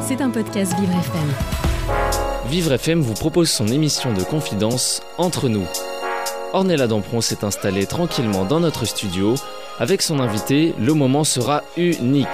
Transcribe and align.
C'est 0.00 0.22
un 0.22 0.30
podcast 0.30 0.72
Vivre 0.80 0.94
FM. 0.94 2.50
Vivre 2.50 2.72
FM 2.72 3.00
vous 3.00 3.12
propose 3.12 3.50
son 3.50 3.66
émission 3.68 4.14
de 4.14 4.22
confidence 4.22 5.02
Entre 5.18 5.50
nous. 5.50 5.66
Ornella 6.54 6.86
Dampron 6.86 7.20
s'est 7.20 7.44
installée 7.44 7.84
tranquillement 7.84 8.46
dans 8.46 8.60
notre 8.60 8.86
studio. 8.86 9.34
Avec 9.78 10.00
son 10.00 10.18
invité, 10.20 10.74
le 10.80 10.94
moment 10.94 11.24
sera 11.24 11.62
unique. 11.76 12.26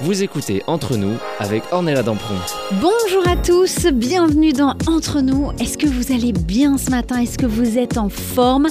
Vous 0.00 0.22
écoutez 0.22 0.62
Entre 0.68 0.96
nous 0.96 1.16
avec 1.40 1.64
Ornella 1.72 2.04
Dampron. 2.04 2.36
Bonjour 2.80 3.26
à 3.26 3.36
tous, 3.36 3.86
bienvenue 3.92 4.52
dans 4.52 4.76
Entre 4.86 5.22
nous. 5.22 5.50
Est-ce 5.58 5.76
que 5.76 5.88
vous 5.88 6.12
allez 6.12 6.32
bien 6.32 6.78
ce 6.78 6.90
matin? 6.90 7.20
Est-ce 7.20 7.36
que 7.36 7.46
vous 7.46 7.78
êtes 7.78 7.98
en 7.98 8.08
forme? 8.08 8.68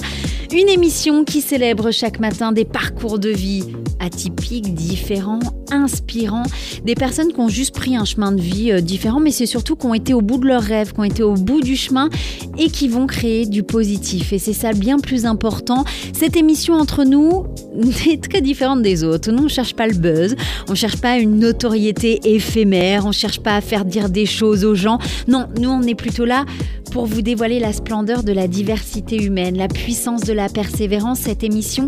Une 0.52 0.68
émission 0.68 1.24
qui 1.24 1.40
célèbre 1.40 1.90
chaque 1.92 2.20
matin 2.20 2.52
des 2.52 2.66
parcours 2.66 3.18
de 3.18 3.30
vie 3.30 3.64
atypiques, 4.00 4.74
différents, 4.74 5.38
inspirants, 5.70 6.42
des 6.84 6.94
personnes 6.94 7.32
qui 7.32 7.40
ont 7.40 7.48
juste 7.48 7.74
pris 7.74 7.96
un 7.96 8.04
chemin 8.04 8.32
de 8.32 8.40
vie 8.40 8.72
euh, 8.72 8.80
différent, 8.80 9.20
mais 9.20 9.30
c'est 9.30 9.46
surtout 9.46 9.76
qui 9.76 9.86
ont 9.86 9.94
été 9.94 10.12
au 10.12 10.20
bout 10.20 10.38
de 10.38 10.46
leurs 10.46 10.62
rêves, 10.62 10.92
qui 10.92 11.00
ont 11.00 11.04
été 11.04 11.22
au 11.22 11.34
bout 11.34 11.60
du 11.60 11.76
chemin 11.76 12.10
et 12.58 12.68
qui 12.68 12.88
vont 12.88 13.06
créer 13.06 13.46
du 13.46 13.62
positif. 13.62 14.32
Et 14.32 14.38
c'est 14.38 14.52
ça 14.52 14.72
bien 14.72 14.98
plus 14.98 15.24
important. 15.24 15.84
Cette 16.12 16.36
émission 16.36 16.74
entre 16.74 17.04
nous 17.04 17.46
est 18.06 18.22
très 18.22 18.40
différente 18.40 18.82
des 18.82 19.04
autres. 19.04 19.30
Nous, 19.30 19.38
on 19.38 19.44
ne 19.44 19.48
cherche 19.48 19.74
pas 19.74 19.86
le 19.86 19.94
buzz, 19.94 20.34
on 20.68 20.72
ne 20.72 20.76
cherche 20.76 21.00
pas 21.00 21.16
une 21.16 21.38
notoriété 21.38 22.20
éphémère, 22.24 23.04
on 23.04 23.08
ne 23.08 23.14
cherche 23.14 23.40
pas 23.40 23.54
à 23.54 23.60
faire 23.60 23.84
dire 23.84 24.08
des 24.08 24.26
choses 24.26 24.64
aux 24.64 24.74
gens. 24.74 24.98
Non, 25.28 25.46
nous, 25.58 25.70
on 25.70 25.82
est 25.82 25.94
plutôt 25.94 26.24
là 26.24 26.44
pour 26.90 27.06
vous 27.06 27.22
dévoiler 27.22 27.58
la 27.58 27.72
splendeur 27.72 28.22
de 28.22 28.32
la 28.32 28.48
diversité 28.48 29.16
humaine, 29.16 29.56
la 29.56 29.68
puissance 29.68 30.20
de 30.22 30.34
la 30.34 30.41
persévérance. 30.48 31.20
Cette 31.20 31.42
émission, 31.42 31.86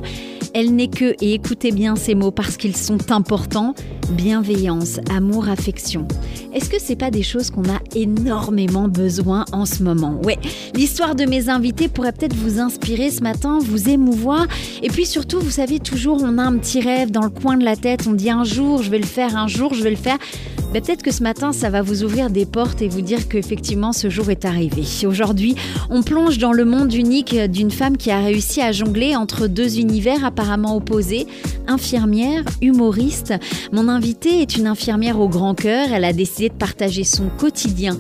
elle 0.55 0.75
n'est 0.75 0.89
que, 0.89 1.17
et 1.21 1.35
écoutez 1.35 1.73
bien 1.73 1.97
ces 1.97 2.15
mots 2.15 2.31
parce 2.31 2.57
qu'ils 2.57 2.77
sont 2.77 3.11
importants, 3.11 3.75
bienveillance, 4.13 5.01
amour, 5.11 5.49
affection. 5.49 6.07
Est-ce 6.55 6.71
que 6.71 6.77
c'est 6.81 6.95
pas 6.95 7.11
des 7.11 7.25
choses 7.25 7.51
qu'on 7.51 7.65
a 7.65 7.81
énormément 7.97 8.87
besoin 8.87 9.45
en 9.51 9.67
ce 9.67 9.83
moment? 9.83 10.21
Ouais, 10.23 10.39
l'histoire 10.75 11.17
de 11.17 11.25
mes 11.25 11.49
invités 11.49 11.89
pourrait 11.89 12.13
peut-être 12.13 12.37
vous 12.37 12.61
inspirer 12.61 13.11
ce 13.11 13.23
matin, 13.23 13.59
vous 13.61 13.89
émouvoir. 13.89 14.47
Et 14.83 14.89
puis 14.89 15.07
surtout, 15.07 15.41
vous 15.41 15.51
savez, 15.51 15.81
toujours 15.81 16.23
on 16.23 16.39
a 16.39 16.43
un 16.43 16.57
petit 16.59 16.81
rêve 16.81 17.11
dans 17.11 17.25
le 17.25 17.31
coin 17.31 17.57
de 17.57 17.65
la 17.65 17.75
tête, 17.75 18.07
on 18.07 18.13
dit 18.13 18.31
un 18.31 18.45
jour 18.45 18.83
je 18.83 18.91
vais 18.91 18.99
le 18.99 19.07
faire, 19.07 19.37
un 19.37 19.49
jour 19.49 19.75
je 19.75 19.83
vais 19.83 19.91
le 19.91 19.97
faire. 19.97 20.19
Ben, 20.73 20.83
peut-être 20.83 21.03
que 21.03 21.13
ce 21.13 21.23
matin, 21.23 21.53
ça 21.53 21.71
va 21.71 21.83
vous 21.83 22.03
ouvrir 22.03 22.31
des 22.31 22.47
portes 22.47 22.83
et 22.83 22.89
vous 22.89 23.01
dire 23.01 23.29
qu'effectivement 23.29 23.93
ce 23.93 24.11
jour 24.11 24.31
est 24.31 24.45
arrivé. 24.45 24.83
Aujourd'hui, 25.07 25.55
on 25.89 26.03
plonge 26.03 26.39
dans 26.39 26.53
le 26.53 26.65
monde 26.65 26.93
unique 26.93 27.37
d'une 27.37 27.71
femme 27.71 27.97
qui 27.97 28.11
a 28.11 28.19
réussi 28.19 28.61
à 28.61 28.73
jongler 28.73 29.15
entre 29.15 29.47
deux 29.47 29.79
univers 29.79 30.25
apparemment 30.45 30.77
opposés, 30.77 31.27
infirmière, 31.67 32.45
humoriste. 32.61 33.33
Mon 33.73 33.89
invitée 33.89 34.43
est 34.43 34.57
une 34.57 34.67
infirmière 34.67 35.19
au 35.19 35.27
grand 35.27 35.55
cœur, 35.55 35.89
elle 35.91 36.05
a 36.05 36.13
décidé 36.13 36.51
de 36.51 36.55
partager 36.55 37.03
son 37.05 37.29
quotidien 37.39 37.97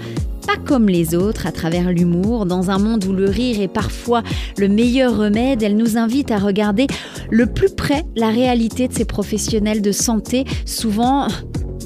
pas 0.46 0.56
comme 0.58 0.90
les 0.90 1.14
autres, 1.14 1.46
à 1.46 1.52
travers 1.52 1.90
l'humour, 1.90 2.44
dans 2.44 2.70
un 2.70 2.76
monde 2.76 3.06
où 3.06 3.14
le 3.14 3.24
rire 3.24 3.62
est 3.62 3.68
parfois 3.68 4.22
le 4.58 4.68
meilleur 4.68 5.16
remède, 5.16 5.62
elle 5.62 5.74
nous 5.74 5.96
invite 5.96 6.30
à 6.30 6.36
regarder 6.36 6.86
le 7.30 7.46
plus 7.46 7.70
près 7.70 8.04
la 8.14 8.28
réalité 8.28 8.86
de 8.86 8.92
ces 8.92 9.06
professionnels 9.06 9.80
de 9.80 9.90
santé, 9.90 10.44
souvent 10.66 11.28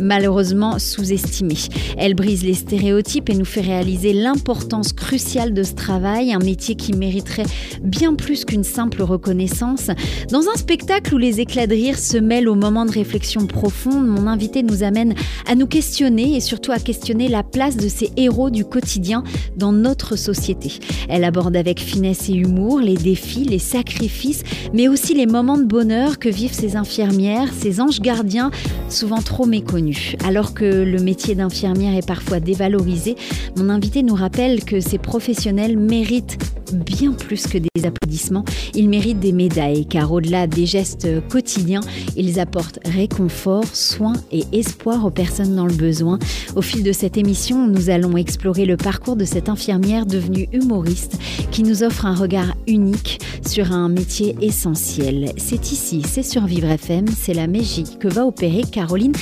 malheureusement 0.01 0.79
sous-estimée. 0.79 1.55
Elle 1.97 2.15
brise 2.15 2.45
les 2.45 2.55
stéréotypes 2.55 3.31
et 3.31 3.35
nous 3.35 3.45
fait 3.45 3.61
réaliser 3.61 4.13
l'importance 4.13 4.93
cruciale 4.93 5.55
de 5.55 5.63
ce 5.63 5.75
travail, 5.75 6.33
un 6.33 6.39
métier 6.39 6.75
qui 6.75 6.93
mériterait 6.93 7.47
bien 7.83 8.15
plus 8.15 8.45
qu'une 8.45 8.65
simple 8.65 9.03
reconnaissance. 9.03 9.91
Dans 10.31 10.49
un 10.49 10.57
spectacle 10.57 11.15
où 11.15 11.19
les 11.19 11.41
éclats 11.41 11.67
de 11.67 11.75
rire 11.75 11.99
se 11.99 12.17
mêlent 12.19 12.49
aux 12.49 12.55
moments 12.55 12.87
de 12.87 12.93
réflexion 12.93 13.47
profonde, 13.47 14.07
mon 14.07 14.27
invité 14.27 14.63
nous 14.63 14.83
amène 14.83 15.15
à 15.47 15.55
nous 15.55 15.67
questionner 15.67 16.37
et 16.37 16.41
surtout 16.41 16.73
à 16.73 16.79
questionner 16.79 17.29
la 17.29 17.43
place 17.43 17.77
de 17.77 17.89
ces 17.89 18.11
héros 18.17 18.51
du 18.51 18.65
quotidien 18.65 19.25
dans 19.57 19.73
notre 19.73 20.17
société. 20.17 20.73
Elle 21.09 21.25
aborde 21.25 21.57
avec 21.57 21.81
finesse 21.81 22.29
et 22.29 22.35
humour 22.35 22.81
les 22.81 22.97
défis, 22.97 23.45
les 23.45 23.59
sacrifices, 23.59 24.43
mais 24.73 24.89
aussi 24.89 25.15
les 25.15 25.27
moments 25.27 25.59
de 25.59 25.65
bonheur 25.65 26.19
que 26.19 26.29
vivent 26.29 26.53
ces 26.53 26.77
infirmières, 26.77 27.49
ces 27.53 27.81
anges 27.81 28.01
gardiens, 28.01 28.51
souvent 28.89 29.23
trop 29.23 29.47
méconnus. 29.47 29.88
Alors 30.25 30.55
que 30.55 30.65
le 30.65 30.99
métier 30.99 31.35
d'infirmière 31.35 31.97
est 31.97 32.07
parfois 32.07 32.41
dévalorisé, 32.41 33.17
mon 33.57 33.69
invité 33.69 34.03
nous 34.03 34.15
rappelle 34.15 34.65
que 34.65 34.81
ces 34.81 34.99
professionnels 34.99 35.77
méritent 35.79 36.39
bien 36.73 37.13
plus 37.13 37.47
que 37.47 37.59
des 37.59 37.87
applaudissements, 37.87 38.45
ils 38.75 38.89
méritent 38.89 39.21
des 39.21 39.33
médailles 39.33 39.87
car 39.87 40.13
au-delà 40.13 40.47
des 40.47 40.67
gestes 40.67 41.09
quotidiens, 41.29 41.81
ils 42.17 42.41
apportent 42.41 42.79
réconfort, 42.85 43.65
soin 43.73 44.13
et 44.33 44.45
espoir 44.53 45.05
aux 45.05 45.11
personnes 45.11 45.57
dans 45.57 45.67
le 45.67 45.75
besoin. 45.75 46.19
Au 46.57 46.63
fil 46.63 46.83
de 46.83 46.93
cette 46.93 47.17
émission, 47.17 47.67
nous 47.67 47.91
allons 47.91 48.17
explorer 48.17 48.67
le 48.67 48.77
parcours 48.77 49.17
de 49.17 49.25
cette 49.25 49.49
infirmière 49.49 50.07
devenue 50.07 50.49
humoriste 50.53 51.19
qui 51.51 51.63
nous 51.63 51.83
offre 51.83 52.07
un 52.07 52.15
regard 52.15 52.55
unique 52.67 53.21
sur 53.47 53.73
un 53.73 53.89
métier 53.89 54.37
essentiel. 54.41 55.33
C'est 55.37 55.73
ici, 55.73 56.03
c'est 56.07 56.23
sur 56.23 56.45
Vivre 56.47 56.69
FM, 56.69 57.07
c'est 57.17 57.35
la 57.35 57.47
magie 57.47 57.85
que 57.99 58.09
va 58.09 58.27
opérer 58.27 58.63
Caroline 58.63 59.13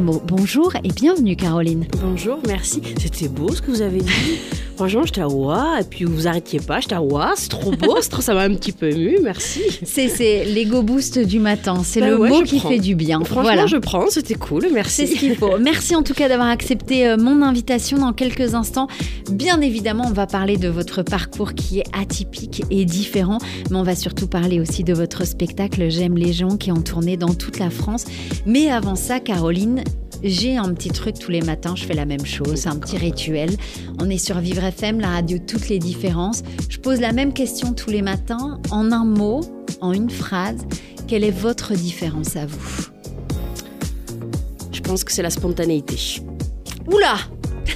Bonjour 0.00 0.76
et 0.84 0.88
bienvenue 0.88 1.34
Caroline. 1.34 1.84
Bonjour, 2.00 2.38
merci. 2.46 2.80
C'était 3.00 3.28
beau 3.28 3.52
ce 3.52 3.60
que 3.60 3.70
vous 3.70 3.82
avez 3.82 4.00
dit. 4.00 4.12
Franchement, 4.76 5.02
j'étais 5.04 5.22
à 5.22 5.28
ouah, 5.28 5.80
et 5.80 5.84
puis 5.84 6.04
vous 6.04 6.28
arrêtiez 6.28 6.60
pas, 6.60 6.78
j'étais 6.78 6.94
à 6.94 7.02
ouah, 7.02 7.32
c'est 7.34 7.48
trop 7.48 7.72
beau, 7.72 8.00
ça 8.00 8.32
m'a 8.32 8.42
un 8.42 8.54
petit 8.54 8.70
peu 8.70 8.88
ému, 8.88 9.18
merci. 9.24 9.60
C'est 9.82 10.44
l'ego 10.44 10.82
boost 10.82 11.18
du 11.18 11.40
matin, 11.40 11.82
c'est 11.82 11.98
bah 11.98 12.10
le 12.10 12.16
mot 12.16 12.42
qui 12.42 12.60
fait 12.60 12.78
du 12.78 12.94
bien. 12.94 13.18
Franchement, 13.24 13.42
voilà. 13.42 13.66
je 13.66 13.76
prends, 13.76 14.08
c'était 14.08 14.36
cool, 14.36 14.68
merci. 14.72 15.08
C'est 15.08 15.14
ce 15.14 15.18
qu'il 15.18 15.34
faut. 15.34 15.58
Merci 15.58 15.96
en 15.96 16.04
tout 16.04 16.14
cas 16.14 16.28
d'avoir 16.28 16.48
accepté 16.48 17.08
euh, 17.08 17.16
mon 17.16 17.42
invitation 17.42 17.98
dans 17.98 18.12
quelques 18.12 18.54
instants. 18.54 18.86
Bien 19.32 19.60
évidemment, 19.60 20.04
on 20.06 20.12
va 20.12 20.28
parler 20.28 20.56
de 20.56 20.68
votre 20.68 21.02
parcours 21.02 21.54
qui 21.54 21.80
est 21.80 21.86
atypique 21.92 22.62
et 22.70 22.84
différent, 22.84 23.38
mais 23.72 23.76
on 23.76 23.82
va 23.82 23.96
surtout 23.96 24.28
parler 24.28 24.60
aussi 24.60 24.84
de 24.84 24.94
votre 24.94 25.26
spectacle 25.26 25.90
J'aime 25.90 26.16
les 26.16 26.32
gens 26.32 26.56
qui 26.56 26.70
ont 26.70 26.82
tourné 26.82 27.16
dans 27.16 27.34
toute 27.34 27.58
la 27.58 27.70
France. 27.70 28.04
Mais 28.46 28.70
avant 28.70 28.94
ça, 28.94 29.18
Caroline, 29.18 29.82
j'ai 30.22 30.56
un 30.56 30.72
petit 30.74 30.90
truc 30.90 31.18
tous 31.18 31.30
les 31.30 31.40
matins, 31.40 31.74
je 31.76 31.84
fais 31.84 31.94
la 31.94 32.04
même 32.04 32.24
chose, 32.26 32.56
c'est 32.56 32.68
un 32.68 32.76
petit 32.76 32.96
rituel. 32.96 33.50
On 34.00 34.10
est 34.10 34.18
sur 34.18 34.38
Vivre 34.40 34.64
FM, 34.64 35.00
la 35.00 35.08
radio 35.08 35.38
Toutes 35.38 35.68
les 35.68 35.78
différences. 35.78 36.42
Je 36.68 36.78
pose 36.78 37.00
la 37.00 37.12
même 37.12 37.32
question 37.32 37.72
tous 37.72 37.90
les 37.90 38.02
matins 38.02 38.60
en 38.70 38.92
un 38.92 39.04
mot, 39.04 39.40
en 39.80 39.92
une 39.92 40.10
phrase. 40.10 40.66
Quelle 41.06 41.24
est 41.24 41.30
votre 41.30 41.74
différence 41.74 42.36
à 42.36 42.46
vous? 42.46 42.88
Je 44.72 44.80
pense 44.80 45.04
que 45.04 45.12
c'est 45.12 45.22
la 45.22 45.30
spontanéité. 45.30 46.20
Oula 46.86 47.16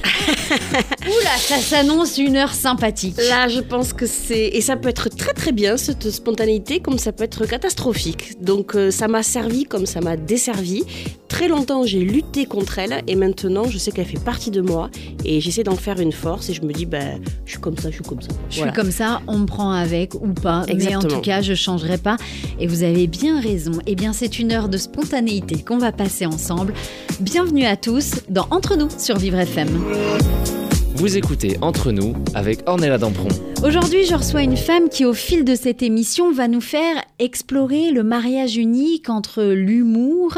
Oula, 1.05 1.37
ça 1.37 1.57
s'annonce 1.57 2.17
une 2.19 2.37
heure 2.37 2.55
sympathique. 2.55 3.17
Là, 3.29 3.49
je 3.49 3.59
pense 3.59 3.93
que 3.93 4.07
c'est... 4.07 4.51
Et 4.53 4.61
ça 4.61 4.77
peut 4.77 4.89
être 4.89 5.09
très 5.09 5.33
très 5.33 5.51
bien, 5.51 5.77
cette 5.77 6.11
spontanéité, 6.11 6.79
comme 6.79 6.97
ça 6.97 7.11
peut 7.11 7.25
être 7.25 7.45
catastrophique. 7.45 8.41
Donc 8.41 8.77
euh, 8.77 8.93
ça 8.93 9.09
m'a 9.09 9.25
servi 9.25 9.65
comme 9.65 9.85
ça 9.85 10.01
m'a 10.01 10.17
desservi. 10.17 10.85
Très 11.27 11.49
longtemps, 11.49 11.85
j'ai 11.85 12.01
lutté 12.01 12.47
contre 12.47 12.79
elle 12.79 13.03
et 13.09 13.17
maintenant, 13.17 13.65
je 13.65 13.79
sais 13.79 13.91
qu'elle 13.91 14.07
fait 14.07 14.23
partie 14.23 14.53
de 14.53 14.61
moi 14.61 14.91
et 15.25 15.41
j'essaie 15.41 15.65
d'en 15.65 15.75
faire 15.75 15.99
une 15.99 16.13
force 16.13 16.51
et 16.51 16.55
je 16.55 16.63
me 16.63 16.73
dis, 16.73 16.87
ben, 16.87 17.21
je 17.47 17.53
suis 17.53 17.61
comme 17.61 17.77
ça, 17.77 17.91
je 17.91 17.95
suis 17.97 18.05
comme 18.05 18.23
ça. 18.23 18.29
Je 18.49 18.61
suis 18.61 18.73
comme 18.73 18.93
ça, 18.93 19.23
on 19.27 19.39
me 19.39 19.47
prend 19.47 19.73
avec 19.73 20.15
ou 20.15 20.33
pas. 20.33 20.65
Mais 20.73 20.95
en 20.95 21.03
tout 21.03 21.21
cas, 21.21 21.43
je 21.43 21.55
changerai 21.55 21.99
pas. 21.99 22.17
Et 22.61 22.69
vous 22.69 22.85
avez 22.85 23.09
bien 23.09 23.41
raison. 23.41 23.73
Eh 23.87 23.97
bien, 23.97 24.13
c'est 24.13 24.39
une 24.39 24.53
heure 24.53 24.69
de 24.69 24.77
spontanéité 24.77 25.65
qu'on 25.65 25.79
va 25.79 25.91
passer 25.91 26.27
ensemble. 26.27 26.75
Bienvenue 27.19 27.65
à 27.65 27.77
tous 27.77 28.21
dans 28.29 28.47
Entre 28.51 28.77
nous 28.77 28.89
sur 28.99 29.17
Vivre 29.17 29.41
FM. 29.41 30.62
Vous 30.95 31.17
écoutez 31.17 31.57
Entre 31.63 31.91
nous 31.91 32.15
avec 32.35 32.69
Ornella 32.69 32.99
Dampron. 32.99 33.29
Aujourd'hui, 33.65 34.05
je 34.05 34.15
reçois 34.15 34.43
une 34.43 34.57
femme 34.57 34.89
qui, 34.91 35.05
au 35.05 35.15
fil 35.15 35.45
de 35.45 35.55
cette 35.55 35.83
émission, 35.83 36.33
va 36.33 36.49
nous 36.49 36.61
faire 36.61 37.03
explorer 37.19 37.91
le 37.91 38.03
mariage 38.03 38.57
unique 38.57 39.09
entre 39.09 39.43
l'humour 39.43 40.37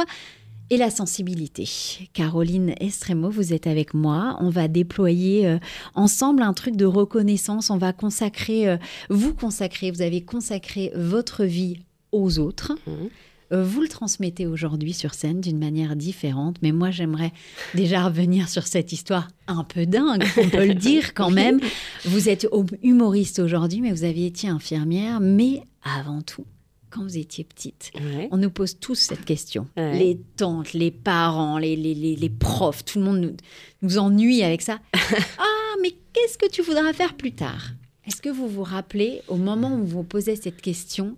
et 0.70 0.76
la 0.76 0.90
sensibilité. 0.90 1.68
Caroline 2.12 2.74
Estremo, 2.80 3.30
vous 3.30 3.52
êtes 3.52 3.66
avec 3.66 3.94
moi. 3.94 4.36
On 4.40 4.48
va 4.48 4.68
déployer 4.68 5.46
euh, 5.46 5.58
ensemble 5.94 6.42
un 6.42 6.52
truc 6.52 6.76
de 6.76 6.86
reconnaissance. 6.86 7.70
On 7.70 7.78
va 7.78 7.92
consacrer, 7.92 8.68
euh, 8.68 8.76
vous 9.10 9.34
consacrer, 9.34 9.90
vous 9.90 10.02
avez 10.02 10.22
consacré 10.22 10.92
votre 10.94 11.44
vie 11.44 11.78
aux 12.12 12.38
autres. 12.38 12.72
Mmh. 12.86 13.08
Euh, 13.54 13.62
vous 13.62 13.80
le 13.80 13.88
transmettez 13.88 14.46
aujourd'hui 14.46 14.92
sur 14.92 15.14
scène 15.14 15.40
d'une 15.40 15.58
manière 15.58 15.96
différente, 15.96 16.56
mais 16.62 16.72
moi 16.72 16.90
j'aimerais 16.90 17.32
déjà 17.74 18.04
revenir 18.04 18.48
sur 18.48 18.66
cette 18.66 18.92
histoire 18.92 19.28
un 19.46 19.64
peu 19.64 19.86
dingue, 19.86 20.24
on 20.36 20.48
peut 20.48 20.66
le 20.66 20.74
dire 20.90 21.14
quand 21.14 21.30
même. 21.30 21.60
Vous 22.04 22.28
êtes 22.28 22.48
humoriste 22.82 23.38
aujourd'hui, 23.38 23.80
mais 23.80 23.92
vous 23.92 24.04
aviez 24.04 24.26
été 24.26 24.48
infirmière, 24.48 25.20
mais 25.20 25.62
avant 25.82 26.22
tout, 26.22 26.46
quand 26.90 27.02
vous 27.02 27.18
étiez 27.18 27.44
petite 27.44 27.92
On 28.30 28.36
nous 28.36 28.50
pose 28.50 28.78
tous 28.78 28.96
cette 28.96 29.24
question. 29.24 29.66
Les 29.76 30.20
tantes, 30.36 30.72
les 30.72 30.90
parents, 30.90 31.58
les, 31.58 31.76
les, 31.76 31.94
les, 31.94 32.30
profs, 32.30 32.84
tout 32.84 32.98
le 32.98 33.04
monde 33.04 33.20
nous, 33.20 33.36
nous 33.82 33.98
ennuie 33.98 34.42
avec 34.42 34.62
ça. 34.62 34.80
ah, 35.38 35.74
mais 35.82 35.92
qu'est-ce 36.12 36.38
que 36.38 36.50
tu 36.50 36.62
voudras 36.62 36.92
faire 36.92 37.14
plus 37.14 37.32
tard? 37.32 37.70
Est-ce 38.06 38.20
que 38.20 38.28
vous 38.28 38.48
vous 38.48 38.62
rappelez, 38.62 39.22
au 39.28 39.36
moment 39.36 39.76
où 39.76 39.84
vous 39.84 40.02
posez 40.02 40.36
cette 40.36 40.60
question, 40.60 41.16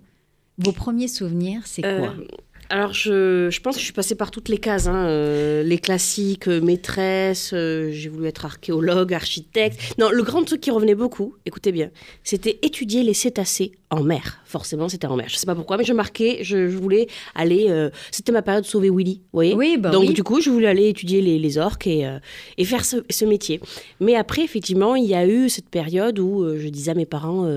vos 0.59 0.73
premiers 0.73 1.09
souvenirs, 1.09 1.63
c'est 1.67 1.83
quoi? 1.83 1.91
Euh, 2.19 2.27
Alors, 2.69 2.93
je, 2.93 3.49
je, 3.51 3.61
pense 3.61 3.77
que 3.77 3.81
je 3.81 3.85
suis 3.85 3.93
passée 3.93 4.17
par 4.17 4.31
toutes 4.31 4.49
les 4.49 4.59
cases. 4.59 4.89
Hein. 4.89 5.07
Euh, 5.07 5.63
les 5.63 5.79
classiques, 5.79 6.49
euh, 6.49 6.61
maîtresse, 6.61 7.53
euh, 7.53 7.91
j'ai 7.93 8.09
voulu 8.09 8.27
être 8.27 8.45
archéologue, 8.45 9.15
architecte. 9.15 9.79
Non, 9.99 10.11
le 10.11 10.23
grand 10.23 10.43
truc 10.45 10.61
qui 10.61 10.71
revenait 10.71 10.95
beaucoup, 10.95 11.35
écoutez 11.47 11.71
bien, 11.71 11.91
c'était 12.25 12.59
étudier 12.63 13.03
les 13.03 13.15
cétacés 13.15 13.73
en 13.91 14.03
mer. 14.03 14.41
Forcément, 14.45 14.89
c'était 14.89 15.07
en 15.07 15.17
mer. 15.17 15.27
Je 15.29 15.37
sais 15.37 15.47
pas 15.47 15.55
pourquoi, 15.55 15.77
mais 15.77 15.85
je 15.85 15.93
marquais, 15.93 16.39
je, 16.43 16.67
voulais 16.67 17.07
aller. 17.35 17.73
c'était 18.11 18.33
ma 18.33 18.43
période 18.43 18.65
de 18.65 18.69
sauver 18.69 18.91
Willy, 18.91 19.21
vous 19.33 19.37
voyez? 19.37 19.55
Oui, 19.55 19.77
bah 19.79 19.91
Donc, 19.91 20.13
du 20.13 20.25
coup, 20.25 20.41
je 20.41 20.51
voulais 20.51 20.67
aller 20.67 20.89
étudier 20.89 21.21
les, 21.23 21.39
les 21.39 21.59
orques 21.59 21.87
et, 21.87 22.09
et 22.59 22.65
faire 22.65 22.85
ce, 22.85 22.97
ce, 23.09 23.25
métier. 23.25 23.61
Mais 24.01 24.17
après, 24.17 24.43
effectivement, 24.43 24.97
il 24.97 25.05
y 25.05 25.15
a 25.15 25.27
eu 25.27 25.49
cette 25.49 25.69
période 25.69 26.19
où 26.19 26.45
je 26.59 26.69
disais 26.69 26.91
à 26.91 26.95
mes 26.95 27.07
parents 27.07 27.49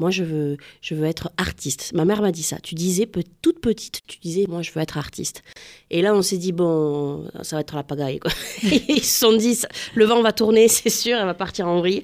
Moi, 0.00 0.10
je 0.10 0.24
veux, 0.24 0.56
je 0.80 0.96
veux 0.96 1.04
être 1.04 1.30
artiste. 1.36 1.92
Ma 1.94 2.04
mère 2.04 2.20
m'a 2.20 2.32
dit 2.32 2.42
ça. 2.42 2.58
Tu 2.60 2.74
disais, 2.74 3.08
toute 3.40 3.60
petite, 3.60 4.00
tu 4.08 4.18
disais 4.18 4.46
Moi, 4.48 4.55
je 4.62 4.72
veux 4.72 4.80
être 4.80 4.98
artiste. 4.98 5.42
Et 5.90 6.02
là, 6.02 6.14
on 6.14 6.22
s'est 6.22 6.38
dit 6.38 6.52
Bon, 6.52 7.28
ça 7.42 7.56
va 7.56 7.60
être 7.60 7.74
la 7.76 7.82
pagaille. 7.82 8.18
Quoi. 8.18 8.30
ils 8.88 9.04
se 9.04 9.20
sont 9.20 9.36
dit 9.36 9.58
Le 9.94 10.04
vent 10.04 10.22
va 10.22 10.32
tourner, 10.32 10.68
c'est 10.68 10.90
sûr, 10.90 11.16
elle 11.18 11.26
va 11.26 11.34
partir 11.34 11.68
en 11.68 11.78
vrille. 11.78 12.02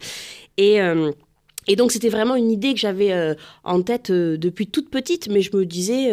Et. 0.56 0.80
Euh, 0.80 1.12
donc 1.76 1.92
c'était 1.92 2.08
vraiment 2.08 2.34
une 2.34 2.50
idée 2.50 2.74
que 2.74 2.80
j'avais 2.80 3.12
euh, 3.12 3.34
en 3.62 3.82
tête 3.82 4.10
euh, 4.10 4.36
depuis 4.36 4.66
toute 4.66 4.90
petite, 4.90 5.28
mais 5.28 5.42
je 5.42 5.56
me 5.56 5.64
disais 5.64 6.10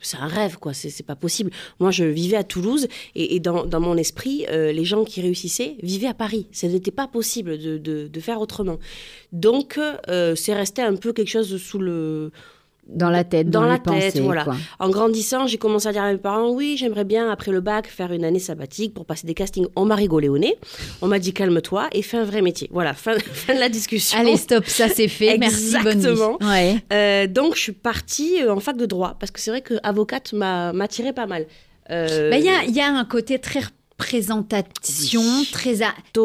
c'est 0.00 0.16
un 0.16 0.26
rêve 0.26 0.58
quoi, 0.58 0.74
c'est 0.74 1.06
pas 1.06 1.14
possible. 1.14 1.52
Moi 1.78 1.92
je 1.92 2.02
vivais 2.02 2.36
à 2.36 2.42
Toulouse 2.42 2.88
et, 3.14 3.38
dans, 3.38 3.80
mon 3.80 3.96
esprit 3.96 4.44
les 4.50 4.84
gens 4.84 5.04
qui 5.04 5.20
réussissaient 5.20 5.76
vivaient 5.84 6.08
à 6.08 6.14
Paris. 6.14 6.48
Ce 6.50 6.66
n'était 6.66 6.90
pas 6.90 7.06
possible 7.06 7.58
de, 7.58 8.20
faire 8.20 8.40
autrement. 8.40 8.78
Donc 9.30 9.78
c'est 10.08 10.54
resté 10.54 10.82
un 10.82 10.96
peu 10.96 11.12
quelque 11.12 11.30
chose 11.30 11.56
sous 11.62 11.78
le 11.78 12.32
dans 12.88 13.10
la 13.10 13.22
tête, 13.22 13.50
dans, 13.50 13.62
la 13.62 13.78
tête, 13.78 14.18
voilà. 14.18 14.46
En 14.78 14.88
grandissant, 14.88 15.46
j'ai 15.46 15.58
commencé 15.58 15.88
à 15.88 15.92
dire 15.92 16.02
à 16.02 16.10
mes 16.10 16.18
parents, 16.18 16.50
oui, 16.50 16.76
j'aimerais 16.78 17.04
bien 17.04 17.30
après 17.30 17.52
le 17.52 17.60
bac 17.60 17.86
faire 17.86 18.12
une 18.12 18.24
année 18.24 18.38
sabbatique 18.38 18.94
pour 18.94 19.04
passer 19.04 19.26
des 19.26 19.34
castings. 19.34 19.66
On 19.76 19.84
m'a 19.84 19.94
rigolé 19.94 20.28
au 20.28 20.38
nez. 20.38 20.56
On 21.02 21.06
m'a 21.06 21.18
dit 21.18 21.32
calme-toi 21.32 21.88
et 21.92 22.02
fais 22.02 22.16
un 22.16 22.24
vrai 22.24 22.40
métier. 22.40 22.68
Voilà, 22.72 22.94
fin, 22.94 23.14
de 23.48 23.58
la 23.58 23.68
discussion. 23.68 24.18
Allez, 24.18 24.36
stop, 24.36 24.64
ça 24.66 24.88
c'est 24.88 25.08
fait. 25.08 25.34
Exactement. 25.34 26.38
Merci, 26.40 26.48
Ouais. 26.48 26.76
Euh, 26.92 27.26
donc 27.26 27.56
je 27.56 27.60
suis 27.60 27.72
partie 27.72 28.42
euh, 28.42 28.54
en 28.54 28.60
fac 28.60 28.76
de 28.76 28.86
droit 28.86 29.16
parce 29.20 29.30
que 29.30 29.40
c'est 29.40 29.50
vrai 29.50 29.60
que 29.60 29.74
avocate 29.82 30.32
m'a 30.32 30.88
tiré 30.88 31.12
pas 31.12 31.26
mal. 31.26 31.46
Euh, 31.90 32.30
bah, 32.30 32.36
il 32.38 32.44
y, 32.44 32.72
y, 32.72 32.80
a 32.80 32.90
un 32.90 33.04
côté 33.04 33.38
très 33.38 33.60
présentation 33.98 35.22
très, 35.52 35.74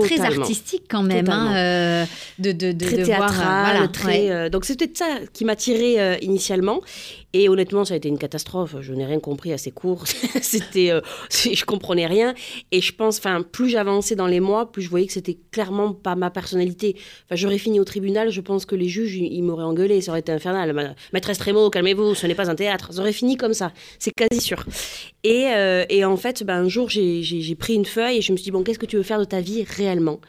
très 0.01 0.21
artistique 0.21 0.83
quand 0.87 1.03
même. 1.03 1.27
Hein, 1.29 1.55
euh, 1.55 2.05
de, 2.39 2.53
de, 2.53 2.71
de, 2.71 2.85
très 2.85 3.03
théâtral, 3.03 3.71
voilà, 3.71 3.87
très, 3.89 4.49
donc 4.49 4.63
c'était 4.63 4.89
ça 4.93 5.19
qui 5.33 5.43
m'a 5.43 5.57
tiré 5.57 6.19
initialement. 6.21 6.79
Et 7.35 7.49
honnêtement, 7.49 7.83
ça 7.83 7.95
a 7.95 7.97
été 7.97 8.09
une 8.09 8.19
catastrophe. 8.19 8.75
Je 8.81 8.93
n'ai 8.93 9.05
rien 9.05 9.19
compris 9.19 9.51
à 9.53 9.57
ces 9.57 9.71
cours. 9.71 10.05
c'était, 10.41 10.91
euh, 10.91 11.01
je 11.31 11.65
comprenais 11.65 12.05
rien. 12.05 12.35
Et 12.71 12.79
je 12.79 12.93
pense, 12.93 13.17
enfin, 13.17 13.41
plus 13.41 13.69
j'avançais 13.69 14.15
dans 14.15 14.27
les 14.27 14.39
mois, 14.39 14.71
plus 14.71 14.83
je 14.83 14.89
voyais 14.89 15.07
que 15.07 15.13
c'était 15.13 15.37
clairement 15.51 15.93
pas 15.93 16.15
ma 16.15 16.29
personnalité. 16.29 16.95
Enfin, 17.25 17.35
j'aurais 17.35 17.57
fini 17.57 17.79
au 17.79 17.85
tribunal. 17.85 18.29
Je 18.29 18.41
pense 18.41 18.67
que 18.67 18.75
les 18.75 18.87
juges, 18.87 19.15
ils 19.15 19.41
m'auraient 19.41 19.63
engueulé. 19.63 19.99
Ça 20.01 20.11
aurait 20.11 20.19
été 20.19 20.31
infernal. 20.31 20.95
Maîtresse 21.11 21.39
Trémo, 21.39 21.71
calmez-vous. 21.71 22.13
Ce 22.13 22.27
n'est 22.27 22.35
pas 22.35 22.51
un 22.51 22.55
théâtre. 22.55 22.93
Ça 22.93 22.99
aurait 23.01 23.13
fini 23.13 23.35
comme 23.35 23.55
ça. 23.55 23.71
C'est 23.97 24.11
quasi 24.11 24.39
sûr. 24.39 24.63
Et, 25.23 25.47
euh, 25.53 25.85
et 25.89 26.03
en 26.03 26.17
fait, 26.17 26.43
ben, 26.43 26.65
un 26.65 26.67
jour, 26.67 26.89
j'ai 26.89 27.55
pris 27.55 27.75
une 27.75 27.85
feuille 27.85 28.17
et 28.17 28.21
je 28.21 28.31
me 28.31 28.37
suis 28.37 28.45
dit 28.45 28.51
bon, 28.51 28.63
qu'est-ce 28.63 28.79
que 28.79 28.85
tu 28.85 28.97
veux 28.97 29.03
faire 29.03 29.19
de 29.19 29.25
ta 29.25 29.39
vie 29.41 29.63
réellement? 29.63 30.19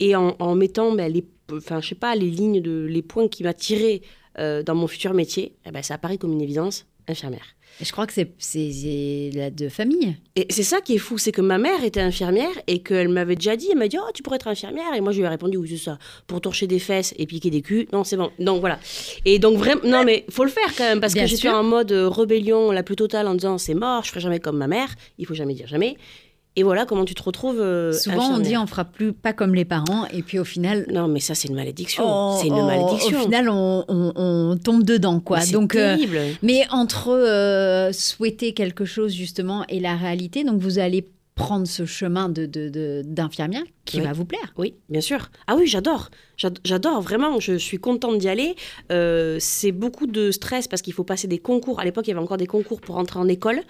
Et 0.00 0.16
en, 0.16 0.36
en 0.40 0.54
mettant, 0.56 0.92
ben, 0.92 1.12
les, 1.12 1.24
enfin, 1.52 1.80
je 1.80 1.90
sais 1.90 1.94
pas, 1.94 2.16
les 2.16 2.30
lignes 2.30 2.60
de, 2.60 2.86
les 2.88 3.02
points 3.02 3.28
qui 3.28 3.44
m'attiraient 3.44 4.02
euh, 4.38 4.62
dans 4.62 4.74
mon 4.74 4.88
futur 4.88 5.14
métier, 5.14 5.54
eh 5.66 5.70
ben, 5.70 5.82
ça 5.82 5.94
apparaît 5.94 6.18
comme 6.18 6.32
une 6.32 6.42
évidence, 6.42 6.86
infirmière. 7.06 7.53
Et 7.80 7.84
je 7.84 7.92
crois 7.92 8.06
que 8.06 8.12
c'est 8.12 9.30
la 9.34 9.50
de 9.50 9.68
famille. 9.68 10.16
Et 10.36 10.46
c'est 10.50 10.62
ça 10.62 10.80
qui 10.80 10.94
est 10.94 10.98
fou, 10.98 11.18
c'est 11.18 11.32
que 11.32 11.40
ma 11.40 11.58
mère 11.58 11.82
était 11.82 12.00
infirmière 12.00 12.52
et 12.66 12.80
qu'elle 12.80 13.08
m'avait 13.08 13.34
déjà 13.34 13.56
dit, 13.56 13.68
elle 13.70 13.78
m'a 13.78 13.88
dit, 13.88 13.98
oh, 13.98 14.10
tu 14.14 14.22
pourrais 14.22 14.36
être 14.36 14.48
infirmière. 14.48 14.94
Et 14.94 15.00
moi, 15.00 15.12
je 15.12 15.18
lui 15.18 15.24
ai 15.24 15.28
répondu, 15.28 15.56
oui, 15.56 15.68
c'est 15.70 15.84
ça, 15.84 15.98
pour 16.26 16.40
torcher 16.40 16.66
des 16.66 16.78
fesses 16.78 17.14
et 17.18 17.26
piquer 17.26 17.50
des 17.50 17.62
culs. 17.62 17.86
Non, 17.92 18.04
c'est 18.04 18.16
bon. 18.16 18.30
Donc 18.38 18.60
voilà. 18.60 18.78
Et 19.24 19.38
donc 19.38 19.58
vraiment, 19.58 19.82
non, 19.84 20.04
mais 20.04 20.24
faut 20.30 20.44
le 20.44 20.50
faire 20.50 20.74
quand 20.76 20.84
même, 20.84 21.00
parce 21.00 21.14
que 21.14 21.26
j'étais 21.26 21.48
en 21.48 21.64
mode 21.64 21.92
rébellion 21.92 22.70
la 22.70 22.82
plus 22.82 22.96
totale 22.96 23.26
en 23.26 23.34
disant, 23.34 23.58
c'est 23.58 23.74
mort, 23.74 24.04
je 24.04 24.10
ferai 24.10 24.20
jamais 24.20 24.40
comme 24.40 24.56
ma 24.56 24.68
mère. 24.68 24.94
Il 25.18 25.26
faut 25.26 25.34
jamais 25.34 25.54
dire 25.54 25.66
jamais. 25.66 25.96
Et 26.56 26.62
voilà 26.62 26.86
comment 26.86 27.04
tu 27.04 27.14
te 27.14 27.22
retrouves. 27.22 27.60
Euh, 27.60 27.92
Souvent, 27.92 28.36
on 28.36 28.38
dit 28.38 28.56
on 28.56 28.66
fera 28.66 28.84
plus 28.84 29.12
pas 29.12 29.32
comme 29.32 29.54
les 29.54 29.64
parents, 29.64 30.06
et 30.06 30.22
puis 30.22 30.38
au 30.38 30.44
final. 30.44 30.86
Non, 30.92 31.08
mais 31.08 31.20
ça, 31.20 31.34
c'est 31.34 31.48
une 31.48 31.56
malédiction. 31.56 32.04
Oh, 32.06 32.38
c'est 32.40 32.46
une 32.46 32.54
oh, 32.54 32.66
malédiction. 32.66 33.18
Au 33.18 33.24
final, 33.24 33.48
on, 33.50 34.58
tombe 34.62 34.84
dedans, 34.84 35.20
quoi. 35.20 35.40
C'est 35.40 35.56
euh, 35.56 35.66
terrible. 35.66 36.18
mais 36.42 36.62
entre 36.70 37.10
euh, 37.10 37.92
souhaiter 37.92 38.52
quelque 38.52 38.84
chose 38.84 39.12
justement 39.12 39.64
et 39.68 39.80
la 39.80 39.96
réalité, 39.96 40.44
donc 40.44 40.60
vous 40.60 40.78
allez 40.78 41.08
prendre 41.34 41.66
ce 41.66 41.84
chemin 41.84 42.28
de, 42.28 43.02
d'infirmière 43.04 43.64
qui 43.84 44.00
va 44.00 44.12
vous 44.12 44.24
plaire. 44.24 44.52
Oui, 44.56 44.74
bien 44.88 45.00
sûr. 45.00 45.30
Ah 45.46 45.56
oui, 45.56 45.66
j'adore. 45.66 46.10
J'adore 46.36 47.00
vraiment. 47.00 47.40
Je 47.40 47.54
suis 47.54 47.78
contente 47.78 48.18
d'y 48.18 48.28
aller. 48.28 48.56
Euh, 48.90 49.36
c'est 49.40 49.72
beaucoup 49.72 50.06
de 50.06 50.30
stress 50.30 50.68
parce 50.68 50.82
qu'il 50.82 50.92
faut 50.92 51.04
passer 51.04 51.28
des 51.28 51.38
concours. 51.38 51.80
À 51.80 51.84
l'époque, 51.84 52.06
il 52.06 52.10
y 52.10 52.12
avait 52.12 52.22
encore 52.22 52.36
des 52.36 52.46
concours 52.46 52.80
pour 52.80 52.96
entrer 52.96 53.18
en 53.18 53.28
école. 53.28 53.60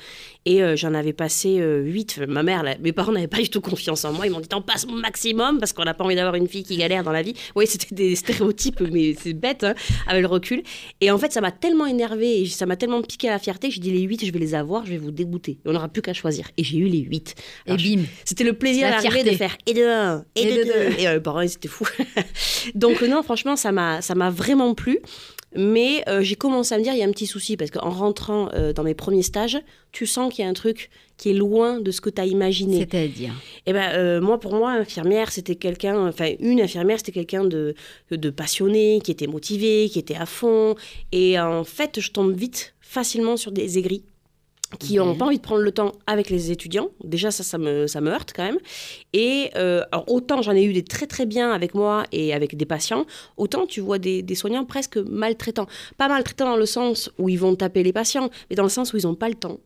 Et 0.47 0.63
euh, 0.63 0.77
j'en 0.77 0.95
avais 0.95 1.13
passé 1.13 1.59
euh, 1.61 1.83
huit. 1.83 2.21
ma 2.29 2.43
mère, 2.43 2.65
mes 2.81 2.93
parents 2.93 3.13
n'avaient 3.13 3.27
pas 3.27 3.39
du 3.39 3.49
tout 3.49 3.61
confiance 3.61 4.05
en 4.05 4.13
moi. 4.13 4.27
Ils 4.27 4.33
m'ont 4.33 4.41
dit 4.41 4.49
T'en 4.49 4.63
passes 4.63 4.87
mon 4.87 4.97
maximum 4.97 5.59
parce 5.59 5.73
qu'on 5.73 5.85
n'a 5.85 5.95
pas 5.95 6.05
envie 6.05 6.17
d'avoir 6.17 6.35
une 6.35 6.49
fille 6.49 6.65
qui 6.65 6.77
galère 6.77 7.03
dans 7.03 7.13
la 7.13 7.23
vie. 7.23 7.35
Oui, 7.57 7.67
c'était 7.67 7.95
des 7.95 8.15
stéréotypes, 8.15 8.81
mais 8.93 9.15
c'est 9.19 9.33
bête 9.33 9.65
hein, 9.65 9.75
avec 10.07 10.23
le 10.23 10.29
recul. 10.29 10.63
Et 11.01 11.11
en 11.11 11.19
fait, 11.19 11.33
ça 11.33 11.41
m'a 11.41 11.53
tellement 11.53 11.87
énervé 11.87 12.43
et 12.43 12.47
ça 12.47 12.67
m'a 12.67 12.77
tellement 12.77 13.03
piqué 13.03 13.29
à 13.29 13.33
la 13.33 13.39
fierté 13.39 13.55
j'ai 13.71 13.81
dit 13.81 13.91
Les 13.91 14.03
huit, 14.03 14.25
je 14.25 14.31
vais 14.31 14.39
les 14.39 14.55
avoir, 14.55 14.85
je 14.85 14.91
vais 14.91 14.99
vous 14.99 15.11
dégoûter. 15.11 15.59
on 15.65 15.73
n'aura 15.73 15.89
plus 15.89 16.03
qu'à 16.03 16.13
choisir. 16.13 16.51
Et 16.57 16.65
j'ai 16.65 16.79
eu 16.79 16.87
les 16.87 17.01
huit. 17.01 17.35
Et 17.67 17.77
bim. 17.77 18.03
C'était 18.25 18.45
le 18.45 18.53
plaisir 18.53 18.89
d'arriver 18.89 19.25
de 19.25 19.37
faire 19.37 19.57
et 19.67 19.75
de 19.75 19.87
un, 19.87 20.25
et, 20.35 20.45
de, 20.45 20.65
deux. 20.65 21.01
Et 21.01 21.09
euh, 21.09 21.21
pareil, 21.21 21.49
c'était 21.49 21.69
fou. 21.69 21.85
Donc 22.75 23.03
non, 23.03 23.23
franchement, 23.23 23.57
ça 23.57 23.73
m'a, 23.73 24.03
ça 24.03 24.15
m'a 24.15 24.31
vraiment 24.31 24.75
plu. 24.75 25.01
Mais 25.57 26.03
euh, 26.09 26.23
j'ai 26.23 26.35
commencé 26.35 26.75
à 26.75 26.79
me 26.79 26.83
dire, 26.83 26.93
il 26.95 26.99
y 26.99 27.03
a 27.03 27.07
un 27.07 27.13
petit 27.13 27.27
souci, 27.27 27.57
parce 27.57 27.71
qu'en 27.71 27.91
rentrant 27.91 28.49
euh, 28.55 28.73
dans 28.73 28.83
mes 28.83 28.95
premiers 28.95 29.23
stages, 29.23 29.59
tu 29.93 30.07
sens 30.07 30.33
qu'il 30.33 30.45
y 30.45 30.47
a 30.47 30.51
un 30.51 30.55
truc 30.55 30.91
qui 31.17 31.31
est 31.31 31.35
loin 31.35 31.79
de 31.79 31.93
ce 31.93 32.01
que 32.01 32.11
tu 32.11 32.21
as 32.21 32.27
imaginé. 32.27 32.79
C'est-à-dire 32.79 33.33
Eh 33.67 33.73
ben, 33.73 33.93
euh, 33.93 34.21
moi, 34.21 34.41
pour 34.41 34.55
moi, 34.55 34.73
infirmière, 34.73 35.31
c'était 35.31 35.55
quelqu'un, 35.55 36.09
enfin, 36.09 36.33
une 36.41 36.61
infirmière, 36.61 36.99
c'était 36.99 37.13
quelqu'un 37.13 37.45
de, 37.45 37.75
de 38.11 38.31
passionné, 38.31 39.01
qui 39.03 39.13
était 39.13 39.29
motivé, 39.29 39.89
qui 39.89 40.01
était 40.01 40.17
à 40.17 40.27
fond. 40.27 40.75
Et 41.13 41.39
en 41.39 41.63
fait, 41.63 42.01
je 42.01 42.11
tombe 42.11 42.35
vite, 42.35 42.75
facilement 42.81 43.37
sur 43.37 43.53
des 43.53 43.79
aigris 43.79 44.05
qui 44.79 44.97
n'ont 44.97 45.15
pas 45.15 45.27
envie 45.27 45.39
de 45.39 45.43
prendre 45.43 45.63
le 45.63 45.73
temps 45.73 45.93
avec 46.07 46.31
les 46.31 46.51
étudiants. 46.51 46.89
Déjà, 47.03 47.31
ça, 47.31 47.43
ça 47.43 47.59
me, 47.59 47.87
ça 47.87 48.01
me 48.01 48.11
heurte 48.11 48.33
quand 48.35 48.45
même. 48.45 48.59
Et 49.13 49.51
euh, 49.57 49.83
alors, 49.93 50.05
autant 50.09 50.43
j'en 50.43 50.53
ai 50.53 50.65
eu 50.65 50.73
des 50.73 50.85
très 50.85 51.07
très 51.07 51.27
bien 51.27 51.53
avec 51.53 51.75
moi 51.75 52.05
et 52.13 52.35
avec 52.35 52.57
des 52.57 52.67
patients, 52.67 53.07
autant 53.37 53.67
tu 53.67 53.81
vois 53.81 53.99
des, 53.99 54.23
des, 54.23 54.35
soignants 54.35 54.65
presque 54.65 54.97
maltraitants. 54.97 55.67
Pas 55.97 56.09
maltraitants 56.09 56.51
dans 56.51 56.57
le 56.57 56.67
sens 56.67 57.11
où 57.19 57.29
ils 57.29 57.39
vont 57.39 57.55
taper 57.55 57.83
les 57.83 57.93
patients, 57.93 58.31
mais 58.51 58.57
dans 58.57 58.63
le 58.63 58.69
sens 58.69 58.93
où 58.93 58.97
ils 58.97 59.05
n'ont 59.05 59.15
pas 59.15 59.29
le 59.29 59.35
temps 59.35 59.59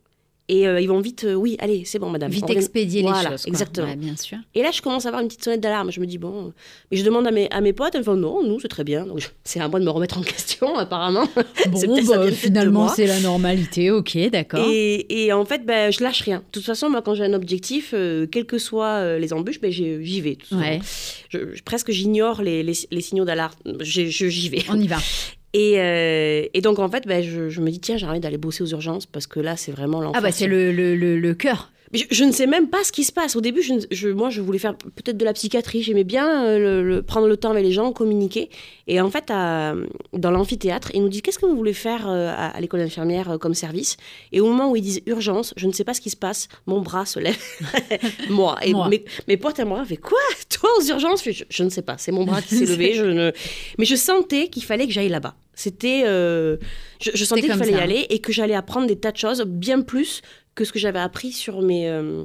et 0.49 0.67
euh, 0.67 0.81
ils 0.81 0.88
vont 0.88 1.00
vite, 1.00 1.25
euh, 1.25 1.35
oui, 1.35 1.57
allez, 1.59 1.83
c'est 1.85 1.99
bon, 1.99 2.09
madame. 2.09 2.31
Vite 2.31 2.49
expédier 2.49 3.02
les 3.02 3.28
choses. 3.28 3.47
Exactement. 3.47 3.95
bien 3.97 4.17
sûr. 4.17 4.38
Et 4.55 4.62
là, 4.62 4.71
je 4.71 4.81
commence 4.81 5.05
à 5.05 5.09
avoir 5.09 5.23
une 5.23 5.28
petite 5.28 5.45
sonnette 5.45 5.61
d'alarme. 5.61 5.93
Je 5.93 6.00
me 6.00 6.07
dis, 6.07 6.17
bon. 6.17 6.55
Mais 6.90 6.97
je 6.97 7.05
demande 7.05 7.26
à 7.26 7.31
mes, 7.31 7.50
à 7.50 7.61
mes 7.61 7.75
potes, 7.75 7.95
elles 7.95 8.00
me 8.00 8.05
font, 8.05 8.14
non, 8.14 8.43
nous, 8.43 8.59
c'est 8.59 8.69
très 8.69 8.85
bien. 8.85 9.05
Donc, 9.05 9.31
c'est 9.45 9.61
à 9.61 9.69
moi 9.69 9.78
de 9.78 9.85
me 9.85 9.90
remettre 9.90 10.17
en 10.17 10.23
question, 10.23 10.76
apparemment. 10.78 11.28
Bon, 11.69 12.02
bah, 12.07 12.31
finalement, 12.31 12.88
c'est 12.88 13.07
la 13.07 13.21
normalité, 13.21 13.90
ok, 13.90 14.17
d'accord. 14.31 14.67
Et, 14.67 15.25
et, 15.25 15.33
en 15.35 15.45
fait, 15.45 15.67
ben, 15.67 15.93
je 15.93 16.02
lâche 16.02 16.23
rien. 16.23 16.38
De 16.38 16.45
toute 16.52 16.64
façon, 16.64 16.88
moi, 16.88 17.02
quand 17.02 17.14
j'ai 17.14 17.25
un 17.25 17.35
objectif, 17.35 17.90
euh, 17.93 18.26
quelles 18.26 18.47
que 18.47 18.59
soient 18.59 19.19
les 19.19 19.35
embûches, 19.35 19.61
ben, 19.61 19.71
j'y 19.71 20.21
vais. 20.23 20.38
Ouais. 20.52 20.81
Je, 21.28 21.61
presque, 21.62 21.90
j'ignore 21.90 22.40
les, 22.40 22.62
les, 22.62 22.73
les, 22.90 23.00
signaux 23.02 23.26
d'alarme. 23.26 23.55
J'y 23.81 24.49
vais. 24.49 24.64
On 24.71 24.81
y 24.81 24.87
va. 24.87 24.97
Euh, 25.57 26.47
et, 26.52 26.61
donc, 26.61 26.78
en 26.78 26.88
fait, 26.88 27.07
ben, 27.07 27.23
je, 27.23 27.61
me 27.61 27.71
dis, 27.71 27.81
tiens, 27.81 27.97
j'ai 27.97 28.07
envie 28.07 28.21
d'aller 28.21 28.38
bosser 28.38 28.62
aux 28.62 28.69
urgences 28.69 29.07
parce 29.07 29.26
que 29.26 29.40
là, 29.40 29.57
c'est 29.57 29.73
vraiment 29.73 30.00
l'enfer. 30.00 30.19
Ah, 30.19 30.23
bah, 30.23 30.33
c'est 30.33 30.47
le, 30.47 30.73
le, 30.73 30.95
le, 30.95 31.35
cœur. 31.35 31.71
Je, 31.92 32.25
ne 32.25 32.33
sais 32.33 32.47
même 32.47 32.68
pas 32.68 32.85
ce 32.85 32.92
qui 32.92 33.04
se 33.04 33.12
passe. 33.12 33.35
Au 33.35 33.40
début, 33.40 33.62
je, 33.62 34.09
moi, 34.09 34.28
je 34.28 34.40
voulais 34.40 34.59
faire 34.59 34.76
peut-être 34.76 35.16
de 35.16 35.25
la 35.25 35.33
psychiatrie. 35.33 35.83
J'aimais 35.83 36.04
bien 36.04 36.45
euh, 36.45 36.83
le, 36.83 37.02
prendre 37.02 37.26
le 37.26 37.37
temps 37.37 37.50
avec 37.50 37.64
les 37.64 37.73
gens, 37.73 37.92
communiquer. 37.92 38.50
Et 38.87 39.00
en 39.00 39.11
fait, 39.11 39.28
dans 39.28 40.30
l'amphithéâtre, 40.30 40.90
ils 40.95 41.02
nous 41.02 41.09
disent 41.09 41.23
qu'est-ce 41.23 41.38
que 41.38 41.47
vous 41.47 41.57
voulez 41.57 41.73
faire 41.73 42.09
euh, 42.09 42.33
à, 42.37 42.61
l'école 42.61 42.80
d'infirmière 42.80 43.38
comme 43.40 43.54
service? 43.54 43.97
Et 44.33 44.40
au 44.40 44.47
moment 44.47 44.71
où 44.71 44.76
ils 44.76 44.83
disent 44.83 45.02
urgence, 45.07 45.54
je 45.57 45.66
ne 45.66 45.73
sais 45.73 45.85
pas 45.85 45.95
ce 45.95 46.00
qui 46.00 46.11
se 46.11 46.16
passe. 46.16 46.49
Mon 46.66 46.80
bras 46.80 47.07
se 47.07 47.21
lève. 47.21 47.38
moi. 48.30 48.57
Et 48.62 48.75
Mes, 48.75 49.04
mes 49.26 49.37
potes 49.37 49.59
et 49.59 49.64
moi, 49.64 49.85
fait 49.85 49.97
quoi? 49.97 50.18
Toi 50.50 50.71
aux 50.78 50.85
urgences? 50.88 51.25
Je, 51.49 51.64
ne 51.64 51.71
sais 51.71 51.83
pas. 51.83 51.97
C'est 51.99 52.12
mon 52.12 52.25
bras 52.25 52.42
qui 52.42 52.54
s'est 52.54 52.66
levé. 52.73 52.95
Je 52.95 53.04
ne... 53.04 53.33
Mais 53.78 53.85
je 53.85 53.97
sentais 53.97 54.49
qu'il 54.49 54.64
fallait 54.64 54.87
que 54.87 54.92
j'aille 54.92 55.09
là-bas. 55.09 55.37
C'était, 55.54 56.02
euh, 56.04 56.57
je, 57.00 57.25
sentais 57.25 57.42
qu'il 57.42 57.52
fallait 57.54 57.73
y 57.73 57.80
aller 57.80 58.07
et 58.11 58.21
que 58.21 58.33
j'allais 58.33 58.54
apprendre 58.54 58.87
des 58.87 58.95
tas 58.95 59.11
de 59.11 59.16
choses, 59.16 59.42
bien 59.42 59.80
plus 59.80 60.23
que 60.59 60.65
ce 60.65 60.73
que 60.73 60.81
j'avais 60.81 60.99
appris 60.99 61.31
sur 61.31 61.62
mes, 61.62 61.88
euh, 61.88 62.25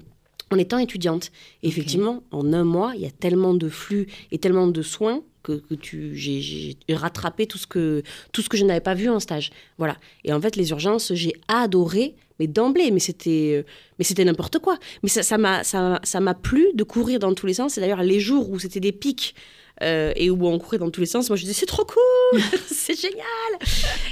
en 0.49 0.57
étant 0.57 0.79
étudiante. 0.79 1.31
Et 1.61 1.67
effectivement, 1.67 2.23
en 2.31 2.51
un 2.51 2.63
mois, 2.63 2.93
il 2.95 3.01
y 3.01 3.05
a 3.05 3.11
tellement 3.11 3.53
de 3.53 3.69
flux 3.69 4.07
et 4.31 4.39
tellement 4.39 4.65
de 4.65 4.81
soins 4.81 5.21
que, 5.43 5.51
que 5.51 5.75
tu, 5.75 6.15
j'ai, 6.15 6.75
rattrapé 6.89 7.45
tout 7.45 7.59
ce 7.59 7.67
que, 7.67 8.01
tout 8.31 8.41
ce 8.41 8.49
que 8.49 8.57
je 8.57 8.65
n'avais 8.65 8.79
pas 8.81 8.95
vu 8.95 9.07
en 9.07 9.19
stage. 9.19 9.51
Voilà. 9.77 9.97
Et 10.23 10.33
en 10.33 10.41
fait, 10.41 10.55
les 10.55 10.71
urgences, 10.71 11.13
j'ai 11.13 11.33
adoré, 11.47 12.15
mais 12.39 12.47
d'emblée, 12.47 12.89
mais 12.89 12.99
c'était, 12.99 13.61
euh, 13.63 13.69
mais 13.99 14.03
c'était 14.03 14.25
n'importe 14.25 14.57
quoi. 14.57 14.79
Mais 15.03 15.09
ça, 15.09 15.21
ça 15.21 15.37
m'a, 15.37 15.63
ça, 15.63 15.99
ça 16.01 16.19
m'a 16.19 16.33
plu 16.33 16.69
de 16.73 16.83
courir 16.83 17.19
dans 17.19 17.35
tous 17.35 17.45
les 17.45 17.53
sens. 17.53 17.73
C'est 17.75 17.81
d'ailleurs 17.81 18.01
les 18.01 18.19
jours 18.19 18.49
où 18.49 18.57
c'était 18.57 18.79
des 18.79 18.93
pics. 18.93 19.35
euh, 19.81 20.13
et 20.15 20.29
où 20.29 20.47
on 20.47 20.59
courait 20.59 20.77
dans 20.77 20.91
tous 20.91 21.01
les 21.01 21.07
sens, 21.07 21.29
moi 21.29 21.35
je 21.35 21.41
disais 21.41 21.53
c'est 21.53 21.65
trop 21.65 21.83
cool, 21.83 22.41
c'est 22.67 22.99
génial. 22.99 23.25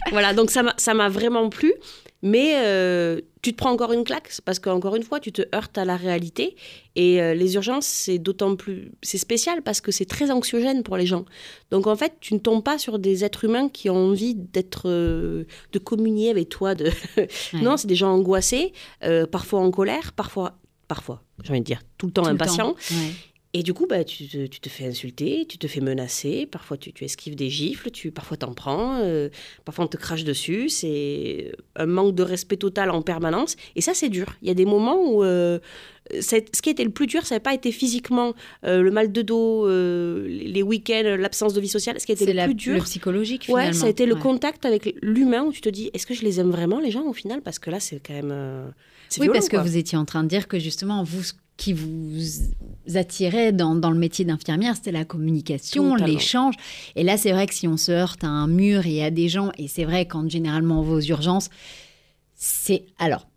voilà, 0.09 0.33
donc 0.33 0.49
ça 0.49 0.63
m'a, 0.63 0.73
ça 0.77 0.95
m'a 0.95 1.07
vraiment 1.07 1.49
plu. 1.49 1.71
Mais 2.23 2.53
euh, 2.57 3.19
tu 3.41 3.51
te 3.51 3.57
prends 3.57 3.71
encore 3.71 3.93
une 3.93 4.03
claque 4.03 4.31
parce 4.45 4.59
qu'encore 4.59 4.95
une 4.95 5.01
fois, 5.03 5.19
tu 5.19 5.31
te 5.31 5.41
heurtes 5.55 5.77
à 5.77 5.85
la 5.85 5.95
réalité. 5.97 6.55
Et 6.95 7.21
euh, 7.21 7.33
les 7.33 7.55
urgences, 7.55 7.87
c'est 7.87 8.19
d'autant 8.19 8.55
plus. 8.55 8.91
C'est 9.01 9.17
spécial 9.17 9.61
parce 9.63 9.81
que 9.81 9.91
c'est 9.91 10.05
très 10.05 10.29
anxiogène 10.29 10.83
pour 10.83 10.97
les 10.97 11.05
gens. 11.07 11.25
Donc 11.71 11.87
en 11.87 11.95
fait, 11.95 12.13
tu 12.19 12.33
ne 12.35 12.39
tombes 12.39 12.63
pas 12.63 12.77
sur 12.77 12.99
des 12.99 13.25
êtres 13.25 13.45
humains 13.45 13.69
qui 13.69 13.89
ont 13.89 13.95
envie 14.09 14.35
d'être. 14.35 14.83
euh, 14.87 15.45
de 15.71 15.79
communier 15.79 16.29
avec 16.29 16.49
toi. 16.49 16.75
De... 16.75 16.91
non, 17.53 17.77
c'est 17.77 17.87
des 17.87 17.95
gens 17.95 18.11
angoissés, 18.13 18.73
parfois 19.31 19.61
en 19.61 19.71
colère, 19.71 20.13
parfois. 20.13 20.57
Parfois, 20.87 21.23
j'ai 21.41 21.51
envie 21.51 21.61
de 21.61 21.65
dire, 21.65 21.79
tout 21.97 22.07
le 22.07 22.11
temps 22.11 22.23
Tout 22.23 22.31
le 22.31 22.37
temps. 22.37 22.43
impatients. 22.43 22.75
Ouais. 22.91 23.11
Et 23.53 23.63
du 23.63 23.73
coup, 23.73 23.85
bah, 23.85 24.05
tu, 24.05 24.27
te, 24.29 24.45
tu 24.47 24.61
te 24.61 24.69
fais 24.69 24.85
insulter, 24.85 25.45
tu 25.45 25.57
te 25.57 25.67
fais 25.67 25.81
menacer, 25.81 26.45
parfois 26.45 26.77
tu, 26.77 26.93
tu 26.93 27.03
esquives 27.03 27.35
des 27.35 27.49
gifles, 27.49 27.91
tu, 27.91 28.09
parfois 28.09 28.37
t'en 28.37 28.53
prends, 28.53 28.99
euh, 29.01 29.27
parfois 29.65 29.83
on 29.85 29.87
te 29.89 29.97
crache 29.97 30.23
dessus. 30.23 30.69
C'est 30.69 31.51
un 31.75 31.85
manque 31.85 32.15
de 32.15 32.23
respect 32.23 32.55
total 32.55 32.89
en 32.91 33.01
permanence. 33.01 33.57
Et 33.75 33.81
ça, 33.81 33.93
c'est 33.93 34.07
dur. 34.07 34.27
Il 34.41 34.47
y 34.47 34.51
a 34.51 34.53
des 34.53 34.63
moments 34.63 35.03
où 35.03 35.21
euh, 35.25 35.59
ce 36.21 36.37
qui 36.61 36.69
a 36.69 36.71
été 36.71 36.85
le 36.85 36.91
plus 36.91 37.07
dur, 37.07 37.25
ça 37.25 37.35
n'a 37.35 37.39
pas 37.41 37.53
été 37.53 37.73
physiquement 37.73 38.33
euh, 38.63 38.81
le 38.81 38.89
mal 38.89 39.11
de 39.11 39.21
dos, 39.21 39.67
les 39.67 40.63
week-ends, 40.63 41.17
l'absence 41.19 41.53
de 41.53 41.59
vie 41.59 41.67
sociale. 41.67 41.99
Ce 41.99 42.05
qui 42.05 42.13
a 42.13 42.15
été 42.15 42.27
le 42.27 42.31
la- 42.33 42.45
plus 42.45 42.55
dur, 42.55 42.75
le 42.75 42.81
psychologique 42.83 43.47
Ouais, 43.49 43.63
finalement. 43.63 43.79
ça 43.81 43.87
a 43.87 43.89
été 43.89 44.05
le 44.05 44.13
Ouais. 44.15 44.21
contact 44.21 44.63
avec 44.65 44.95
l'humain 45.01 45.43
où 45.43 45.51
tu 45.51 45.59
te 45.59 45.67
dis 45.69 45.89
est-ce 45.93 46.05
que 46.05 46.13
je 46.13 46.21
les 46.23 46.39
aime 46.39 46.51
vraiment, 46.51 46.79
les 46.79 46.89
gens, 46.91 47.03
au 47.05 47.13
final? 47.13 47.41
Parce 47.41 47.59
que 47.59 47.69
là, 47.69 47.81
c'est 47.81 47.99
quand 47.99 48.13
même. 48.13 48.31
Oui, 49.17 49.23
violent, 49.23 49.33
parce 49.33 49.49
que 49.49 49.57
quoi. 49.57 49.63
vous 49.63 49.75
étiez 49.75 49.97
en 49.97 50.05
train 50.05 50.23
de 50.23 50.29
dire 50.29 50.47
que 50.47 50.57
justement, 50.57 51.03
vous, 51.03 51.21
qui 51.61 51.73
vous 51.73 52.95
attirait 52.95 53.51
dans, 53.51 53.75
dans 53.75 53.91
le 53.91 53.99
métier 53.99 54.25
d'infirmière, 54.25 54.75
c'était 54.75 54.91
la 54.91 55.05
communication, 55.05 55.93
l'échange. 55.93 56.55
Et 56.95 57.03
là, 57.03 57.17
c'est 57.17 57.31
vrai 57.31 57.45
que 57.45 57.53
si 57.53 57.67
on 57.67 57.77
se 57.77 57.91
heurte 57.91 58.23
à 58.23 58.27
un 58.27 58.47
mur 58.47 58.87
et 58.87 59.03
à 59.03 59.11
des 59.11 59.29
gens, 59.29 59.51
et 59.59 59.67
c'est 59.67 59.83
vrai 59.85 60.07
quand 60.07 60.27
généralement 60.27 60.79
on 60.79 60.83
va 60.83 60.93
aux 60.93 61.01
urgences, 61.01 61.49
c'est 62.33 62.85
alors. 62.97 63.27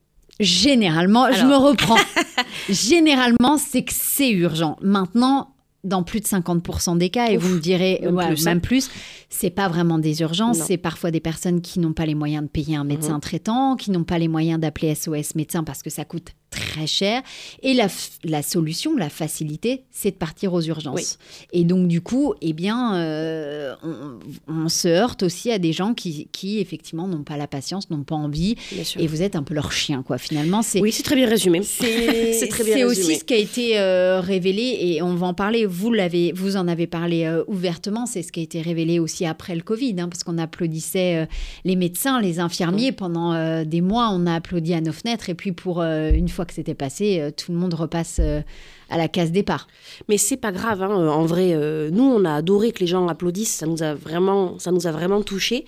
Généralement, 0.40 1.30
je 1.32 1.44
me 1.44 1.54
reprends. 1.54 1.98
généralement, 2.70 3.58
c'est 3.58 3.84
que 3.84 3.92
c'est 3.94 4.30
urgent. 4.30 4.78
Maintenant, 4.80 5.50
dans 5.84 6.02
plus 6.02 6.20
de 6.20 6.26
50% 6.26 6.96
des 6.96 7.10
cas, 7.10 7.30
et 7.30 7.36
Ouf, 7.36 7.42
vous 7.44 7.54
me 7.56 7.60
direz, 7.60 8.00
même 8.02 8.16
ouais, 8.16 8.26
plus, 8.28 8.46
hein. 8.46 8.50
même 8.50 8.60
plus, 8.62 8.90
c'est 9.28 9.50
pas 9.50 9.68
vraiment 9.68 9.98
des 9.98 10.22
urgences, 10.22 10.56
c'est 10.58 10.78
parfois 10.78 11.10
des 11.10 11.20
personnes 11.20 11.60
qui 11.60 11.78
n'ont 11.78 11.92
pas 11.92 12.06
les 12.06 12.14
moyens 12.14 12.42
de 12.44 12.48
payer 12.48 12.74
un 12.76 12.84
médecin 12.84 13.14
Mhm. 13.16 13.20
traitant, 13.20 13.76
qui 13.76 13.90
n'ont 13.90 14.02
pas 14.04 14.18
les 14.18 14.28
moyens 14.28 14.58
d'appeler 14.58 14.94
SOS 14.94 15.34
médecin 15.34 15.62
parce 15.62 15.82
que 15.82 15.90
ça 15.90 16.06
coûte 16.06 16.30
très 16.74 16.86
cher. 16.86 17.22
Et 17.62 17.74
la, 17.74 17.88
la 18.24 18.42
solution, 18.42 18.96
la 18.96 19.08
facilité, 19.08 19.82
c'est 19.90 20.10
de 20.10 20.16
partir 20.16 20.52
aux 20.52 20.62
urgences. 20.62 21.18
Oui. 21.52 21.60
Et 21.60 21.64
donc, 21.64 21.88
du 21.88 22.00
coup, 22.00 22.34
eh 22.40 22.52
bien, 22.52 22.96
euh, 22.96 23.74
on, 23.82 24.18
on 24.48 24.68
se 24.68 24.88
heurte 24.88 25.22
aussi 25.22 25.50
à 25.50 25.58
des 25.58 25.72
gens 25.72 25.94
qui, 25.94 26.28
qui 26.32 26.58
effectivement, 26.58 27.06
n'ont 27.06 27.22
pas 27.22 27.36
la 27.36 27.46
patience, 27.46 27.90
n'ont 27.90 28.02
pas 28.02 28.14
envie. 28.14 28.56
Et 28.98 29.06
vous 29.06 29.22
êtes 29.22 29.36
un 29.36 29.42
peu 29.42 29.54
leur 29.54 29.72
chien, 29.72 30.02
quoi. 30.02 30.18
Finalement, 30.18 30.62
c'est 30.62 30.80
Oui, 30.80 30.92
c'est 30.92 31.02
très 31.02 31.16
bien 31.16 31.28
résumé. 31.28 31.62
c'est 31.62 32.48
très 32.48 32.64
bien 32.64 32.74
c'est 32.74 32.84
aussi 32.84 33.16
ce 33.16 33.24
qui 33.24 33.34
a 33.34 33.38
été 33.38 33.78
euh, 33.78 34.20
révélé 34.20 34.78
et 34.80 35.02
on 35.02 35.14
va 35.14 35.28
en 35.28 35.34
parler. 35.34 35.66
Vous 35.66 35.92
l'avez, 35.92 36.32
vous 36.32 36.56
en 36.56 36.66
avez 36.66 36.86
parlé 36.86 37.24
euh, 37.24 37.44
ouvertement. 37.46 38.06
C'est 38.06 38.22
ce 38.22 38.32
qui 38.32 38.40
a 38.40 38.42
été 38.42 38.60
révélé 38.60 38.98
aussi 38.98 39.26
après 39.26 39.54
le 39.54 39.62
Covid, 39.62 39.94
hein, 39.98 40.08
parce 40.08 40.24
qu'on 40.24 40.38
applaudissait 40.38 41.28
les 41.64 41.76
médecins, 41.76 42.20
les 42.20 42.40
infirmiers 42.40 42.92
pendant 42.92 43.64
des 43.64 43.80
mois. 43.80 44.10
On 44.12 44.26
a 44.26 44.34
applaudi 44.34 44.74
à 44.74 44.80
nos 44.80 44.92
fenêtres 44.92 45.30
et 45.30 45.34
puis 45.34 45.52
pour 45.52 45.82
une 45.82 46.28
fois 46.28 46.44
que 46.44 46.54
c'était 46.54 46.63
passé, 46.72 47.20
euh, 47.20 47.30
tout 47.30 47.52
le 47.52 47.58
monde 47.58 47.74
repasse 47.74 48.16
euh, 48.20 48.40
à 48.88 48.96
la 48.96 49.08
case 49.08 49.30
départ. 49.32 49.66
Mais 50.08 50.16
c'est 50.16 50.38
pas 50.38 50.52
grave, 50.52 50.82
hein, 50.82 50.98
euh, 50.98 51.08
en 51.10 51.26
vrai. 51.26 51.52
nous, 51.90 52.02
on 52.04 52.24
a 52.24 52.32
adoré 52.32 52.72
que 52.72 52.78
les 52.80 52.86
gens 52.86 53.06
applaudissent. 53.08 53.54
Ça 53.56 53.66
nous 53.66 53.82
a 53.82 53.92
vraiment, 53.92 54.58
ça 54.58 54.72
nous 54.72 54.86
a 54.86 54.92
vraiment 54.92 55.20
touchés. 55.20 55.66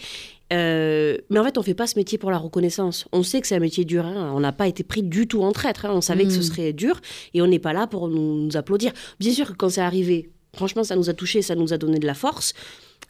Euh, 0.53 1.19
mais 1.29 1.41
en 1.41 1.45
fait, 1.45 1.59
on 1.59 1.63
fait 1.63 1.75
pas 1.75 1.87
ce 1.89 1.99
métier 1.99 2.19
pour 2.19 2.31
la 2.31 2.39
reconnaissance. 2.39 3.07
On 3.13 3.23
sait 3.25 3.41
que 3.41 3.47
c'est 3.49 3.57
un 3.57 3.61
métier 3.61 3.85
dur. 3.85 4.07
hein. 4.07 4.33
On 4.35 4.41
n'a 4.41 4.53
pas 4.53 4.69
été 4.69 4.85
pris 4.85 5.03
du 5.03 5.27
tout 5.27 5.43
en 5.43 5.53
traître. 5.53 5.85
hein. 5.87 5.91
On 5.93 6.01
savait 6.01 6.25
que 6.25 6.31
ce 6.31 6.39
Mm. 6.39 6.43
serait 6.43 6.73
dur 6.73 7.01
et 7.35 7.43
on 7.43 7.47
n'est 7.49 7.59
pas 7.59 7.73
là 7.73 7.87
pour 7.87 8.09
nous, 8.09 8.45
nous 8.47 8.57
applaudir. 8.57 8.93
Bien 9.19 9.33
sûr 9.33 9.49
que 9.49 9.53
quand 9.55 9.69
c'est 9.71 9.81
arrivé, 9.81 10.31
franchement, 10.55 10.85
ça 10.85 10.95
nous 10.95 11.11
a 11.11 11.15
touchés, 11.15 11.43
ça 11.43 11.57
nous 11.57 11.73
a 11.73 11.79
donné 11.79 11.99
de 11.99 12.07
la 12.07 12.15
force. 12.15 12.55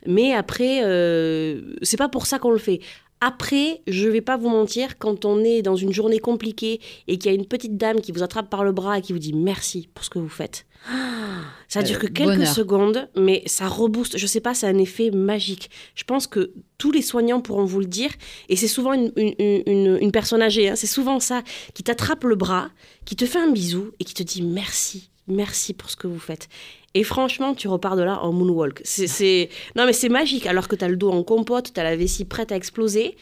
Mais 0.06 0.32
après, 0.34 0.80
euh, 0.84 1.60
c'est 1.82 1.96
pas 1.96 2.08
pour 2.08 2.26
ça 2.26 2.38
qu'on 2.38 2.50
le 2.52 2.58
fait. 2.58 2.80
Après, 3.20 3.80
je 3.86 4.08
vais 4.08 4.20
pas 4.20 4.36
vous 4.36 4.50
mentir, 4.50 4.98
quand 4.98 5.24
on 5.24 5.42
est 5.42 5.62
dans 5.62 5.74
une 5.76 5.92
journée 5.92 6.18
compliquée 6.18 6.80
et 7.08 7.16
qu'il 7.18 7.30
y 7.30 7.34
a 7.34 7.36
une 7.38 7.46
petite 7.46 7.76
dame 7.78 8.00
qui 8.02 8.12
vous 8.12 8.22
attrape 8.22 8.50
par 8.50 8.62
le 8.62 8.72
bras 8.72 8.98
et 8.98 9.02
qui 9.02 9.12
vous 9.14 9.18
dit 9.18 9.32
merci 9.32 9.88
pour 9.94 10.04
ce 10.04 10.10
que 10.10 10.18
vous 10.18 10.28
faites, 10.28 10.66
ça 11.68 11.82
dure 11.82 11.96
Euh, 11.96 12.00
que 12.00 12.06
quelques 12.08 12.28
bonheur. 12.36 12.54
secondes, 12.54 13.08
mais 13.16 13.42
ça 13.46 13.68
rebooste. 13.68 14.18
Je 14.18 14.26
sais 14.26 14.40
pas, 14.40 14.52
c'est 14.54 14.66
un 14.66 14.78
effet 14.78 15.10
magique. 15.10 15.70
Je 15.94 16.04
pense 16.04 16.26
que 16.26 16.52
tous 16.78 16.92
les 16.92 17.02
soignants 17.02 17.40
pourront 17.40 17.64
vous 17.64 17.80
le 17.80 17.86
dire. 17.86 18.10
Et 18.50 18.56
c'est 18.56 18.68
souvent 18.68 18.92
une, 18.92 19.10
une- 19.16 19.62
une- 19.66 19.98
une 20.00 20.12
personne 20.12 20.42
âgée, 20.42 20.68
hein, 20.68 20.76
c'est 20.76 20.86
souvent 20.86 21.18
ça, 21.18 21.42
qui 21.74 21.82
t'attrape 21.82 22.24
le 22.24 22.36
bras, 22.36 22.68
qui 23.06 23.16
te 23.16 23.24
fait 23.24 23.38
un 23.38 23.50
bisou 23.50 23.92
et 23.98 24.04
qui 24.04 24.12
te 24.14 24.22
dit 24.22 24.42
merci. 24.42 25.10
Merci 25.28 25.74
pour 25.74 25.90
ce 25.90 25.96
que 25.96 26.06
vous 26.06 26.18
faites. 26.18 26.48
Et 26.94 27.04
franchement, 27.04 27.54
tu 27.54 27.68
repars 27.68 27.96
de 27.96 28.02
là 28.02 28.20
en 28.22 28.32
moonwalk. 28.32 28.80
C'est, 28.84 29.48
Non, 29.74 29.84
mais 29.84 29.92
c'est 29.92 30.08
magique. 30.08 30.46
Alors 30.46 30.68
que 30.68 30.76
tu 30.76 30.84
as 30.84 30.88
le 30.88 30.96
dos 30.96 31.10
en 31.10 31.22
compote, 31.22 31.72
tu 31.74 31.80
as 31.80 31.84
la 31.84 31.96
vessie 31.96 32.24
prête 32.24 32.52
à 32.52 32.56
exploser. 32.56 33.16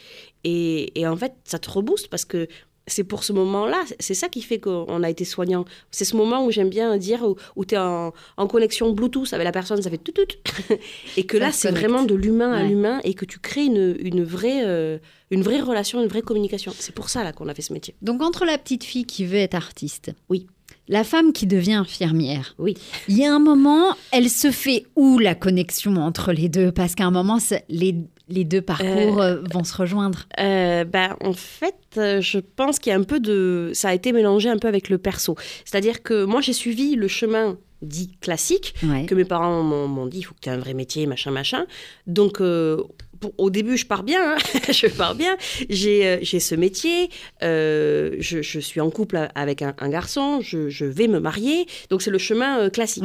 Et, 0.44 0.98
et 1.00 1.06
en 1.06 1.16
fait, 1.16 1.32
ça 1.44 1.58
te 1.58 1.70
rebooste 1.70 2.08
parce 2.08 2.24
que 2.24 2.46
c'est 2.86 3.04
pour 3.04 3.24
ce 3.24 3.32
moment-là, 3.32 3.82
c'est 3.98 4.14
ça 4.14 4.28
qui 4.28 4.42
fait 4.42 4.60
qu'on 4.60 5.02
a 5.02 5.10
été 5.10 5.24
soignant. 5.24 5.64
C'est 5.90 6.04
ce 6.04 6.16
moment 6.16 6.44
où 6.44 6.50
j'aime 6.50 6.68
bien 6.68 6.96
dire 6.98 7.22
où, 7.22 7.36
où 7.56 7.64
tu 7.64 7.74
es 7.74 7.78
en, 7.78 8.12
en 8.36 8.46
connexion 8.46 8.92
Bluetooth 8.92 9.32
avec 9.32 9.44
la 9.44 9.52
personne, 9.52 9.80
ça 9.80 9.90
fait 9.90 9.98
tout 9.98 10.12
tout. 10.12 10.26
Et 11.16 11.24
que 11.24 11.38
Ça 11.38 11.44
là, 11.46 11.52
c'est 11.52 11.70
vraiment 11.70 12.02
de 12.02 12.14
l'humain 12.14 12.52
à 12.52 12.62
l'humain 12.62 13.00
et 13.04 13.14
que 13.14 13.24
tu 13.24 13.38
crées 13.38 13.64
une, 13.64 13.96
une, 14.00 14.22
vraie, 14.22 14.64
euh, 14.64 14.98
une 15.30 15.42
vraie 15.42 15.60
relation, 15.60 16.02
une 16.02 16.08
vraie 16.08 16.22
communication. 16.22 16.72
C'est 16.78 16.94
pour 16.94 17.08
ça 17.08 17.24
là 17.24 17.32
qu'on 17.32 17.48
a 17.48 17.54
fait 17.54 17.62
ce 17.62 17.72
métier. 17.72 17.94
Donc 18.02 18.22
entre 18.22 18.44
la 18.44 18.58
petite 18.58 18.84
fille 18.84 19.06
qui 19.06 19.24
veut 19.24 19.38
être 19.38 19.54
artiste, 19.54 20.12
Oui. 20.28 20.46
La 20.88 21.02
femme 21.04 21.32
qui 21.32 21.46
devient 21.46 21.74
infirmière, 21.74 22.54
Oui. 22.58 22.74
Il 23.08 23.16
y 23.16 23.24
a 23.24 23.34
un 23.34 23.38
moment, 23.38 23.94
elle 24.12 24.28
se 24.28 24.50
fait 24.50 24.84
où 24.96 25.18
la 25.18 25.34
connexion 25.34 25.96
entre 25.96 26.32
les 26.32 26.48
deux? 26.48 26.72
Parce 26.72 26.94
qu'à 26.94 27.04
un 27.06 27.10
moment, 27.10 27.38
les, 27.68 27.94
les 28.28 28.44
deux 28.44 28.60
parcours 28.62 29.20
euh, 29.22 29.40
vont 29.52 29.64
se 29.64 29.74
rejoindre. 29.76 30.26
Euh, 30.38 30.84
ben, 30.84 31.16
en 31.22 31.32
fait, 31.32 31.74
euh, 31.96 32.20
je 32.20 32.38
pense 32.38 32.78
qu'il 32.78 32.90
y 32.90 32.94
a 32.94 32.98
un 32.98 33.02
peu 33.04 33.20
de... 33.20 33.70
Ça 33.74 33.88
a 33.90 33.94
été 33.94 34.12
mélangé 34.12 34.48
un 34.50 34.58
peu 34.58 34.68
avec 34.68 34.88
le 34.90 34.98
perso. 34.98 35.36
C'est-à-dire 35.64 36.02
que 36.02 36.24
moi, 36.24 36.40
j'ai 36.40 36.52
suivi 36.52 36.96
le 36.96 37.08
chemin 37.08 37.56
dit 37.82 38.12
classique, 38.20 38.74
Ouais. 38.82 39.04
que 39.04 39.14
mes 39.14 39.24
parents 39.26 39.62
m'ont 39.62 39.88
m'ont 39.88 40.06
dit, 40.06 40.18
il 40.18 40.22
faut 40.22 40.32
que 40.34 40.40
tu 40.40 40.48
aies 40.48 40.52
un 40.52 40.58
vrai 40.58 40.72
métier, 40.74 41.06
machin, 41.06 41.30
machin. 41.30 41.66
Donc, 42.06 42.40
euh, 42.40 42.78
pour- 43.24 43.34
au 43.38 43.50
début, 43.50 43.76
je 43.76 43.86
pars 43.86 44.02
bien, 44.02 44.34
hein. 44.34 44.38
je 44.70 44.86
pars 44.86 45.14
bien. 45.14 45.36
J'ai 45.70 46.06
euh, 46.06 46.18
j'ai 46.22 46.40
ce 46.40 46.54
métier, 46.54 47.08
euh, 47.42 48.16
je, 48.18 48.42
je 48.42 48.60
suis 48.60 48.80
en 48.80 48.90
couple 48.90 49.28
avec 49.34 49.62
un, 49.62 49.74
un 49.78 49.88
garçon, 49.88 50.40
je, 50.42 50.68
je 50.68 50.84
vais 50.84 51.08
me 51.08 51.20
marier. 51.20 51.66
Donc, 51.90 52.02
c'est 52.02 52.10
le 52.10 52.18
chemin 52.18 52.58
euh, 52.60 52.70
classique. 52.70 53.04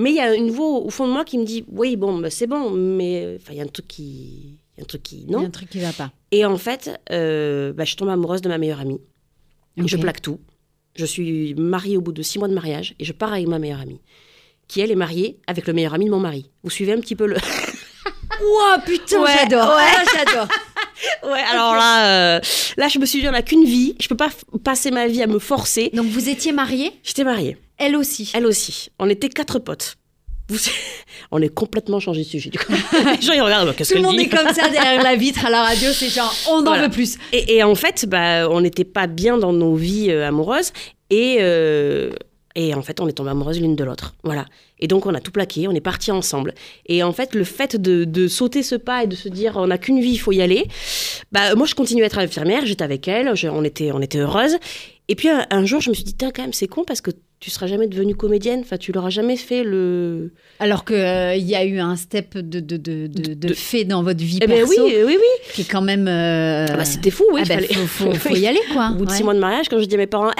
Mais 0.00 0.10
il 0.10 0.16
y 0.16 0.20
a 0.20 0.34
une 0.34 0.50
voix 0.50 0.78
au 0.78 0.90
fond 0.90 1.06
de 1.08 1.12
moi 1.12 1.24
qui 1.24 1.38
me 1.38 1.44
dit, 1.44 1.64
oui, 1.68 1.96
bon, 1.96 2.18
ben, 2.18 2.30
c'est 2.30 2.46
bon, 2.46 2.70
mais 2.70 3.38
il 3.50 3.56
y 3.56 3.60
a 3.60 3.64
un 3.64 3.66
truc 3.66 3.88
qui... 3.88 4.58
il 4.76 4.78
y 4.78 4.80
a 4.80 4.82
un 4.82 4.86
truc 4.86 5.02
qui... 5.02 5.24
Il 5.26 5.30
y 5.30 5.34
a 5.34 5.38
Non. 5.38 5.44
un 5.46 5.50
truc 5.50 5.68
qui 5.70 5.80
va 5.80 5.92
pas. 5.92 6.12
Et 6.30 6.44
en 6.44 6.56
fait, 6.58 6.90
euh, 7.10 7.72
bah, 7.72 7.84
je 7.84 7.96
tombe 7.96 8.08
amoureuse 8.10 8.40
de 8.42 8.48
ma 8.48 8.58
meilleure 8.58 8.80
amie. 8.80 9.00
Je 9.76 9.96
plaque 9.96 10.20
tout. 10.22 10.38
Je 10.94 11.04
suis 11.06 11.54
mariée 11.54 11.96
au 11.96 12.00
bout 12.00 12.12
de 12.12 12.22
six 12.22 12.38
mois 12.38 12.48
de 12.48 12.54
mariage 12.54 12.94
et 12.98 13.04
je 13.04 13.12
pars 13.12 13.32
avec 13.32 13.46
ma 13.46 13.58
meilleure 13.60 13.80
amie, 13.80 14.00
qui 14.68 14.80
elle 14.80 14.90
est 14.90 14.96
mariée 14.96 15.38
avec 15.46 15.66
le 15.66 15.72
meilleur 15.72 15.94
ami 15.94 16.04
de 16.06 16.10
mon 16.10 16.18
mari. 16.20 16.50
Vous 16.64 16.70
suivez 16.70 16.92
un 16.92 17.00
petit 17.00 17.14
peu 17.16 17.26
le. 17.26 17.36
Ouah, 18.40 18.78
putain, 18.84 19.20
Ouais, 19.22 19.30
j'adore. 19.42 19.68
ouais. 19.76 19.82
Ah, 19.96 20.02
j'adore. 20.16 20.48
ouais, 21.32 21.40
alors 21.50 21.74
là, 21.74 22.36
euh, 22.36 22.40
là, 22.76 22.88
je 22.88 22.98
me 22.98 23.06
suis 23.06 23.20
dit, 23.20 23.28
on 23.28 23.32
n'a 23.32 23.42
qu'une 23.42 23.64
vie. 23.64 23.94
Je 24.00 24.08
peux 24.08 24.16
pas 24.16 24.30
passer 24.64 24.90
ma 24.90 25.06
vie 25.06 25.22
à 25.22 25.26
me 25.26 25.38
forcer. 25.38 25.90
Donc 25.92 26.06
vous 26.06 26.28
étiez 26.28 26.52
mariés, 26.52 26.92
J'étais 27.02 27.24
mariée. 27.24 27.56
elle 27.78 27.96
aussi. 27.96 28.30
Elle 28.34 28.46
aussi. 28.46 28.90
On 28.98 29.08
était 29.08 29.28
quatre 29.28 29.58
potes. 29.58 29.96
Vous... 30.50 30.58
on 31.30 31.42
est 31.42 31.48
complètement 31.54 32.00
changé 32.00 32.22
de 32.22 32.26
sujet. 32.28 32.50
Du 32.50 32.58
coup. 32.58 32.72
Les 32.92 33.20
gens, 33.26 33.32
ils 33.34 33.42
regardent, 33.42 33.74
qu'est-ce 33.76 33.92
Tout 33.92 33.98
le 34.00 34.04
monde 34.04 34.16
dit 34.16 34.24
est 34.24 34.28
comme 34.28 34.48
ça 34.54 34.68
derrière 34.68 35.02
la 35.02 35.14
vitre 35.16 35.44
à 35.44 35.50
la 35.50 35.62
radio, 35.62 35.90
c'est 35.92 36.08
genre, 36.08 36.34
on 36.48 36.60
en 36.60 36.62
Voilà. 36.64 36.82
veut 36.84 36.90
plus. 36.90 37.16
Et, 37.32 37.56
et 37.56 37.62
en 37.62 37.74
fait, 37.74 38.06
bah, 38.08 38.48
on 38.50 38.60
n'était 38.62 38.84
pas 38.84 39.06
bien 39.06 39.36
dans 39.36 39.52
nos 39.52 39.74
vies 39.74 40.10
euh, 40.10 40.26
amoureuses. 40.26 40.72
Et, 41.10 41.36
euh, 41.40 42.10
et 42.54 42.74
en 42.74 42.82
fait, 42.82 43.00
on 43.00 43.08
est 43.08 43.12
tombés 43.12 43.30
amoureuses 43.30 43.60
l'une 43.60 43.76
de 43.76 43.84
l'autre. 43.84 44.14
Voilà. 44.24 44.46
Et 44.80 44.86
donc, 44.86 45.06
on 45.06 45.14
a 45.14 45.20
tout 45.20 45.30
plaqué, 45.30 45.68
on 45.68 45.72
est 45.72 45.80
partis 45.80 46.10
ensemble. 46.10 46.54
Et 46.86 47.02
en 47.02 47.12
fait, 47.12 47.34
le 47.34 47.44
fait 47.44 47.76
de, 47.76 48.28
sauter 48.28 48.62
ce 48.62 48.74
pas 48.74 49.04
et 49.04 49.06
de 49.06 49.16
se 49.16 49.28
dire, 49.28 49.54
on 49.56 49.68
n'a 49.68 49.78
qu'une 49.78 50.00
vie, 50.00 50.12
il 50.12 50.18
faut 50.18 50.32
y 50.32 50.42
aller. 50.42 50.66
Bah, 51.32 51.54
moi, 51.54 51.66
je 51.66 51.74
continuais 51.74 52.04
à 52.04 52.06
être 52.06 52.18
infirmière, 52.18 52.66
j'étais 52.66 52.84
avec 52.84 53.08
elle, 53.08 53.32
on, 53.50 53.64
était, 53.64 53.92
on 53.92 54.00
était 54.00 54.18
heureuses. 54.18 54.56
Et 55.08 55.14
puis 55.14 55.28
un, 55.28 55.46
un 55.50 55.64
jour, 55.64 55.80
je 55.80 55.90
me 55.90 55.94
suis 55.94 56.04
dit, 56.04 56.14
Tain, 56.14 56.30
quand 56.30 56.42
même, 56.42 56.52
c'est 56.52 56.68
con 56.68 56.84
parce 56.84 57.00
que 57.00 57.10
tu 57.40 57.50
seras 57.50 57.66
jamais 57.68 57.86
devenue 57.86 58.16
comédienne. 58.16 58.60
Enfin, 58.64 58.76
tu 58.78 58.90
l'auras 58.92 59.10
jamais 59.10 59.36
fait 59.36 59.62
le. 59.62 60.32
Alors 60.58 60.84
qu'il 60.84 60.96
il 60.96 61.46
y 61.46 61.54
a 61.54 61.64
eu 61.64 61.78
un 61.78 61.94
step 61.96 62.36
de, 62.36 62.58
de, 62.60 62.76
de, 62.76 63.06
de, 63.06 63.34
de 63.34 63.34
De- 63.48 63.54
fait 63.54 63.84
dans 63.84 64.02
votre 64.02 64.18
vie 64.24 64.40
Eh 64.42 64.46
ben 64.48 64.64
oui, 64.68 64.76
oui, 64.80 64.94
oui. 65.06 65.16
qui 65.54 65.60
est 65.62 65.70
quand 65.70 65.80
même. 65.82 66.08
euh, 66.08 66.66
Ah 66.68 66.76
bah, 66.76 66.84
c'était 66.84 67.10
fou, 67.12 67.24
oui. 67.32 67.42
ah 67.44 67.48
bah, 67.48 67.62
faut, 67.86 68.06
faut, 68.06 68.12
faut 68.30 68.34
y 68.36 68.46
aller, 68.46 68.58
quoi. 68.72 68.90
Au 68.92 68.96
bout 68.96 69.06
de 69.06 69.10
six 69.12 69.22
mois 69.22 69.34
de 69.34 69.38
mariage, 69.38 69.68
quand 69.68 69.78
je 69.78 69.84
dis 69.84 69.94
à 69.94 69.98
mes 69.98 70.06
parents, 70.08 70.30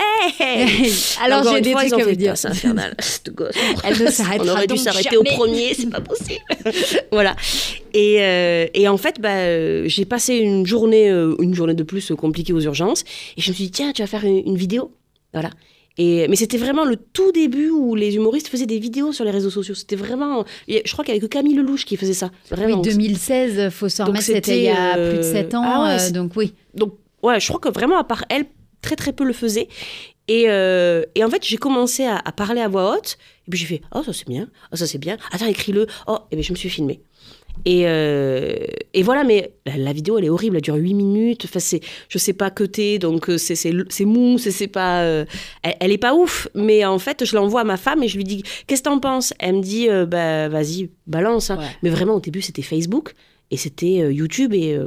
hey, 0.40 0.90
Alors, 1.24 1.44
j'ai 1.54 1.60
des 1.60 1.70
fois, 1.72 1.84
trucs 1.84 2.00
à 2.00 2.04
vous 2.04 2.14
dire. 2.16 2.36
C'est 2.36 2.48
infernal, 2.48 2.94
cette 3.00 3.32
gosse. 3.34 3.54
Elle 3.84 3.94
ne 3.98 4.42
On 4.42 4.48
aurait 4.48 4.66
dû 4.66 4.76
s'arrêter 4.76 5.16
au 5.16 5.22
premier, 5.22 5.74
c'est 5.74 5.90
pas 5.90 6.00
possible. 6.00 6.40
voilà. 7.12 7.36
Et, 7.94 8.16
euh, 8.20 8.66
et 8.74 8.88
en 8.88 8.96
fait, 8.96 9.20
bah, 9.20 9.36
euh, 9.36 9.84
j'ai 9.86 10.04
passé 10.04 10.34
une 10.36 10.66
journée, 10.66 11.10
euh, 11.10 11.34
une 11.40 11.54
journée 11.54 11.74
de 11.74 11.82
plus 11.82 12.10
euh, 12.10 12.16
compliquée 12.16 12.52
aux 12.52 12.60
urgences. 12.60 13.02
Et 13.36 13.40
je 13.40 13.50
me 13.50 13.54
suis 13.54 13.64
dit, 13.64 13.70
tiens, 13.70 13.92
tu 13.92 14.02
vas 14.02 14.06
faire 14.08 14.24
une, 14.24 14.42
une 14.46 14.56
vidéo. 14.56 14.90
Voilà. 15.32 15.50
Et, 15.98 16.28
mais 16.28 16.36
c'était 16.36 16.58
vraiment 16.58 16.84
le 16.84 16.96
tout 16.96 17.32
début 17.32 17.70
où 17.70 17.96
les 17.96 18.14
humoristes 18.14 18.46
faisaient 18.48 18.66
des 18.66 18.78
vidéos 18.78 19.12
sur 19.12 19.24
les 19.24 19.32
réseaux 19.32 19.50
sociaux. 19.50 19.74
C'était 19.74 19.96
vraiment. 19.96 20.44
Je 20.68 20.80
crois 20.92 21.04
qu'il 21.04 21.12
n'y 21.12 21.18
avait 21.18 21.26
que 21.26 21.32
Camille 21.32 21.54
Lelouch 21.54 21.84
qui 21.84 21.96
faisait 21.96 22.14
ça. 22.14 22.30
Oui, 22.52 22.56
Vraiment. 22.56 22.76
2016, 22.82 23.70
faut 23.70 23.88
s'en 23.88 24.04
remettre, 24.06 24.24
c'était 24.24 24.58
il 24.58 24.64
y 24.64 24.68
a 24.68 24.94
plus 24.94 25.18
de 25.18 25.24
euh, 25.24 25.32
7 25.32 25.54
ans. 25.54 25.62
ah 25.64 25.82
ouais, 25.96 26.02
euh, 26.02 26.10
donc 26.12 26.32
oui. 26.36 26.54
Donc, 26.74 26.94
ouais, 27.22 27.40
je 27.40 27.48
crois 27.48 27.58
que 27.60 27.68
vraiment, 27.68 27.98
à 27.98 28.04
part 28.04 28.24
elle, 28.28 28.46
très 28.80 28.94
très 28.94 29.12
peu 29.12 29.24
le 29.24 29.32
faisaient. 29.32 29.68
Et, 30.28 30.44
euh, 30.48 31.04
et 31.14 31.24
en 31.24 31.30
fait, 31.30 31.44
j'ai 31.44 31.56
commencé 31.56 32.04
à, 32.04 32.18
à 32.24 32.32
parler 32.32 32.60
à 32.60 32.68
voix 32.68 32.94
haute. 32.96 33.16
Et 33.46 33.50
puis 33.50 33.58
j'ai 33.58 33.66
fait, 33.66 33.80
oh, 33.94 34.02
ça 34.04 34.12
c'est 34.12 34.28
bien. 34.28 34.48
Oh, 34.72 34.76
ça 34.76 34.86
c'est 34.86 34.98
bien. 34.98 35.16
Attends, 35.32 35.46
écris-le. 35.46 35.86
Oh, 36.06 36.18
et 36.30 36.36
bien 36.36 36.42
je 36.42 36.52
me 36.52 36.56
suis 36.56 36.68
filmée. 36.68 37.00
Et, 37.64 37.82
euh, 37.86 38.54
et 38.94 39.02
voilà, 39.02 39.24
mais 39.24 39.52
la, 39.66 39.76
la 39.76 39.92
vidéo, 39.92 40.18
elle 40.18 40.24
est 40.24 40.28
horrible, 40.30 40.56
elle 40.56 40.62
dure 40.62 40.76
8 40.76 40.94
minutes. 40.94 41.44
Enfin, 41.44 41.58
c'est, 41.58 41.80
je 42.08 42.18
sais 42.18 42.32
pas 42.32 42.50
côté, 42.50 42.98
donc 42.98 43.28
euh, 43.28 43.38
c'est, 43.38 43.54
c'est, 43.54 43.72
c'est 43.88 44.04
mou, 44.04 44.38
c'est, 44.38 44.50
c'est 44.50 44.68
pas. 44.68 45.02
euh, 45.02 45.24
elle, 45.62 45.74
elle 45.80 45.92
est 45.92 45.98
pas 45.98 46.14
ouf, 46.14 46.48
mais 46.54 46.84
en 46.84 46.98
fait, 46.98 47.24
je 47.24 47.34
l'envoie 47.36 47.60
à 47.60 47.64
ma 47.64 47.76
femme 47.76 48.02
et 48.02 48.08
je 48.08 48.16
lui 48.16 48.24
dis, 48.24 48.42
qu'est-ce 48.66 48.82
que 48.82 48.88
t'en 48.88 49.00
penses? 49.00 49.34
Elle 49.38 49.56
me 49.56 49.62
dit, 49.62 49.88
euh, 49.88 50.06
bah 50.06 50.48
vas-y, 50.48 50.90
balance. 51.06 51.50
hein. 51.50 51.58
Ouais. 51.58 51.66
Mais 51.82 51.90
vraiment, 51.90 52.14
au 52.14 52.20
début, 52.20 52.40
c'était 52.42 52.62
Facebook 52.62 53.14
et 53.50 53.56
c'était 53.56 54.12
YouTube 54.12 54.54
et 54.54 54.78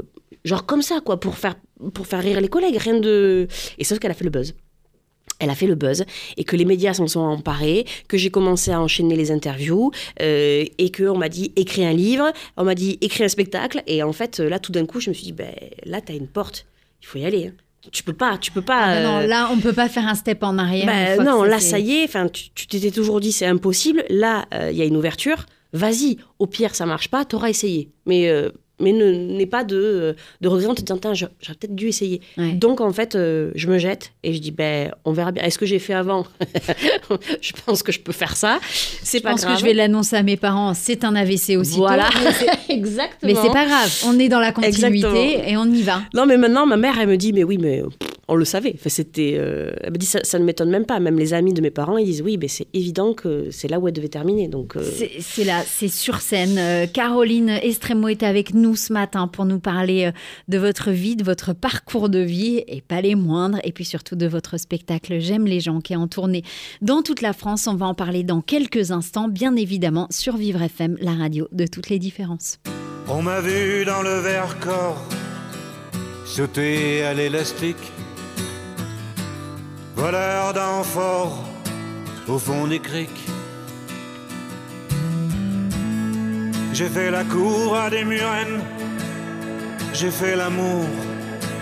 genre 0.43 0.65
comme 0.65 0.81
ça, 0.81 0.99
quoi, 1.03 1.19
pour 1.19 1.37
faire, 1.37 1.55
pour 1.93 2.07
faire 2.07 2.21
rire 2.23 2.41
les 2.41 2.47
collègues, 2.47 2.77
rien 2.77 2.99
de. 2.99 3.47
Et 3.77 3.83
sauf 3.83 3.99
qu'elle 3.99 4.11
a 4.11 4.15
fait 4.15 4.23
le 4.23 4.29
buzz. 4.31 4.55
Elle 5.41 5.49
a 5.49 5.55
fait 5.55 5.67
le 5.67 5.75
buzz 5.75 6.05
et 6.37 6.43
que 6.45 6.55
les 6.55 6.63
médias 6.65 6.93
s'en 6.93 7.07
sont 7.07 7.19
emparés, 7.19 7.85
que 8.07 8.17
j'ai 8.17 8.29
commencé 8.29 8.71
à 8.71 8.79
enchaîner 8.79 9.15
les 9.17 9.31
interviews 9.31 9.91
euh, 10.21 10.63
et 10.77 10.91
qu'on 10.91 11.17
m'a 11.17 11.27
dit 11.29 11.51
écris 11.55 11.83
un 11.85 11.93
livre, 11.93 12.31
on 12.55 12.63
m'a 12.63 12.75
dit 12.75 12.97
écris 13.01 13.23
un 13.25 13.27
spectacle 13.27 13.83
et 13.87 14.03
en 14.03 14.13
fait 14.13 14.39
là 14.39 14.59
tout 14.59 14.71
d'un 14.71 14.85
coup 14.85 14.99
je 15.01 15.09
me 15.09 15.13
suis 15.13 15.25
dit 15.25 15.33
ben 15.33 15.53
là 15.83 15.99
t'as 15.99 16.13
une 16.13 16.27
porte, 16.27 16.65
il 17.01 17.07
faut 17.07 17.17
y 17.19 17.25
aller. 17.25 17.47
hein. 17.47 17.53
Tu 17.91 18.03
peux 18.03 18.13
pas, 18.13 18.37
tu 18.37 18.51
peux 18.51 18.61
pas. 18.61 18.77
Ah, 18.79 19.01
non, 19.03 19.17
euh, 19.21 19.25
là, 19.25 19.49
on 19.51 19.57
peut 19.57 19.73
pas 19.73 19.89
faire 19.89 20.07
un 20.07 20.13
step 20.13 20.43
en 20.43 20.59
arrière. 20.59 20.85
bah, 20.85 21.17
que 21.17 21.23
non, 21.23 21.41
là, 21.41 21.59
ça 21.59 21.79
y 21.79 21.93
est. 21.93 22.03
Enfin, 22.03 22.27
tu 22.27 22.51
tu 22.53 22.67
t'étais 22.67 22.91
toujours 22.91 23.19
dit 23.19 23.31
c'est 23.31 23.47
impossible. 23.47 24.05
Là, 24.07 24.45
euh, 24.53 24.69
il 24.71 24.77
y 24.77 24.83
a 24.83 24.85
une 24.85 24.95
ouverture. 24.95 25.47
Vas-y. 25.73 26.17
Au 26.37 26.45
pire, 26.45 26.75
ça 26.75 26.85
marche 26.85 27.07
pas. 27.07 27.25
T'auras 27.25 27.49
essayé. 27.49 27.89
Mais 28.05 28.29
euh, 28.29 28.51
mais 28.81 28.91
n'aie 28.91 29.45
pas 29.45 29.63
de 29.63 30.15
de 30.41 30.47
regret 30.47 30.67
en 30.67 30.75
te 30.75 30.81
disant 30.81 30.99
j'aurais 31.13 31.31
peut-être 31.59 31.75
dû 31.75 31.87
essayer. 31.87 32.21
Ouais. 32.37 32.53
Donc 32.53 32.81
en 32.81 32.91
fait, 32.91 33.15
euh, 33.15 33.51
je 33.55 33.67
me 33.67 33.77
jette 33.77 34.11
et 34.23 34.33
je 34.33 34.39
dis 34.39 34.51
ben 34.51 34.91
on 35.05 35.11
verra 35.13 35.31
bien. 35.31 35.43
Est-ce 35.43 35.57
que 35.57 35.65
j'ai 35.65 35.79
fait 35.79 35.93
avant? 35.93 36.25
Je 37.41 37.51
pense 37.65 37.83
que 37.83 37.91
je 37.91 37.99
peux 37.99 38.11
faire 38.11 38.35
ça. 38.35 38.59
C'est 39.03 39.19
Je 39.19 39.23
pas 39.23 39.31
pense 39.31 39.41
grave. 39.41 39.53
que 39.55 39.59
je 39.59 39.65
vais 39.65 39.73
l'annoncer 39.73 40.15
à 40.15 40.23
mes 40.23 40.37
parents. 40.37 40.73
C'est 40.73 41.03
un 41.03 41.15
AVC 41.15 41.57
aussi. 41.57 41.77
Voilà. 41.77 42.09
Mais 42.23 42.75
Exactement. 42.75 43.33
Mais 43.33 43.35
c'est 43.35 43.51
pas 43.53 43.65
grave. 43.65 43.91
On 44.05 44.17
est 44.19 44.29
dans 44.29 44.39
la 44.39 44.51
continuité 44.51 44.87
Exactement. 44.95 45.47
et 45.47 45.57
on 45.57 45.65
y 45.71 45.81
va. 45.81 46.01
Non, 46.13 46.25
mais 46.25 46.37
maintenant, 46.37 46.65
ma 46.65 46.77
mère, 46.77 46.97
elle 46.99 47.07
me 47.09 47.17
dit, 47.17 47.33
mais 47.33 47.43
oui, 47.43 47.57
mais 47.59 47.81
pff, 47.81 48.09
on 48.27 48.35
le 48.35 48.45
savait. 48.45 48.73
Enfin, 48.75 48.89
c'était, 48.89 49.35
euh, 49.37 49.71
elle 49.81 49.91
me 49.91 49.97
dit, 49.97 50.05
ça, 50.05 50.19
ça 50.23 50.39
ne 50.39 50.45
m'étonne 50.45 50.69
même 50.69 50.85
pas. 50.85 50.99
Même 50.99 51.17
les 51.17 51.33
amis 51.33 51.53
de 51.53 51.61
mes 51.61 51.71
parents, 51.71 51.97
ils 51.97 52.05
disent, 52.05 52.21
oui, 52.21 52.37
mais 52.39 52.47
c'est 52.47 52.67
évident 52.73 53.13
que 53.13 53.49
c'est 53.51 53.67
là 53.67 53.79
où 53.79 53.87
elle 53.87 53.93
devait 53.93 54.07
terminer. 54.07 54.47
Donc, 54.47 54.75
euh, 54.75 54.83
C'est 54.83 55.11
c'est 55.19 55.43
là, 55.43 55.63
c'est 55.65 55.87
sur 55.87 56.21
scène. 56.21 56.57
Euh, 56.57 56.85
Caroline 56.87 57.49
Estremo 57.49 58.07
est 58.07 58.23
avec 58.23 58.53
nous 58.53 58.75
ce 58.75 58.93
matin 58.93 59.27
pour 59.27 59.45
nous 59.45 59.59
parler 59.59 60.11
de 60.47 60.57
votre 60.57 60.91
vie, 60.91 61.15
de 61.15 61.23
votre 61.23 61.53
parcours 61.53 62.09
de 62.09 62.19
vie 62.19 62.63
et 62.67 62.81
pas 62.81 63.01
les 63.01 63.15
moindres. 63.15 63.59
Et 63.63 63.71
puis 63.71 63.85
surtout 63.85 64.15
de 64.15 64.27
votre 64.27 64.57
spectacle 64.57 65.19
J'aime 65.19 65.45
les 65.45 65.59
gens 65.59 65.81
qui 65.81 65.93
est 65.93 65.97
en 65.97 66.07
tournée 66.07 66.43
dans 66.81 67.01
toute 67.01 67.21
la 67.21 67.33
France. 67.33 67.67
On 67.67 67.75
va 67.75 67.85
en 67.85 67.93
parler 67.93 68.23
dans 68.23 68.41
quelques 68.41 68.91
instants, 68.91 69.27
bien 69.27 69.55
évidemment, 69.55 70.07
sur 70.09 70.37
Vivre 70.37 70.61
FM, 70.61 70.97
la 71.01 71.13
radio 71.13 71.47
de 71.51 71.65
toutes 71.67 71.89
les 71.89 71.99
différences. 71.99 72.59
On 73.07 73.21
m'a 73.21 73.41
vu 73.41 73.83
dans 73.85 74.01
le 74.01 74.19
verre 74.19 74.57
corps 74.59 75.05
sauter 76.31 77.03
à 77.03 77.13
l'élastique, 77.13 77.91
voleur 80.01 80.51
d'amphores 80.53 81.37
au 82.27 82.39
fond 82.39 82.65
des 82.65 82.79
criques. 82.79 83.25
J'ai 86.73 86.89
fait 86.95 87.11
la 87.11 87.23
cour 87.23 87.75
à 87.75 87.87
des 87.91 88.03
murennes, 88.03 88.61
j'ai 89.93 90.09
fait 90.09 90.35
l'amour, 90.35 90.85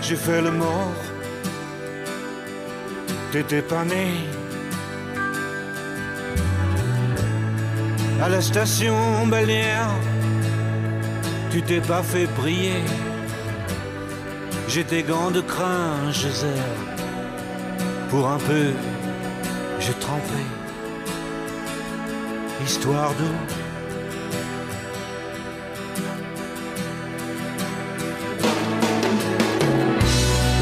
j'ai 0.00 0.16
fait 0.16 0.40
le 0.40 0.52
mort. 0.52 1.00
T'étais 3.30 3.60
pas 3.60 3.84
né. 3.84 4.06
À 8.22 8.28
la 8.30 8.40
station 8.40 9.26
balnéaire, 9.26 9.92
tu 11.50 11.60
t'es 11.60 11.82
pas 11.82 12.02
fait 12.02 12.28
prier. 12.40 12.82
J'ai 14.66 14.84
tes 14.84 15.02
gants 15.02 15.30
de 15.30 15.42
crin, 15.42 16.10
Geyser. 16.10 16.89
Pour 18.10 18.28
un 18.28 18.38
peu, 18.38 18.72
j'ai 19.78 19.92
trempé. 19.92 20.42
Histoire 22.64 23.12
d'eau. 23.14 23.36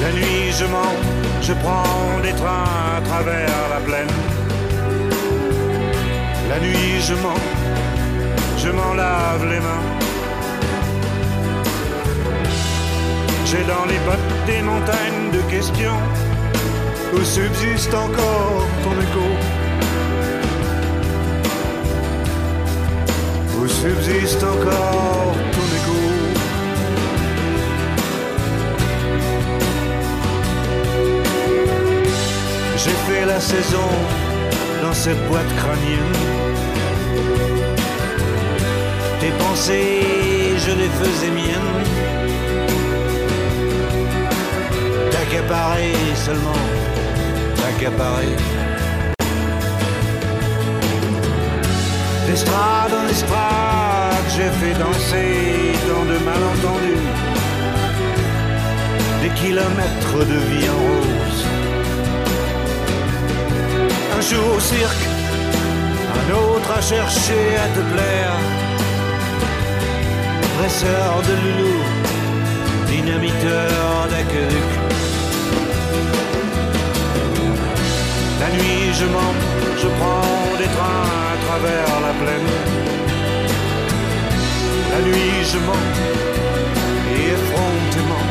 La 0.02 0.12
nuit, 0.12 0.52
je 0.52 0.66
mens, 0.66 0.94
je 1.40 1.54
prends 1.54 2.20
des 2.22 2.34
trains 2.34 2.64
à 2.98 3.00
travers 3.00 3.68
la 3.70 3.80
plaine. 3.80 4.14
La 6.50 6.60
nuit, 6.60 7.00
je 7.00 7.14
mens, 7.14 7.42
je 8.58 8.68
m'en 8.68 8.92
lave 8.92 9.44
les 9.48 9.60
mains. 9.60 9.86
J'ai 13.46 13.64
dans 13.64 13.86
les 13.86 13.98
bottes 14.06 14.46
des 14.46 14.60
montagnes 14.60 15.30
de 15.32 15.40
questions 15.50 16.27
où 17.14 17.24
subsiste 17.24 17.94
encore 17.94 18.66
ton 18.84 18.94
écho? 19.06 19.26
Où 23.58 23.68
subsiste 23.68 24.42
encore 24.44 25.34
ton 25.54 25.66
écho? 25.78 25.98
J'ai 32.76 32.96
fait 33.06 33.26
la 33.26 33.40
saison 33.40 33.90
dans 34.82 34.92
cette 34.92 35.22
boîte 35.28 35.52
crânienne. 35.56 36.14
Tes 39.20 39.32
pensées, 39.44 40.56
je 40.64 40.72
les 40.80 40.88
faisais 41.00 41.30
miennes. 41.30 41.74
T'accaparer 45.10 45.92
seulement, 46.14 46.62
D'estrade 52.26 52.92
en 52.92 53.08
estrade, 53.08 54.26
j'ai 54.34 54.50
fait 54.60 54.74
danser 54.78 55.72
dans 55.88 56.04
de 56.04 56.18
malentendus. 56.24 57.06
Des 59.22 59.30
kilomètres 59.40 60.18
de 60.32 60.38
vie 60.48 60.68
en 60.68 60.78
rose. 60.88 61.44
Un 64.16 64.20
jour 64.20 64.56
au 64.56 64.60
cirque, 64.60 65.04
un 66.20 66.34
autre 66.34 66.70
à 66.70 66.80
chercher 66.80 67.56
à 67.64 67.68
te 67.76 67.82
plaire. 67.92 68.36
Presseur 70.58 71.22
de 71.28 71.34
loulou, 71.42 71.82
dynamiteur 72.86 74.08
d'aqueduc. 74.10 74.77
La 78.48 78.54
nuit, 78.54 78.94
je 78.94 79.04
mens, 79.04 79.34
je 79.76 79.88
prends 79.98 80.56
des 80.56 80.70
trains 80.76 81.08
à 81.32 81.36
travers 81.44 81.90
la 82.06 82.12
plaine. 82.20 82.50
La 84.90 85.00
nuit, 85.06 85.44
je 85.52 85.58
mens, 85.58 85.86
et 87.12 87.24
effrontément. 87.36 88.26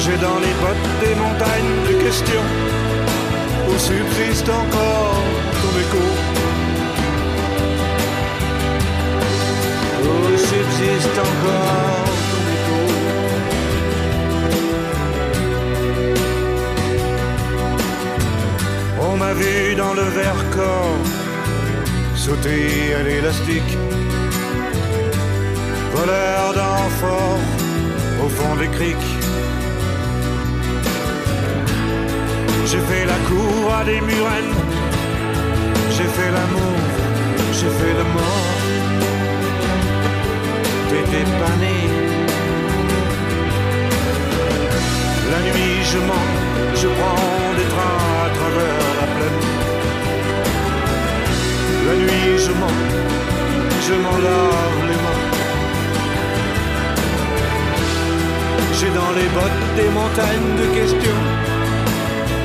J'ai 0.00 0.16
dans 0.16 0.38
les 0.38 0.54
bottes 0.62 0.90
des 1.04 1.14
montagnes 1.24 1.76
de 1.88 2.02
questions 2.02 2.48
où 3.68 3.78
subsiste 3.78 4.48
encore 4.48 5.22
ton 5.60 5.72
écho. 5.84 6.04
Où 10.02 10.38
subsiste 10.38 11.18
encore 11.18 12.03
vu 19.38 19.74
dans 19.74 19.94
le 19.94 20.02
verre 20.02 20.44
corps 20.50 20.98
sauter 22.14 22.94
à 22.98 23.02
l'élastique. 23.02 23.72
Voleur 25.94 26.54
d'enfort 26.58 27.40
au 28.24 28.28
fond 28.28 28.54
des 28.56 28.68
criques. 28.76 29.12
J'ai 32.66 32.82
fait 32.88 33.04
la 33.12 33.18
cour 33.28 33.74
à 33.80 33.84
des 33.84 34.00
murennes. 34.00 34.54
J'ai 35.94 36.08
fait 36.16 36.30
l'amour, 36.36 36.78
j'ai 37.58 37.72
fait 37.78 37.94
le 38.00 38.06
mort. 38.16 38.50
T'étais 40.88 41.26
pas. 41.40 41.54
La 45.32 45.40
nuit 45.40 45.82
je 45.92 45.98
mens, 45.98 46.28
je 46.80 46.88
prends 46.98 47.54
des 47.58 47.68
trains 47.74 48.03
à 48.26 48.30
travers 48.38 48.78
la 49.00 49.06
plaine. 49.14 49.40
La 51.86 51.94
nuit 52.02 52.38
je 52.44 52.52
mens, 52.60 52.78
je 53.86 53.94
m'en 54.04 54.18
lave 54.26 54.78
les 54.88 54.98
mains. 55.04 55.22
J'ai 58.78 58.90
dans 59.00 59.12
les 59.18 59.28
bottes 59.36 59.64
des 59.76 59.90
montagnes 59.98 60.52
de 60.62 60.66
questions 60.78 61.24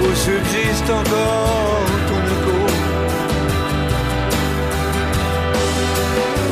où 0.04 0.08
subsiste 0.28 0.90
encore 1.02 1.86
ton 2.10 2.22
écho. 2.36 2.58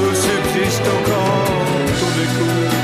Où 0.04 0.08
subsiste 0.26 0.88
encore 0.98 1.66
ton 2.00 2.12
écho. 2.26 2.77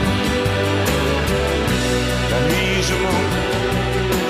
La 2.32 2.40
nuit 2.48 2.82
je 2.90 2.96
mens, 3.04 3.24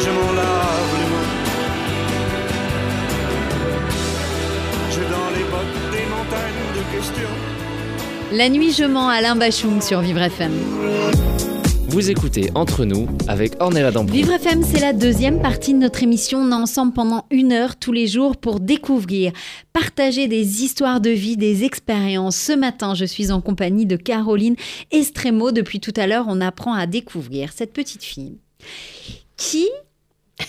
je 0.04 0.10
m'en 0.17 0.32
lave 0.34 0.91
les 1.00 1.08
mains. 1.13 1.32
J'ai 4.91 5.06
dans 5.15 5.30
les 5.38 5.45
bottes 5.52 5.80
des 5.91 6.06
montagnes 6.15 6.67
de 6.76 6.84
questions. 6.95 7.36
La 8.34 8.47
nuit, 8.50 8.71
je 8.71 8.86
mens 8.86 9.10
Alain 9.10 9.36
Bachung 9.36 9.82
sur 9.82 10.00
Vivre 10.00 10.21
FM. 10.21 11.31
Vous 11.91 12.10
écoutez 12.10 12.49
Entre 12.56 12.86
nous 12.86 13.06
avec 13.27 13.62
Ornella 13.62 13.91
Dampron. 13.91 14.13
Vivre 14.13 14.32
FM, 14.32 14.63
c'est 14.63 14.80
la 14.80 14.93
deuxième 14.93 15.41
partie 15.41 15.73
de 15.73 15.80
notre 15.80 16.01
émission. 16.01 16.39
On 16.39 16.49
est 16.49 16.56
ensemble 16.56 16.93
pendant 16.93 17.25
une 17.32 17.51
heure 17.51 17.75
tous 17.75 17.91
les 17.91 18.08
jours 18.08 18.38
pour 18.38 18.62
découvrir, 18.62 19.34
partager 19.73 20.30
des 20.30 20.63
histoires 20.63 21.01
de 21.01 21.10
vie, 21.10 21.36
des 21.36 21.65
expériences. 21.65 22.38
Ce 22.38 22.54
matin, 22.54 22.95
je 22.95 23.04
suis 23.04 23.30
en 23.30 23.41
compagnie 23.41 23.86
de 23.86 23.97
Caroline 23.97 24.56
Estremo. 24.91 25.51
Depuis 25.51 25.82
tout 25.82 25.91
à 25.97 26.08
l'heure, 26.08 26.27
on 26.30 26.39
apprend 26.39 26.73
à 26.73 26.88
découvrir 26.88 27.51
cette 27.51 27.73
petite 27.73 28.06
fille 28.06 28.38
qui 29.36 29.67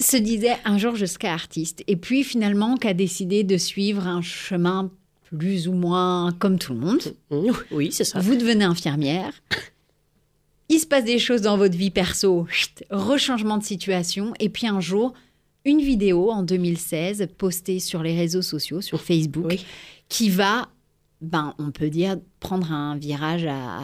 se 0.00 0.16
disait 0.16 0.58
un 0.64 0.78
jour 0.78 0.94
je 0.94 1.06
serai 1.06 1.26
artiste 1.26 1.82
et 1.88 1.96
puis 1.96 2.22
finalement 2.22 2.76
qui 2.76 2.86
a 2.86 2.94
décidé 2.94 3.42
de 3.42 3.56
suivre 3.56 4.06
un 4.06 4.22
chemin 4.22 4.92
plus 5.24 5.66
ou 5.66 5.72
moins 5.72 6.30
comme 6.38 6.56
tout 6.56 6.72
le 6.72 6.78
monde. 6.78 7.02
Oui, 7.72 7.90
c'est 7.90 8.04
ça. 8.04 8.20
Vous 8.20 8.36
devenez 8.36 8.62
infirmière. 8.64 9.32
Il 10.68 10.78
se 10.78 10.86
passe 10.86 11.04
des 11.04 11.18
choses 11.18 11.42
dans 11.42 11.56
votre 11.56 11.76
vie 11.76 11.90
perso, 11.90 12.46
chut, 12.48 12.84
rechangement 12.90 13.58
de 13.58 13.64
situation, 13.64 14.32
et 14.40 14.48
puis 14.48 14.66
un 14.66 14.80
jour, 14.80 15.12
une 15.66 15.80
vidéo 15.80 16.30
en 16.30 16.42
2016 16.42 17.28
postée 17.36 17.80
sur 17.80 18.02
les 18.02 18.16
réseaux 18.16 18.42
sociaux, 18.42 18.80
sur 18.80 19.00
Facebook, 19.02 19.46
Oui. 19.48 19.64
qui 20.08 20.30
va, 20.30 20.68
ben, 21.20 21.54
on 21.58 21.70
peut 21.70 21.90
dire, 21.90 22.16
prendre 22.40 22.72
un 22.72 22.96
virage 22.96 23.44
à, 23.46 23.80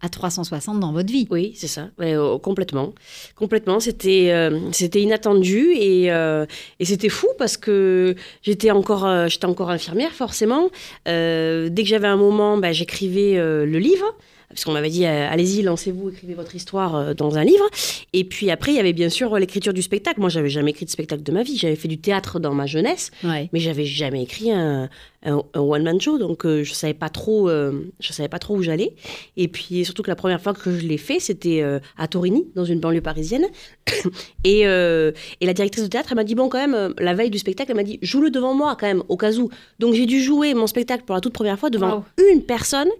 à 0.00 0.08
360 0.08 0.80
dans 0.80 0.92
votre 0.92 1.10
vie. 1.12 1.26
Oui, 1.30 1.52
c'est 1.56 1.66
ça, 1.68 1.88
Ouais, 1.98 2.14
euh, 2.16 2.38
complètement. 2.38 2.92
Complètement, 3.36 3.78
c'était 3.80 4.30
euh, 4.32 4.58
c'était 4.72 5.00
inattendu 5.02 5.70
et, 5.74 6.10
euh, 6.12 6.44
et 6.80 6.84
c'était 6.86 7.08
fou 7.10 7.28
parce 7.38 7.56
que 7.58 8.14
j'étais 8.42 8.70
encore, 8.70 9.06
euh, 9.06 9.28
j'étais 9.28 9.46
encore 9.46 9.70
infirmière, 9.70 10.12
forcément. 10.12 10.68
Dès 11.06 11.70
que 11.74 11.84
j'avais 11.86 12.08
un 12.08 12.16
moment, 12.16 12.56
bah, 12.58 12.72
j'écrivais 12.72 13.34
le 13.36 13.78
livre. 13.78 14.14
Parce 14.54 14.64
qu'on 14.64 14.72
m'avait 14.72 14.90
dit, 14.90 15.04
euh, 15.04 15.28
allez-y, 15.28 15.62
lancez-vous, 15.62 16.10
écrivez 16.10 16.34
votre 16.34 16.54
histoire 16.54 16.94
euh, 16.94 17.14
dans 17.14 17.36
un 17.36 17.44
livre. 17.44 17.64
Et 18.12 18.22
puis 18.22 18.50
après, 18.50 18.70
il 18.70 18.76
y 18.76 18.80
avait 18.80 18.92
bien 18.92 19.08
sûr 19.08 19.34
euh, 19.34 19.38
l'écriture 19.40 19.72
du 19.72 19.82
spectacle. 19.82 20.20
Moi, 20.20 20.28
j'avais 20.28 20.48
jamais 20.48 20.70
écrit 20.70 20.86
de 20.86 20.90
spectacle 20.90 21.24
de 21.24 21.32
ma 21.32 21.42
vie. 21.42 21.58
J'avais 21.58 21.74
fait 21.74 21.88
du 21.88 21.98
théâtre 21.98 22.38
dans 22.38 22.54
ma 22.54 22.66
jeunesse. 22.66 23.10
Ouais. 23.24 23.48
mais 23.52 23.58
j'avais 23.58 23.84
jamais 23.84 24.22
écrit 24.22 24.52
un, 24.52 24.88
un, 25.24 25.42
one 25.54 25.82
man 25.82 26.00
show 26.00 26.18
donc 26.18 26.44
euh, 26.44 26.62
je 26.62 26.72
savais 26.72 26.94
pas 26.94 27.08
trop 27.08 27.48
je 27.48 28.12
savais 28.12 28.28
pas 28.28 28.38
trop 28.38 28.56
où 28.56 28.62
j'allais 28.62 28.94
et 29.36 29.48
puis 29.48 29.84
surtout 29.84 30.02
que 30.02 30.10
la 30.10 30.16
première 30.16 30.40
fois 30.40 30.52
que 30.54 30.76
je 30.76 30.86
l'ai 30.86 30.98
fait 30.98 31.18
c'était 31.18 31.62
à 31.96 32.08
Torigny 32.08 32.46
dans 32.54 32.64
une 32.64 32.80
banlieue 32.80 33.00
parisienne 33.00 33.46
et, 34.44 34.60
et 34.60 35.46
la 35.46 35.54
directrice 35.54 35.84
de 35.84 35.88
théâtre 35.88 36.10
elle 36.10 36.16
m'a 36.16 36.24
dit 36.24 36.34
bon 36.34 36.48
quand 36.48 36.66
même 36.66 36.94
la 36.98 37.14
veille 37.14 37.30
du 37.30 37.38
spectacle 37.38 37.70
elle 37.70 37.76
m'a 37.76 37.84
dit 37.84 37.98
joue-le 38.02 38.30
devant 38.30 38.54
moi 38.54 38.76
quand 38.78 38.86
même 38.86 39.02
au 39.08 39.16
cas 39.16 39.32
où 39.32 39.50
donc 39.78 39.94
j'ai 39.94 40.06
dû 40.06 40.22
jouer 40.22 40.54
mon 40.54 40.66
spectacle 40.66 41.04
pour 41.04 41.14
la 41.14 41.20
toute 41.20 41.32
première 41.34 41.58
fois 41.58 41.70
devant 41.70 42.04
une 42.32 42.42
personne 42.42 42.90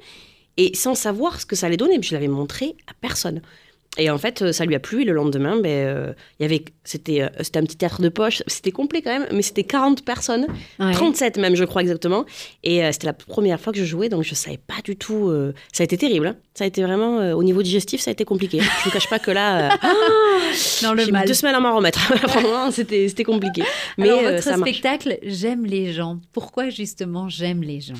et 0.57 0.75
sans 0.75 0.95
savoir 0.95 1.41
ce 1.41 1.47
que 1.47 1.57
ça 1.57 1.67
allait 1.67 1.77
donner 1.77 2.01
je 2.03 2.15
l'avais 2.15 2.29
montré 2.29 2.77
à 2.87 2.93
personne 3.01 3.41
et 3.97 4.11
en 4.11 4.19
fait, 4.19 4.43
euh, 4.43 4.53
ça 4.53 4.65
lui 4.65 4.75
a 4.75 4.81
plu. 4.81 5.03
Et 5.03 5.05
le 5.05 5.13
lendemain, 5.13 5.57
ben, 5.61 5.69
euh, 5.69 6.13
il 6.41 6.43
y 6.43 6.47
avait, 6.47 6.65
c'était, 6.83 7.23
euh, 7.23 7.29
c'était 7.41 7.61
un 7.61 7.63
petit 7.63 7.77
théâtre 7.77 8.03
de 8.03 8.09
poche. 8.09 8.43
C'était 8.49 8.73
complet 8.73 9.03
quand 9.03 9.17
même, 9.17 9.29
mais 9.33 9.43
c'était 9.43 9.63
40 9.63 10.05
personnes. 10.05 10.47
Ouais. 10.81 10.93
37 10.93 11.39
même, 11.39 11.55
je 11.55 11.65
crois 11.65 11.83
exactement. 11.83 12.25
Et 12.65 12.85
euh, 12.85 12.91
c'était 12.91 13.07
la 13.07 13.13
première 13.13 13.61
fois 13.61 13.73
que 13.73 13.79
je 13.79 13.85
jouais, 13.85 14.09
donc 14.09 14.25
je 14.25 14.35
savais 14.35 14.59
pas 14.59 14.83
du 14.83 14.97
tout. 14.97 15.33
Ça 15.73 15.83
a 15.83 15.85
été 15.85 15.97
terrible. 15.97 16.27
hein. 16.27 16.37
Ça 16.55 16.65
a 16.65 16.67
été 16.67 16.83
vraiment, 16.83 17.19
au 17.35 17.43
niveau 17.45 17.63
digestif, 17.63 18.01
ça 18.01 18.11
a 18.11 18.13
été 18.13 18.25
compliqué. 18.25 18.61
Je 18.83 18.89
ne 18.89 18.93
cache 18.93 19.09
pas 19.09 19.19
que 19.19 19.31
là, 19.31 19.73
euh, 19.73 19.77
Dans 20.83 20.93
le 20.95 21.01
j'ai 21.01 21.07
mis 21.07 21.13
mal. 21.13 21.27
deux 21.27 21.35
semaines 21.35 21.55
à 21.55 21.61
m'en 21.61 21.77
remettre. 21.77 22.01
Vraiment, 22.29 22.71
c'était, 22.71 23.09
c'était 23.09 23.25
compliqué. 23.25 23.63
Mais 23.99 24.09
Alors, 24.09 24.23
votre 24.23 24.43
ça 24.43 24.57
spectacle, 24.57 25.19
j'aime 25.23 25.67
les 25.67 25.93
gens. 25.93 26.19
Pourquoi 26.33 26.69
justement 26.71 27.29
j'aime 27.29 27.63
les 27.63 27.81
gens? 27.81 27.95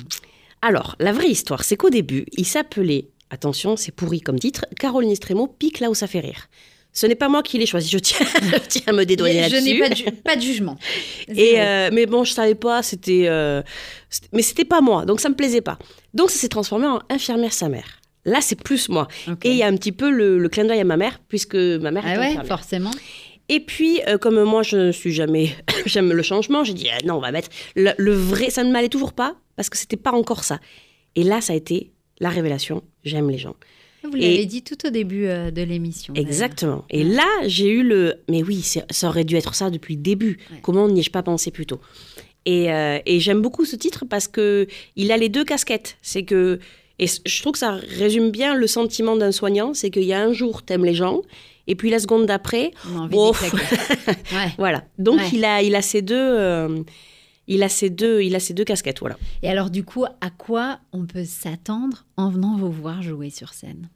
Alors, 0.61 0.95
la 0.99 1.11
vraie 1.11 1.29
histoire, 1.29 1.63
c'est 1.63 1.75
qu'au 1.77 1.89
début, 1.89 2.25
il 2.33 2.45
s'appelait, 2.45 3.07
attention, 3.29 3.75
c'est 3.77 3.91
pourri 3.91 4.21
comme 4.21 4.39
titre, 4.39 4.65
Caroline 4.79 5.11
Estremo 5.11 5.47
pique 5.47 5.79
là 5.79 5.89
où 5.89 5.95
ça 5.95 6.07
fait 6.07 6.19
rire. 6.21 6.47
Ce 6.91 7.05
n'est 7.05 7.15
pas 7.15 7.27
moi 7.27 7.43
qui 7.43 7.57
l'ai 7.57 7.65
choisi, 7.65 7.89
je 7.89 7.97
tiens, 7.99 8.25
je 8.41 8.57
tiens 8.67 8.81
à 8.87 8.91
me 8.93 9.03
dédouaner 9.05 9.49
Je 9.49 9.57
n'ai 9.57 9.77
pas 9.79 9.89
de, 9.89 9.95
ju- 9.95 10.05
pas 10.23 10.35
de 10.37 10.41
jugement. 10.41 10.77
Et 11.27 11.59
euh, 11.61 11.89
mais 11.91 12.05
bon, 12.05 12.23
je 12.23 12.31
savais 12.31 12.55
pas, 12.55 12.81
c'était, 12.83 13.25
euh, 13.27 13.61
c'était- 14.09 14.29
mais 14.31 14.41
c'était 14.41 14.63
pas 14.65 14.79
moi, 14.81 15.05
donc 15.05 15.19
ça 15.19 15.27
me 15.29 15.35
plaisait 15.35 15.59
pas. 15.61 15.77
Donc 16.13 16.31
ça 16.31 16.37
s'est 16.39 16.47
transformé 16.47 16.87
en 16.87 17.01
infirmière 17.09 17.51
sa 17.53 17.67
mère. 17.67 17.99
Là, 18.23 18.39
c'est 18.41 18.59
plus 18.59 18.89
moi. 18.89 19.07
Et 19.43 19.51
il 19.51 19.57
y 19.57 19.61
a 19.61 19.67
un 19.67 19.75
petit 19.75 19.91
peu 19.91 20.09
le, 20.09 20.39
le 20.39 20.49
clin 20.49 20.65
d'œil 20.65 20.79
à 20.79 20.83
ma 20.83 20.97
mère, 20.97 21.19
puisque 21.27 21.53
ma 21.55 21.91
mère 21.91 22.07
est 22.07 22.15
Ah 22.15 22.19
ouais, 22.19 22.25
infirmière. 22.27 22.47
forcément. 22.47 22.91
Et 23.49 23.59
puis, 23.59 24.01
euh, 24.07 24.17
comme 24.17 24.43
moi, 24.43 24.63
je 24.63 24.77
ne 24.77 24.91
suis 24.91 25.11
jamais, 25.11 25.49
j'aime 25.85 26.11
le 26.11 26.23
changement, 26.23 26.63
j'ai 26.63 26.73
dit 26.73 26.87
ah, 26.91 26.97
non, 27.05 27.15
on 27.15 27.19
va 27.19 27.31
mettre 27.31 27.49
le, 27.75 27.91
le 27.97 28.13
vrai. 28.13 28.49
Ça 28.49 28.63
ne 28.63 28.71
m'allait 28.71 28.89
toujours 28.89 29.13
pas 29.13 29.35
parce 29.55 29.69
que 29.69 29.77
c'était 29.77 29.97
pas 29.97 30.11
encore 30.11 30.43
ça. 30.43 30.59
Et 31.15 31.23
là, 31.23 31.41
ça 31.41 31.53
a 31.53 31.55
été 31.55 31.91
la 32.19 32.29
révélation. 32.29 32.83
J'aime 33.03 33.29
les 33.29 33.37
gens. 33.37 33.55
Vous 34.03 34.15
l'avez 34.15 34.45
dit 34.45 34.61
tout 34.61 34.85
au 34.85 34.89
début 34.89 35.25
euh, 35.25 35.51
de 35.51 35.61
l'émission. 35.61 36.13
Exactement. 36.13 36.85
Et 36.89 37.03
là, 37.03 37.27
j'ai 37.45 37.69
eu 37.69 37.83
le. 37.83 38.15
Mais 38.29 38.43
oui, 38.43 38.61
ça 38.61 39.07
aurait 39.07 39.23
dû 39.23 39.35
être 39.35 39.55
ça 39.55 39.69
depuis 39.69 39.95
le 39.95 40.01
début. 40.01 40.37
Ouais. 40.51 40.59
Comment 40.61 40.87
n'y 40.87 40.99
ai-je 40.99 41.11
pas 41.11 41.23
pensé 41.23 41.51
plus 41.51 41.65
tôt? 41.65 41.79
Et, 42.45 42.71
euh, 42.71 42.99
et 43.05 43.19
j'aime 43.19 43.41
beaucoup 43.41 43.65
ce 43.65 43.75
titre 43.75 44.05
parce 44.05 44.27
que 44.27 44.67
il 44.95 45.11
a 45.11 45.17
les 45.17 45.29
deux 45.29 45.43
casquettes. 45.43 45.97
C'est 46.01 46.23
que. 46.23 46.59
Et 46.97 47.07
je 47.07 47.41
trouve 47.41 47.53
que 47.53 47.59
ça 47.59 47.71
résume 47.71 48.31
bien 48.31 48.55
le 48.55 48.67
sentiment 48.67 49.17
d'un 49.17 49.33
soignant 49.33 49.73
c'est 49.73 49.89
qu'il 49.89 50.03
y 50.03 50.13
a 50.13 50.21
un 50.21 50.31
jour, 50.31 50.63
t'aimes 50.63 50.85
les 50.85 50.93
gens. 50.93 51.21
Et 51.67 51.75
puis 51.75 51.89
la 51.89 51.99
seconde 51.99 52.25
d'après, 52.25 52.71
ouais. 52.85 54.51
voilà. 54.57 54.83
Donc 54.99 55.19
Ouais. 55.19 55.29
il, 55.33 55.45
a, 55.45 55.61
il, 55.61 55.75
a 55.75 55.81
ces 55.81 56.01
deux, 56.01 56.15
euh, 56.15 56.83
il, 57.47 57.63
a 57.63 57.69
ces 57.69 57.89
deux, 57.89 58.21
il 58.21 58.35
a 58.35 58.39
ces 58.39 58.53
deux 58.53 58.63
casquettes. 58.63 58.99
Voilà. 58.99 59.17
Et 59.41 59.49
alors, 59.49 59.69
du 59.69 59.83
coup, 59.83 60.05
à 60.05 60.29
quoi 60.37 60.79
on 60.93 61.05
peut 61.05 61.25
s'attendre 61.25 62.05
en 62.17 62.29
venant 62.29 62.55
vous 62.57 62.71
voir 62.71 63.01
jouer 63.01 63.29
sur 63.29 63.53
scène? 63.53 63.89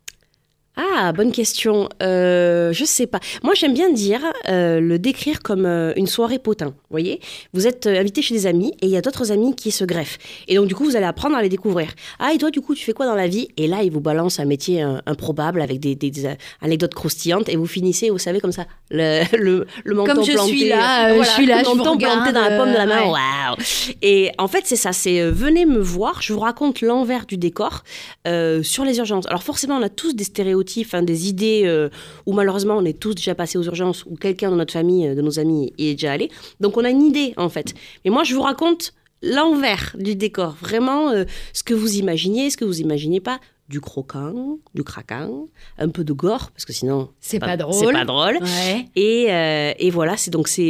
Ah, 0.76 1.12
bonne 1.12 1.34
question. 1.34 1.90
Euh, 2.02 2.72
je 2.72 2.86
sais 2.86 3.06
pas. 3.06 3.20
Moi, 3.44 3.54
j'aime 3.54 3.74
bien 3.74 3.92
dire, 3.92 4.22
euh, 4.48 4.80
le 4.80 4.98
décrire 4.98 5.42
comme 5.42 5.66
euh, 5.66 5.92
une 5.98 6.08
soirée 6.08 6.40
potin. 6.40 6.74
Vous 6.90 6.96
voyez 6.96 7.20
Vous 7.54 7.68
êtes 7.68 7.86
euh, 7.86 8.00
invité 8.00 8.22
chez 8.24 8.34
des 8.34 8.48
amis 8.48 8.74
et 8.82 8.86
il 8.88 8.90
y 8.90 8.98
a 8.98 9.02
d'autres 9.02 9.32
amis 9.32 9.56
qui 9.56 9.70
se 9.70 9.84
greffent. 9.86 10.18
Et 10.48 10.56
donc, 10.56 10.66
du 10.68 10.74
coup, 10.74 10.86
vous 10.86 10.96
allez 10.96 11.06
apprendre 11.06 11.36
à 11.36 11.42
les 11.44 11.50
découvrir. 11.50 11.92
Ah, 12.18 12.34
et 12.34 12.38
toi, 12.40 12.50
du 12.50 12.62
coup, 12.62 12.74
tu 12.74 12.84
fais 12.84 12.94
quoi 12.94 13.06
dans 13.06 13.14
la 13.16 13.28
vie? 13.28 13.48
Et 13.58 13.68
là, 13.68 13.84
ils 13.84 13.92
vous 13.92 14.00
balancent 14.02 14.40
un 14.40 14.46
métier 14.46 14.84
euh, 14.84 14.98
improbable 15.06 15.62
avec 15.62 15.80
des, 15.80 15.94
des- 15.96 16.10
des, 16.10 16.26
euh, 16.26 16.34
anecdotes 16.62 16.96
croustillantes 16.96 17.48
et 17.50 17.56
vous 17.58 17.68
finissez, 17.68 18.10
vous 18.10 18.18
savez, 18.18 18.40
comme 18.40 18.52
ça, 18.52 18.66
le, 18.90 19.24
le, 19.38 19.68
le 19.84 19.94
menton 19.96 20.16
Comme 20.16 20.24
je 20.26 20.32
planté. 20.34 20.50
suis 20.52 20.68
là, 20.70 21.12
euh, 21.12 21.24
je 21.24 21.30
suis 21.30 21.46
là, 21.46 21.60
le 21.60 21.66
je 21.70 21.76
menton 21.76 21.98
planté 21.98 22.32
dans 22.32 22.42
la 22.42 22.58
paume 22.58 22.72
de 22.72 22.78
la 22.78 22.86
main. 22.88 23.04
Waouh 23.06 23.56
Et 24.02 24.32
en 24.40 24.48
fait, 24.48 24.62
c'est 24.66 24.76
ça. 24.76 24.92
C'est 24.92 25.22
euh, 25.22 25.30
venez 25.32 25.66
me 25.68 25.80
voir. 25.80 26.24
Je 26.24 26.34
vous 26.34 26.40
raconte 26.40 26.82
l'envers 26.82 27.28
du 27.28 27.38
décor 27.38 27.84
euh, 28.28 28.64
sur 28.64 28.84
les 28.84 28.98
urgences. 28.98 29.28
Alors 29.28 29.44
forcément, 29.44 29.76
on 29.78 29.84
a 29.84 29.90
tous 29.90 30.16
des 30.16 30.24
stéréotypes, 30.24 30.94
hein, 30.94 31.04
des 31.04 31.30
idées 31.30 31.88
où 32.26 32.34
malheureusement 32.34 32.76
on 32.78 32.86
est 32.86 32.98
tous 32.98 33.14
déjà 33.14 33.36
passés 33.36 33.58
aux 33.58 33.64
urgences 33.64 34.06
ou 34.06 34.16
quelqu'un 34.16 34.50
de 34.50 34.56
notre 34.56 34.74
famille, 34.74 35.14
de 35.14 35.22
nos 35.22 35.40
amis, 35.40 35.72
y 35.78 35.90
est 35.90 35.94
déjà 35.94 36.14
allé. 36.14 36.30
Donc 36.60 36.78
on 36.80 36.86
a 36.86 36.90
une 36.90 37.04
idée 37.04 37.34
en 37.38 37.50
fait. 37.50 37.74
Mais 38.06 38.12
moi, 38.12 38.24
je 38.24 38.34
vous 38.36 38.42
raconte 38.42 38.94
l'envers 39.22 39.96
du 40.00 40.16
décor, 40.16 40.56
vraiment 40.62 41.10
euh, 41.10 41.26
ce 41.54 41.64
que 41.64 41.74
vous 41.74 41.96
imaginez, 41.98 42.50
ce 42.50 42.58
que 42.58 42.66
vous 42.66 42.80
imaginez 42.82 43.20
pas. 43.20 43.40
Du 43.68 43.82
croquant, 43.82 44.58
du 44.74 44.84
craquant, 44.84 45.48
un 45.78 45.90
peu 45.90 46.04
de 46.04 46.12
gore, 46.14 46.50
parce 46.52 46.66
que 46.66 46.74
sinon 46.74 47.10
C'est 47.20 47.38
pas 47.38 47.52
C'est 47.52 47.58
drôle. 47.58 47.94
pas 47.94 48.06
drôle. 48.06 48.38
Ouais. 48.42 48.86
Et, 48.96 49.28
euh, 49.30 49.74
et 49.78 49.92
voilà, 49.92 50.18
c'est 50.18 50.32
donc 50.32 50.48
c'est. 50.48 50.70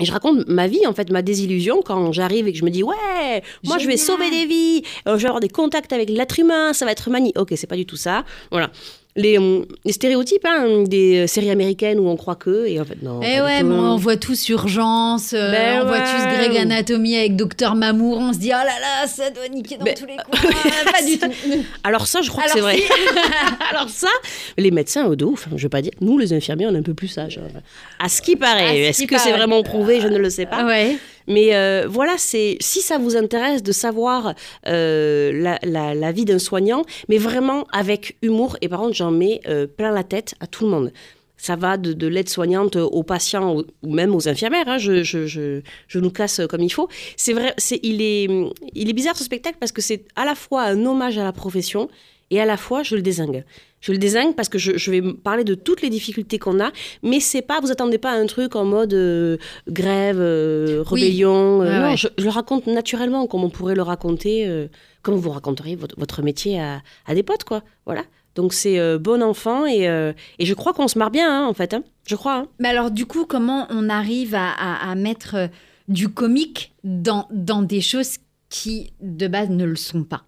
et 0.00 0.04
je 0.04 0.10
raconte 0.10 0.48
ma 0.48 0.66
vie, 0.66 0.84
en 0.86 0.92
fait, 0.94 1.10
ma 1.12 1.22
désillusion 1.22 1.80
quand 1.84 2.10
j'arrive 2.10 2.48
et 2.48 2.52
que 2.52 2.58
je 2.58 2.64
me 2.64 2.70
dis 2.70 2.82
ouais, 2.82 3.42
moi 3.64 3.78
je 3.78 3.86
vais 3.86 3.96
sauver 3.96 4.30
des 4.30 4.46
vies, 4.46 4.82
euh, 5.06 5.16
je 5.16 5.22
vais 5.22 5.28
avoir 5.28 5.38
des 5.40 5.48
contacts 5.48 5.92
avec 5.92 6.10
l'être 6.10 6.40
humain, 6.40 6.72
ça 6.72 6.84
va 6.86 6.90
être 6.90 7.08
magnifique. 7.08 7.38
Ok, 7.38 7.52
c'est 7.54 7.68
pas 7.68 7.76
du 7.76 7.86
tout 7.86 7.96
ça. 7.96 8.24
Voilà. 8.50 8.70
Les, 9.20 9.36
hum, 9.36 9.66
les 9.84 9.92
stéréotypes 9.92 10.44
hein, 10.46 10.84
des 10.86 11.26
séries 11.26 11.50
américaines 11.50 11.98
où 11.98 12.06
on 12.08 12.16
croit 12.16 12.36
que, 12.36 12.66
et 12.66 12.78
en 12.80 12.84
fait, 12.84 13.02
non. 13.02 13.18
Eh 13.20 13.40
ouais, 13.40 13.64
mais 13.64 13.74
on 13.74 13.96
voit 13.96 14.16
tous 14.16 14.48
Urgence, 14.48 15.32
euh, 15.34 15.50
Ben 15.50 15.80
on 15.82 15.86
voit 15.88 15.98
ouais. 15.98 16.04
tous 16.04 16.36
Greg 16.36 16.56
Anatomy 16.56 17.16
avec 17.16 17.34
Docteur 17.34 17.74
Mamour, 17.74 18.18
on 18.18 18.32
se 18.32 18.38
dit 18.38 18.50
oh 18.54 18.64
là 18.64 18.64
là, 18.64 19.08
ça 19.08 19.30
doit 19.30 19.48
niquer 19.48 19.76
dans 19.76 19.84
Ben- 19.84 19.94
tous 19.96 20.06
les 20.06 20.14
coins. 20.16 20.50
pas 20.92 21.02
du 21.04 21.18
tout. 21.18 21.64
Alors 21.82 22.06
ça, 22.06 22.22
je 22.22 22.30
crois 22.30 22.44
que 22.44 22.50
c'est 22.52 22.60
vrai. 22.60 22.78
Alors 23.70 23.88
ça, 23.88 24.08
les 24.56 24.70
médecins, 24.70 25.08
de 25.08 25.24
ouf, 25.24 25.48
hein, 25.48 25.54
je 25.56 25.64
veux 25.64 25.68
pas 25.68 25.82
dire. 25.82 25.92
Nous, 26.00 26.16
les 26.16 26.32
infirmiers, 26.32 26.66
on 26.68 26.74
est 26.74 26.78
un 26.78 26.82
peu 26.82 26.94
plus 26.94 27.08
sages. 27.08 27.38
hein. 27.42 27.60
À 27.98 28.08
ce 28.08 28.22
qui 28.22 28.36
paraît. 28.36 28.78
Est-ce 28.82 29.04
que 29.04 29.18
c'est 29.18 29.32
vraiment 29.32 29.62
prouvé 29.64 30.00
Je 30.00 30.06
ne 30.08 30.18
le 30.18 30.30
sais 30.30 30.46
pas. 30.46 30.64
Ouais. 30.64 30.96
Mais 31.28 31.54
euh, 31.54 31.86
voilà, 31.88 32.14
c'est 32.16 32.56
si 32.60 32.80
ça 32.80 32.98
vous 32.98 33.16
intéresse 33.16 33.62
de 33.62 33.70
savoir 33.70 34.34
euh, 34.66 35.56
la, 35.62 36.12
vie 36.12 36.24
d'un 36.24 36.38
soignant, 36.38 36.84
mais 37.08 37.18
vraiment 37.18 37.66
avec 37.70 38.16
humour. 38.22 38.56
Et 38.62 38.68
par 38.68 38.80
contre, 38.80 38.94
j'en 38.94 39.10
mets 39.10 39.40
euh, 39.46 39.66
plein 39.66 39.92
la 39.92 40.02
tête 40.02 40.34
à 40.40 40.46
tout 40.46 40.64
le 40.64 40.70
monde. 40.70 40.92
Ça 41.36 41.54
va 41.54 41.76
de, 41.76 41.92
de 41.92 42.06
l'aide-soignante 42.08 42.74
aux 42.74 43.02
patients 43.04 43.62
ou 43.84 43.94
même 43.94 44.12
aux 44.12 44.28
infirmières. 44.28 44.66
hein. 44.66 44.78
Je, 44.78 45.62
nous 45.94 46.10
casse 46.10 46.40
comme 46.50 46.62
il 46.62 46.72
faut. 46.72 46.88
C'est 47.16 47.32
vrai, 47.32 47.54
c'est, 47.58 47.78
il, 47.84 48.02
est, 48.02 48.28
il 48.74 48.90
est 48.90 48.92
bizarre 48.92 49.16
ce 49.16 49.22
spectacle 49.22 49.56
parce 49.60 49.70
que 49.70 49.80
c'est 49.80 50.02
à 50.16 50.24
la 50.24 50.34
fois 50.34 50.62
un 50.62 50.84
hommage 50.84 51.16
à 51.16 51.22
la 51.22 51.32
profession 51.32 51.88
et 52.30 52.40
à 52.40 52.44
la 52.44 52.56
fois 52.56 52.82
je 52.82 52.94
le 52.96 53.02
désingue. 53.02 53.44
Je 53.80 53.92
le 53.92 53.98
désingue 53.98 54.34
parce 54.34 54.48
que 54.48 54.58
je, 54.58 54.76
je 54.76 54.90
vais 54.90 55.00
parler 55.00 55.44
de 55.44 55.54
toutes 55.54 55.82
les 55.82 55.88
difficultés 55.90 56.38
qu'on 56.40 56.58
a, 56.60 56.72
mais 57.04 57.20
c'est 57.20 57.42
pas, 57.42 57.60
vous 57.60 57.70
attendez 57.70 57.98
pas 57.98 58.10
à 58.10 58.14
un 58.16 58.26
truc 58.26 58.56
en 58.56 58.64
mode 58.64 58.92
euh, 58.92 59.36
grève, 59.68 60.18
euh, 60.20 60.82
Oui. 60.90 61.02
rébellion. 61.02 61.62
euh, 61.62 61.82
ouais. 61.90 61.96
Je, 61.96 62.08
je 62.18 62.24
le 62.24 62.30
raconte 62.30 62.66
naturellement, 62.66 63.26
comme 63.28 63.44
on 63.44 63.50
pourrait 63.50 63.76
le 63.76 63.82
raconter, 63.82 64.68
comme 65.02 65.14
vous 65.14 65.30
raconteriez 65.30 65.76
votre, 65.76 65.94
votre 65.98 66.22
métier 66.22 66.60
à, 66.60 66.82
à 67.06 67.14
des 67.14 67.22
potes, 67.22 67.44
quoi. 67.44 67.62
Voilà. 67.86 68.02
Donc 68.34 68.52
c'est 68.52 68.98
bon 68.98 69.22
enfant 69.22 69.64
et, 69.66 69.84
et 70.38 70.44
je 70.46 70.54
crois 70.54 70.72
qu'on 70.72 70.88
se 70.88 70.98
marre 70.98 71.10
bien, 71.12 71.28
hein, 71.44 71.46
en 71.46 71.54
fait. 71.54 71.72
hein. 71.74 71.82
Je 72.06 72.16
crois. 72.16 72.34
hein. 72.38 72.46
Mais 72.58 72.68
alors, 72.68 72.90
du 72.90 73.06
coup, 73.06 73.26
comment 73.26 73.66
on 73.70 73.88
arrive 73.88 74.34
à, 74.34 74.50
à- 74.50 74.90
à 74.90 74.94
mettre 74.96 75.50
du 75.88 76.08
comique 76.08 76.72
dans, 76.84 77.26
dans 77.32 77.62
des 77.62 77.80
choses 77.80 78.16
qui, 78.48 78.92
de 79.00 79.26
base, 79.28 79.50
ne 79.50 79.64
le 79.64 79.76
sont 79.76 80.02
pas? 80.04 80.22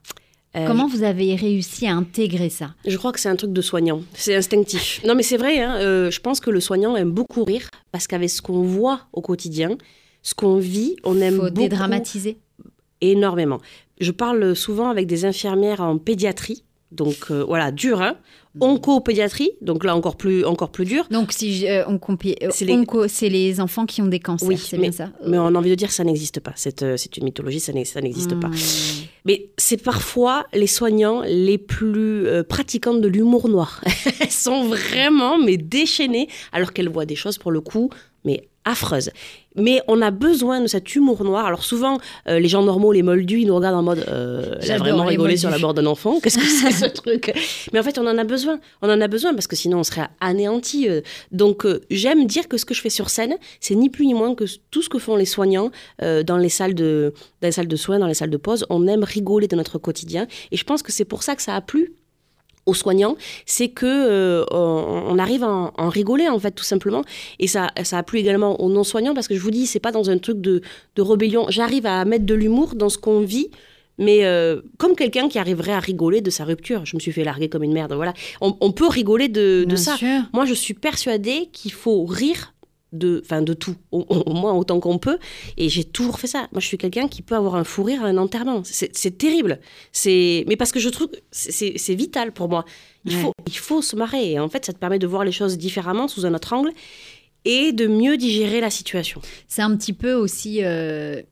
Euh, 0.56 0.66
Comment 0.66 0.88
vous 0.88 1.04
avez 1.04 1.36
réussi 1.36 1.86
à 1.86 1.94
intégrer 1.94 2.48
ça? 2.50 2.74
Je 2.84 2.96
crois 2.96 3.12
que 3.12 3.20
c'est 3.20 3.28
un 3.28 3.36
truc 3.36 3.52
de 3.52 3.60
soignant. 3.62 4.02
C'est 4.14 4.34
instinctif. 4.34 5.00
Non, 5.06 5.14
mais 5.14 5.22
c'est 5.22 5.36
vrai. 5.36 5.60
hein, 5.60 5.76
euh, 5.76 6.10
je 6.10 6.20
pense 6.20 6.40
que 6.40 6.50
le 6.50 6.58
soignant 6.60 6.96
aime 6.96 7.12
beaucoup 7.12 7.44
rire 7.44 7.68
parce 7.92 8.06
qu'avec 8.08 8.28
ce 8.30 8.42
qu'on 8.42 8.62
voit 8.62 9.02
au 9.12 9.20
quotidien, 9.20 9.76
ce 10.22 10.34
qu'on 10.34 10.56
vit, 10.56 10.96
on 11.04 11.20
aime 11.20 11.36
Faut 11.36 11.42
beaucoup 11.42 11.54
dédramatiser. 11.54 12.38
énormément. 13.00 13.58
Je 14.00 14.10
parle 14.12 14.56
souvent 14.56 14.88
avec 14.90 15.06
des 15.06 15.24
infirmières 15.24 15.80
en 15.80 15.98
pédiatrie. 15.98 16.64
Donc 16.90 17.30
euh, 17.30 17.44
voilà, 17.44 17.70
dur, 17.70 18.02
hein. 18.02 18.16
Mm. 18.56 18.62
Oncopédiatrie, 18.62 19.52
donc 19.60 19.84
là 19.84 19.94
encore 19.94 20.16
plus, 20.16 20.44
encore 20.44 20.70
plus 20.70 20.84
dur. 20.84 21.06
Donc, 21.10 21.30
si 21.32 21.68
euh, 21.68 21.84
on 21.86 21.98
compie, 21.98 22.34
euh, 22.42 22.48
C'est 22.52 22.64
les- 22.64 22.72
onco, 22.74 23.06
c'est 23.06 23.28
les 23.28 23.60
enfants 23.60 23.86
qui 23.86 24.02
ont 24.02 24.06
des 24.08 24.18
cancers, 24.18 24.48
Oui, 24.48 24.56
c'est 24.58 24.76
bien 24.76 24.90
ça 24.90 25.10
Mais 25.24 25.38
on 25.38 25.46
a 25.46 25.52
envie 25.54 25.70
de 25.70 25.76
dire 25.76 25.86
que 25.88 25.94
ça 25.94 26.02
n'existe 26.02 26.40
pas. 26.40 26.52
C'est 26.56 26.82
euh, 26.82 26.96
c'est 26.96 27.16
une 27.16 27.24
mythologie, 27.24 27.60
ça 27.60 27.72
n'ex- 27.72 27.92
ça 27.92 28.00
n'existe 28.00 28.34
pas. 28.40 28.48
Hmm. 28.48 28.54
Mais 29.24 29.50
c'est 29.56 29.80
parfois 29.80 30.46
les 30.52 30.66
soignants 30.66 31.22
les 31.24 31.58
plus 31.58 32.26
euh, 32.26 32.42
pratiquants 32.42 32.94
de 32.94 33.06
l'humour 33.06 33.48
noir. 33.48 33.82
Elles 34.20 34.30
sont 34.30 34.64
vraiment 34.64 35.38
mais 35.38 35.56
déchaînées 35.56 36.26
alors 36.52 36.72
qu'elles 36.72 36.88
voient 36.88 37.06
des 37.06 37.16
choses 37.16 37.38
pour 37.38 37.52
le 37.52 37.60
coup 37.60 37.90
mais 38.24 38.48
affreuses. 38.64 39.10
Mais 39.56 39.82
on 39.88 40.00
a 40.00 40.10
besoin 40.10 40.60
de 40.60 40.66
cet 40.68 40.94
humour 40.94 41.24
noir. 41.24 41.44
Alors 41.46 41.64
souvent, 41.64 41.98
euh, 42.28 42.38
les 42.38 42.48
gens 42.48 42.62
normaux, 42.62 42.92
les 42.92 43.02
moldus, 43.02 43.40
ils 43.40 43.46
nous 43.46 43.56
regardent 43.56 43.76
en 43.78 43.82
mode 43.82 44.04
euh, 44.08 44.54
elle 44.62 44.72
a 44.72 44.78
vraiment 44.78 45.04
rigolé 45.04 45.36
sur 45.36 45.50
la 45.50 45.58
mort 45.58 45.74
d'un 45.74 45.86
enfant. 45.86 46.20
Qu'est-ce 46.20 46.38
que 46.38 46.44
c'est 46.44 46.70
ce 46.70 46.86
truc? 47.02 47.32
Mais 47.72 47.80
en 47.80 47.82
fait, 47.82 47.98
on 47.98 48.06
en 48.06 48.16
a 48.16 48.24
besoin. 48.24 48.60
On 48.80 48.88
en 48.88 49.00
a 49.00 49.08
besoin 49.08 49.34
parce 49.34 49.46
que 49.48 49.56
sinon, 49.56 49.80
on 49.80 49.82
serait 49.82 50.06
anéanti. 50.20 50.88
euh. 50.88 51.00
Donc, 51.32 51.66
euh, 51.66 51.80
j'aime 51.90 52.26
dire 52.26 52.48
que 52.48 52.56
ce 52.56 52.64
que 52.64 52.74
je 52.74 52.80
fais 52.80 52.90
sur 52.90 53.10
scène, 53.10 53.36
c'est 53.60 53.74
ni 53.74 53.90
plus 53.90 54.06
ni 54.06 54.14
moins 54.14 54.34
que 54.34 54.44
tout 54.70 54.82
ce 54.82 54.88
que 54.88 54.98
font 54.98 55.16
les 55.16 55.24
soignants 55.24 55.70
dans 56.00 56.36
les 56.38 56.48
salles 56.48 56.74
de 56.74 57.12
dans 57.42 57.48
les 57.48 57.52
salles 57.52 57.68
de 57.68 57.76
soins, 57.76 57.98
dans 57.98 58.06
les 58.06 58.14
salles 58.14 58.30
de 58.30 58.36
pause. 58.36 58.64
On 58.70 58.86
aime 58.86 59.04
rigoler 59.04 59.48
de 59.48 59.56
notre 59.56 59.78
quotidien. 59.78 60.26
Et 60.52 60.56
je 60.56 60.64
pense 60.64 60.82
que 60.82 60.92
c'est 60.92 61.04
pour 61.04 61.22
ça 61.22 61.34
que 61.34 61.42
ça 61.42 61.56
a 61.56 61.60
plu 61.60 61.92
aux 62.66 62.74
soignants, 62.74 63.16
c'est 63.46 63.68
que 63.68 63.86
euh, 63.86 64.44
on, 64.50 65.04
on 65.08 65.18
arrive 65.18 65.42
à 65.44 65.48
en, 65.48 65.72
en 65.76 65.88
rigoler 65.88 66.28
en 66.28 66.38
fait 66.38 66.52
tout 66.52 66.64
simplement, 66.64 67.02
et 67.38 67.46
ça, 67.46 67.70
ça 67.84 67.98
a 67.98 68.02
plu 68.02 68.18
également 68.18 68.60
aux 68.60 68.68
non 68.70 68.84
soignants 68.84 69.14
parce 69.14 69.28
que 69.28 69.34
je 69.34 69.40
vous 69.40 69.50
dis 69.50 69.66
c'est 69.66 69.80
pas 69.80 69.92
dans 69.92 70.10
un 70.10 70.18
truc 70.18 70.40
de, 70.40 70.60
de 70.96 71.02
rébellion. 71.02 71.46
J'arrive 71.48 71.86
à 71.86 72.04
mettre 72.04 72.26
de 72.26 72.34
l'humour 72.34 72.74
dans 72.74 72.88
ce 72.88 72.98
qu'on 72.98 73.20
vit, 73.20 73.50
mais 73.98 74.24
euh, 74.24 74.60
comme 74.78 74.94
quelqu'un 74.94 75.28
qui 75.28 75.38
arriverait 75.38 75.72
à 75.72 75.80
rigoler 75.80 76.20
de 76.20 76.30
sa 76.30 76.44
rupture. 76.44 76.86
Je 76.86 76.96
me 76.96 77.00
suis 77.00 77.12
fait 77.12 77.24
larguer 77.24 77.48
comme 77.48 77.62
une 77.62 77.72
merde, 77.72 77.92
voilà. 77.92 78.12
On, 78.40 78.56
on 78.60 78.72
peut 78.72 78.88
rigoler 78.88 79.28
de, 79.28 79.64
de 79.68 79.76
ça. 79.76 79.96
sûr. 79.96 80.22
Moi, 80.32 80.44
je 80.44 80.54
suis 80.54 80.74
persuadée 80.74 81.48
qu'il 81.52 81.72
faut 81.72 82.04
rire 82.04 82.54
de, 82.92 83.20
enfin, 83.24 83.42
de 83.42 83.52
tout, 83.54 83.76
au, 83.92 84.00
au 84.08 84.32
moins 84.34 84.52
autant 84.52 84.80
qu'on 84.80 84.98
peut. 84.98 85.18
Et 85.56 85.68
j'ai 85.68 85.84
toujours 85.84 86.18
fait 86.18 86.26
ça. 86.26 86.48
Moi, 86.52 86.60
je 86.60 86.66
suis 86.66 86.78
quelqu'un 86.78 87.08
qui 87.08 87.22
peut 87.22 87.36
avoir 87.36 87.54
un 87.54 87.64
fou 87.64 87.82
rire 87.84 88.04
à 88.04 88.08
un 88.08 88.16
enterrement. 88.16 88.62
C'est 88.64 89.18
terrible. 89.18 89.60
C'est, 89.92 90.44
mais 90.48 90.56
parce 90.56 90.72
que 90.72 90.80
je 90.80 90.88
trouve 90.88 91.08
que 91.08 91.16
c'est- 91.30 91.94
vital 91.94 92.32
pour 92.32 92.48
moi. 92.48 92.64
Il, 93.04 93.14
Ouais. 93.16 93.22
faut, 93.22 93.32
il 93.46 93.56
faut 93.56 93.82
se 93.82 93.96
marrer. 93.96 94.32
Et 94.32 94.38
en 94.40 94.48
fait, 94.48 94.64
ça 94.66 94.72
te 94.72 94.78
permet 94.78 94.98
de 94.98 95.06
voir 95.06 95.24
les 95.24 95.32
choses 95.32 95.56
différemment, 95.58 96.08
sous 96.08 96.26
un 96.26 96.34
autre 96.34 96.52
angle, 96.52 96.72
et 97.44 97.72
de 97.72 97.86
mieux 97.86 98.16
digérer 98.16 98.60
la 98.60 98.70
situation. 98.70 99.20
C'est 99.48 99.62
un 99.62 99.74
petit 99.76 99.92
peu 99.92 100.12
aussi, 100.12 100.58
euh, 100.62 101.22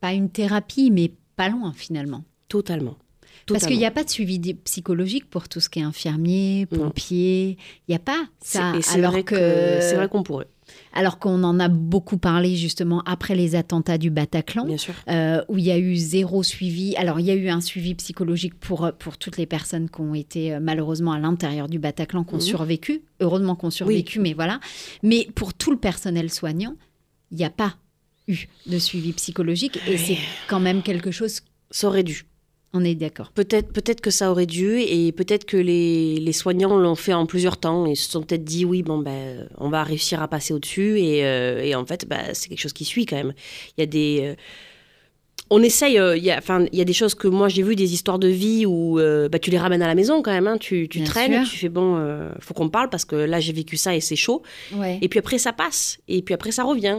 pas 0.00 0.12
une 0.12 0.30
thérapie, 0.30 0.90
mais 0.90 1.12
pas 1.36 1.48
loin 1.48 1.72
finalement. 1.76 2.24
Totalement. 2.48 2.96
Parce 3.48 3.66
qu'il 3.66 3.78
n'y 3.78 3.86
a 3.86 3.90
pas 3.92 4.02
de 4.02 4.10
suivi 4.10 4.54
psychologique 4.54 5.28
pour 5.30 5.48
tout 5.48 5.60
ce 5.60 5.68
qui 5.68 5.78
est 5.78 5.82
infirmier, 5.82 6.66
pompier. 6.66 7.56
Il 7.86 7.90
n'y 7.90 7.94
a 7.94 8.00
pas 8.00 8.26
ça. 8.40 8.72
Alors 8.92 9.24
que, 9.24 9.78
c'est 9.80 9.94
vrai 9.94 10.08
qu'on 10.08 10.22
pourrait, 10.24 10.48
alors 10.92 11.18
qu'on 11.18 11.42
en 11.44 11.60
a 11.60 11.68
beaucoup 11.68 12.18
parlé 12.18 12.56
justement 12.56 13.02
après 13.06 13.34
les 13.34 13.54
attentats 13.54 13.98
du 13.98 14.10
Bataclan. 14.10 14.64
bien 14.66 14.76
sûr. 14.76 14.94
euh, 15.08 15.42
où 15.48 15.58
il 15.58 15.64
y 15.64 15.70
a 15.70 15.78
eu 15.78 15.94
zéro 15.96 16.42
suivi. 16.42 16.96
Alors, 16.96 17.20
il 17.20 17.26
y 17.26 17.30
a 17.30 17.34
eu 17.34 17.48
un 17.48 17.60
suivi 17.60 17.94
psychologique 17.94 18.54
pour, 18.58 18.90
pour 18.98 19.18
toutes 19.18 19.36
les 19.36 19.46
personnes 19.46 19.88
qui 19.88 20.00
ont 20.00 20.14
été 20.14 20.54
euh, 20.54 20.60
malheureusement 20.60 21.12
à 21.12 21.18
l'intérieur 21.18 21.68
du 21.68 21.78
Bataclan, 21.78 22.24
qui 22.24 22.34
ont 22.34 22.38
Mhm. 22.38 22.42
survécu. 22.42 23.02
Heureusement 23.20 23.54
qu'on 23.56 23.70
survécu, 23.70 24.20
mais 24.20 24.32
voilà. 24.34 24.60
Mais 25.02 25.28
pour 25.34 25.54
tout 25.54 25.70
le 25.70 25.78
personnel 25.78 26.30
soignant, 26.30 26.74
il 27.30 27.36
n'y 27.38 27.44
a 27.44 27.50
pas 27.50 27.76
eu 28.28 28.46
de 28.66 28.78
suivi 28.78 29.12
psychologique. 29.12 29.78
Et 29.86 29.96
c'est 29.98 30.18
quand 30.48 30.60
même 30.60 30.82
quelque 30.82 31.10
chose, 31.10 31.40
Ça 31.70 31.88
aurait 31.88 32.02
dû. 32.04 32.24
On 32.72 32.84
est 32.84 32.94
d'accord. 32.94 33.30
Peut-être 33.32 33.72
peut 33.72 33.82
que 33.94 34.10
ça 34.10 34.30
aurait 34.30 34.46
dû 34.46 34.80
et 34.80 35.10
peut-être 35.12 35.46
que 35.46 35.56
les, 35.56 36.16
les 36.16 36.32
soignants 36.32 36.76
l'ont 36.76 36.94
fait 36.94 37.14
en 37.14 37.24
plusieurs 37.24 37.56
temps 37.56 37.86
et 37.86 37.94
se 37.94 38.10
sont 38.10 38.22
peut-être 38.22 38.44
dit 38.44 38.64
oui 38.64 38.82
bon 38.82 38.98
ben 38.98 39.48
on 39.56 39.70
va 39.70 39.82
réussir 39.82 40.20
à 40.20 40.28
passer 40.28 40.52
au-dessus 40.52 40.98
et, 40.98 41.24
euh, 41.24 41.62
et 41.62 41.74
en 41.74 41.86
fait 41.86 42.06
bah, 42.06 42.34
c'est 42.34 42.48
quelque 42.48 42.60
chose 42.60 42.72
qui 42.72 42.84
suit 42.84 43.06
quand 43.06 43.16
même. 43.16 43.32
Il 43.76 43.80
y 43.80 43.84
a 43.84 43.86
des 43.86 44.18
euh, 44.22 44.34
on 45.48 45.62
essaye, 45.62 45.96
euh, 45.98 46.16
il 46.16 46.24
y 46.24 46.30
a, 46.32 46.84
des 46.84 46.92
choses 46.92 47.14
que 47.14 47.28
moi 47.28 47.48
j'ai 47.48 47.62
vu, 47.62 47.76
des 47.76 47.94
histoires 47.94 48.18
de 48.18 48.26
vie 48.26 48.66
où 48.66 48.98
bah, 49.30 49.38
tu 49.38 49.50
les 49.50 49.58
ramènes 49.58 49.82
à 49.82 49.86
la 49.86 49.94
maison 49.94 50.20
quand 50.20 50.32
même. 50.32 50.48
hein. 50.48 50.58
tu 50.58 50.88
tu 50.88 51.04
traînes, 51.04 51.44
sûr. 51.44 51.52
tu 51.52 51.58
fais 51.58 51.68
bon, 51.68 52.28
faut 52.40 52.52
qu'on 52.52 52.68
parle 52.68 52.90
parce 52.90 53.04
que 53.04 53.14
là 53.14 53.38
j'ai 53.38 53.52
vécu 53.52 53.76
ça 53.76 53.94
et 53.94 54.00
c'est 54.00 54.16
chaud. 54.16 54.42
Ouais. 54.74 54.98
Et 55.02 55.08
puis 55.08 55.20
après, 55.20 55.38
ça 55.38 55.52
passe. 55.52 55.98
Et 56.08 56.20
puis 56.22 56.34
après, 56.34 56.50
ça 56.50 56.64
revient. 56.64 56.98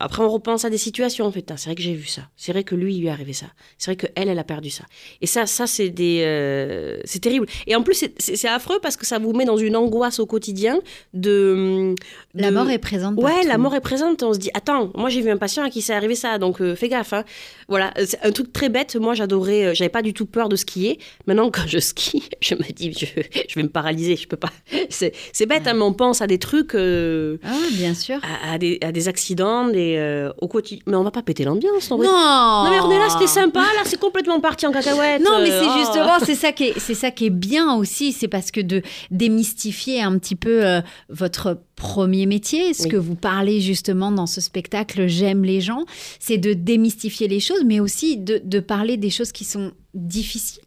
Après, 0.00 0.22
on 0.22 0.28
repense 0.28 0.64
à 0.64 0.70
des 0.70 0.78
situations. 0.78 1.24
En 1.26 1.30
fait, 1.30 1.48
Ah, 1.50 1.56
c'est 1.56 1.66
vrai 1.66 1.74
que 1.76 1.82
j'ai 1.82 1.94
vu 1.94 2.06
ça. 2.06 2.22
C'est 2.36 2.52
vrai 2.52 2.64
que 2.64 2.74
lui, 2.74 2.94
il 2.96 3.00
lui 3.00 3.06
est 3.06 3.10
arrivé 3.10 3.32
ça. 3.32 3.46
C'est 3.78 3.90
vrai 3.92 3.96
que 3.96 4.06
elle, 4.16 4.28
elle 4.28 4.38
a 4.38 4.44
perdu 4.44 4.70
ça. 4.70 4.84
Et 5.20 5.26
ça, 5.26 5.46
ça, 5.46 5.66
c'est 5.66 5.88
des, 5.90 6.22
euh, 6.24 6.98
c'est 7.04 7.20
terrible. 7.20 7.46
Et 7.66 7.76
en 7.76 7.82
plus, 7.82 8.04
c'est- 8.18 8.48
affreux 8.48 8.78
parce 8.82 8.96
que 8.96 9.06
ça 9.06 9.18
vous 9.18 9.32
met 9.32 9.44
dans 9.44 9.56
une 9.56 9.76
angoisse 9.76 10.18
au 10.18 10.26
quotidien 10.26 10.80
de. 11.12 11.94
La 12.34 12.50
mort 12.50 12.68
est 12.70 12.78
présente. 12.78 13.16
Ouais, 13.16 13.30
partout. 13.32 13.48
la 13.48 13.58
mort 13.58 13.74
est 13.74 13.80
présente. 13.80 14.22
On 14.22 14.32
se 14.34 14.38
dit, 14.38 14.50
attends, 14.54 14.90
moi 14.94 15.08
j'ai 15.08 15.20
vu 15.22 15.30
un 15.30 15.36
patient 15.36 15.62
à 15.64 15.70
qui 15.70 15.80
c'est 15.82 15.94
arrivé 15.94 16.14
ça, 16.14 16.38
donc 16.38 16.60
euh, 16.60 16.74
fais 16.74 16.88
gaffe. 16.88 17.12
hein. 17.12 17.24
Voilà, 17.68 17.92
c'est 18.04 18.18
un 18.24 18.32
truc 18.32 18.52
très 18.52 18.68
bête. 18.68 18.96
Moi, 18.96 19.14
j'adorais, 19.14 19.64
euh, 19.66 19.74
j'avais 19.74 19.88
pas 19.88 20.02
du 20.02 20.12
tout 20.12 20.26
peur 20.26 20.48
de 20.48 20.56
skier. 20.56 20.98
Maintenant, 21.26 21.50
quand 21.50 21.66
je 21.66 21.78
skie, 21.78 22.28
je 22.42 22.54
me 22.54 22.72
dis, 22.72 22.92
je, 22.92 23.06
je 23.48 23.54
vais 23.54 23.62
me 23.62 23.68
paralyser, 23.68 24.16
je 24.16 24.26
peux 24.28 24.36
pas. 24.36 24.50
C'est 24.90 25.46
bête, 25.46 25.66
hein, 25.66 25.74
mais 25.74 25.82
on 25.82 25.92
pense 25.94 26.20
à 26.20 26.26
des 26.26 26.38
trucs, 26.38 26.74
euh, 26.74 27.38
Ah, 27.44 27.56
bien 27.72 27.94
sûr. 27.94 28.18
à, 28.22 28.52
à 28.54 28.58
des, 28.58 28.78
à 28.82 28.92
des 28.92 29.08
accidents, 29.08 29.68
des, 29.68 29.83
euh, 29.98 30.32
au 30.40 30.48
quotidien. 30.48 30.82
Mais 30.86 30.96
on 30.96 31.02
va 31.04 31.10
pas 31.10 31.22
péter 31.22 31.44
l'ambiance, 31.44 31.90
en 31.90 31.96
vrai. 31.96 32.06
Non 32.06 32.12
Non, 32.12 32.70
mais 32.70 32.80
on 32.80 32.90
est 32.90 32.98
là, 32.98 33.08
c'était 33.10 33.26
sympa. 33.26 33.60
Là, 33.60 33.82
c'est 33.84 34.00
complètement 34.00 34.40
parti 34.40 34.66
en 34.66 34.72
cacahuète. 34.72 35.22
Non, 35.22 35.40
mais 35.42 35.50
euh, 35.50 35.60
c'est 35.62 35.68
oh. 35.68 35.78
justement, 35.78 36.18
c'est 36.24 36.34
ça 36.34 36.52
qui 36.56 36.64
est, 36.64 36.78
c'est 36.78 36.94
ça 36.94 37.10
qui 37.10 37.26
est 37.26 37.30
bien 37.30 37.74
aussi, 37.74 38.12
c'est 38.12 38.28
parce 38.28 38.50
que 38.50 38.60
de 38.60 38.82
démystifier 39.10 40.02
un 40.02 40.18
petit 40.18 40.36
peu 40.36 40.64
euh, 40.64 40.80
votre 41.08 41.58
premier 41.76 42.26
métier, 42.26 42.74
ce 42.74 42.84
Oui. 42.84 42.88
que 42.90 42.96
vous 42.96 43.14
parlez 43.16 43.60
justement 43.60 44.12
dans 44.12 44.26
ce 44.26 44.40
spectacle 44.40 45.06
J'aime 45.06 45.44
les 45.44 45.60
gens, 45.60 45.84
c'est 46.20 46.38
de 46.38 46.52
démystifier 46.52 47.28
les 47.28 47.40
choses, 47.40 47.62
mais 47.64 47.80
aussi 47.80 48.16
de, 48.16 48.40
de 48.44 48.60
parler 48.60 48.96
des 48.96 49.10
choses 49.10 49.32
qui 49.32 49.44
sont 49.44 49.72
difficiles 49.94 50.62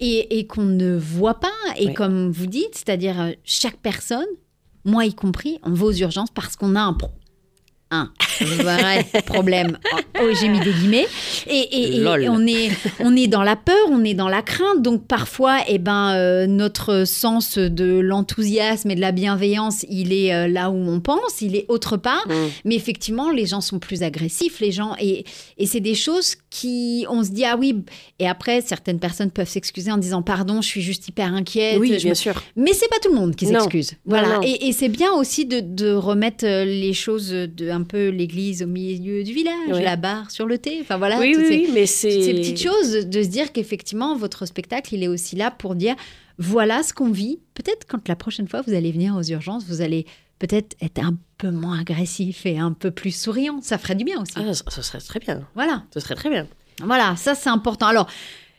et, 0.00 0.38
et 0.38 0.46
qu'on 0.46 0.64
ne 0.64 0.96
voit 0.96 1.40
pas. 1.40 1.48
Et 1.78 1.86
Oui. 1.88 1.94
comme 1.94 2.30
vous 2.30 2.46
dites, 2.46 2.74
c'est-à-dire 2.74 3.32
chaque 3.44 3.76
personne, 3.78 4.26
moi 4.84 5.04
y 5.04 5.14
compris, 5.14 5.58
on 5.62 5.72
va 5.72 5.86
aux 5.86 5.92
urgences 5.92 6.30
parce 6.34 6.56
qu'on 6.56 6.74
a 6.74 6.80
un 6.80 6.94
pro- 6.94 7.10
un 7.92 8.10
vrai 8.40 9.04
problème. 9.26 9.76
Oh, 10.22 10.26
j'ai 10.40 10.48
mis 10.48 10.60
des 10.60 10.70
guillemets. 10.72 11.06
Et, 11.48 11.56
et- 11.58 11.96
et 11.96 12.00
Lol. 12.00 12.26
on, 12.30 12.46
est, 12.46 12.70
on 13.00 13.16
est 13.16 13.26
dans 13.26 13.42
la 13.42 13.56
peur, 13.56 13.74
on 13.90 14.04
est 14.04 14.14
dans 14.14 14.28
la 14.28 14.42
crainte. 14.42 14.80
Donc 14.82 15.06
parfois, 15.06 15.58
eh 15.68 15.78
ben, 15.78 16.12
euh, 16.14 16.46
notre 16.46 17.04
sens 17.04 17.58
de 17.58 17.98
l'enthousiasme 17.98 18.90
et 18.90 18.94
de 18.94 19.00
la 19.00 19.12
bienveillance, 19.12 19.84
il 19.88 20.12
est 20.12 20.32
euh, 20.32 20.46
là 20.48 20.70
où 20.70 20.76
on 20.76 21.00
pense, 21.00 21.40
il 21.40 21.56
est 21.56 21.64
autre 21.68 21.96
part. 21.96 22.26
Mm. 22.28 22.32
Mais 22.64 22.74
effectivement, 22.76 23.30
les 23.30 23.46
gens 23.46 23.60
sont 23.60 23.78
plus 23.78 24.02
agressifs, 24.02 24.60
les 24.60 24.72
gens. 24.72 24.94
Et, 25.00 25.24
et 25.58 25.66
c'est 25.66 25.80
des 25.80 25.94
choses 25.94 26.36
qui. 26.50 27.06
On 27.08 27.24
se 27.24 27.30
dit, 27.30 27.44
ah 27.44 27.56
oui. 27.58 27.76
Et 28.18 28.28
après, 28.28 28.60
certaines 28.60 29.00
personnes 29.00 29.30
peuvent 29.30 29.48
s'excuser 29.48 29.90
en 29.90 29.98
disant, 29.98 30.22
pardon, 30.22 30.62
je 30.62 30.68
suis 30.68 30.82
juste 30.82 31.08
hyper 31.08 31.32
inquiète. 31.34 31.78
Oui, 31.78 31.96
bien 31.96 32.10
me- 32.10 32.14
sûr. 32.14 32.40
mais 32.56 32.72
c'est 32.72 32.88
pas 32.88 32.98
tout 33.02 33.10
le 33.12 33.16
monde 33.18 33.34
qui 33.34 33.46
s'excuse. 33.46 33.92
Voilà. 34.04 34.36
non. 34.36 34.42
Et, 34.42 34.68
et 34.68 34.72
c'est 34.72 34.88
bien 34.88 35.12
aussi 35.12 35.44
de, 35.46 35.60
de 35.60 35.90
remettre 35.92 36.44
euh, 36.46 36.64
les 36.64 36.92
choses 36.92 37.30
de 37.30 37.70
un 37.70 37.79
peu 37.84 38.08
l'église 38.08 38.62
au 38.62 38.66
milieu 38.66 39.22
du 39.24 39.32
village, 39.32 39.54
Oui. 39.72 39.82
la 39.82 39.96
barre 39.96 40.30
sur 40.30 40.46
le 40.46 40.58
thé. 40.58 40.78
Enfin 40.80 40.98
voilà. 40.98 41.18
oui, 41.18 41.32
toutes 41.34 41.44
oui, 41.48 41.64
ces, 41.66 41.72
mais 41.72 41.86
c'est. 41.86 42.22
ces 42.22 42.34
petites 42.34 42.62
choses 42.62 43.06
de 43.06 43.22
se 43.22 43.28
dire 43.28 43.52
qu'effectivement 43.52 44.16
votre 44.16 44.46
spectacle 44.46 44.94
il 44.94 45.02
est 45.02 45.08
aussi 45.08 45.36
là 45.36 45.50
pour 45.50 45.74
dire 45.74 45.94
voilà 46.38 46.82
ce 46.82 46.92
qu'on 46.92 47.10
vit. 47.10 47.38
Peut-être 47.54 47.86
quand 47.88 48.08
la 48.08 48.16
prochaine 48.16 48.48
fois 48.48 48.62
vous 48.66 48.72
allez 48.74 48.92
venir 48.92 49.14
aux 49.16 49.22
urgences, 49.22 49.64
vous 49.66 49.80
allez 49.82 50.06
peut-être 50.38 50.74
être 50.80 50.98
un 51.04 51.16
peu 51.38 51.50
moins 51.50 51.80
agressif 51.80 52.46
et 52.46 52.58
un 52.58 52.72
peu 52.72 52.90
plus 52.90 53.10
souriant. 53.14 53.60
Ça 53.62 53.76
ferait 53.78 53.94
du 53.94 54.04
bien 54.04 54.20
aussi. 54.22 54.32
Ah, 54.36 54.54
ça, 54.54 54.64
ça 54.70 54.82
serait 54.82 55.00
très 55.00 55.20
bien. 55.20 55.46
Voilà. 55.54 55.84
Ce 55.92 56.00
serait 56.00 56.14
très 56.14 56.30
bien. 56.30 56.46
Voilà, 56.82 57.14
ça 57.16 57.34
c'est 57.34 57.50
important. 57.50 57.86
Alors, 57.88 58.08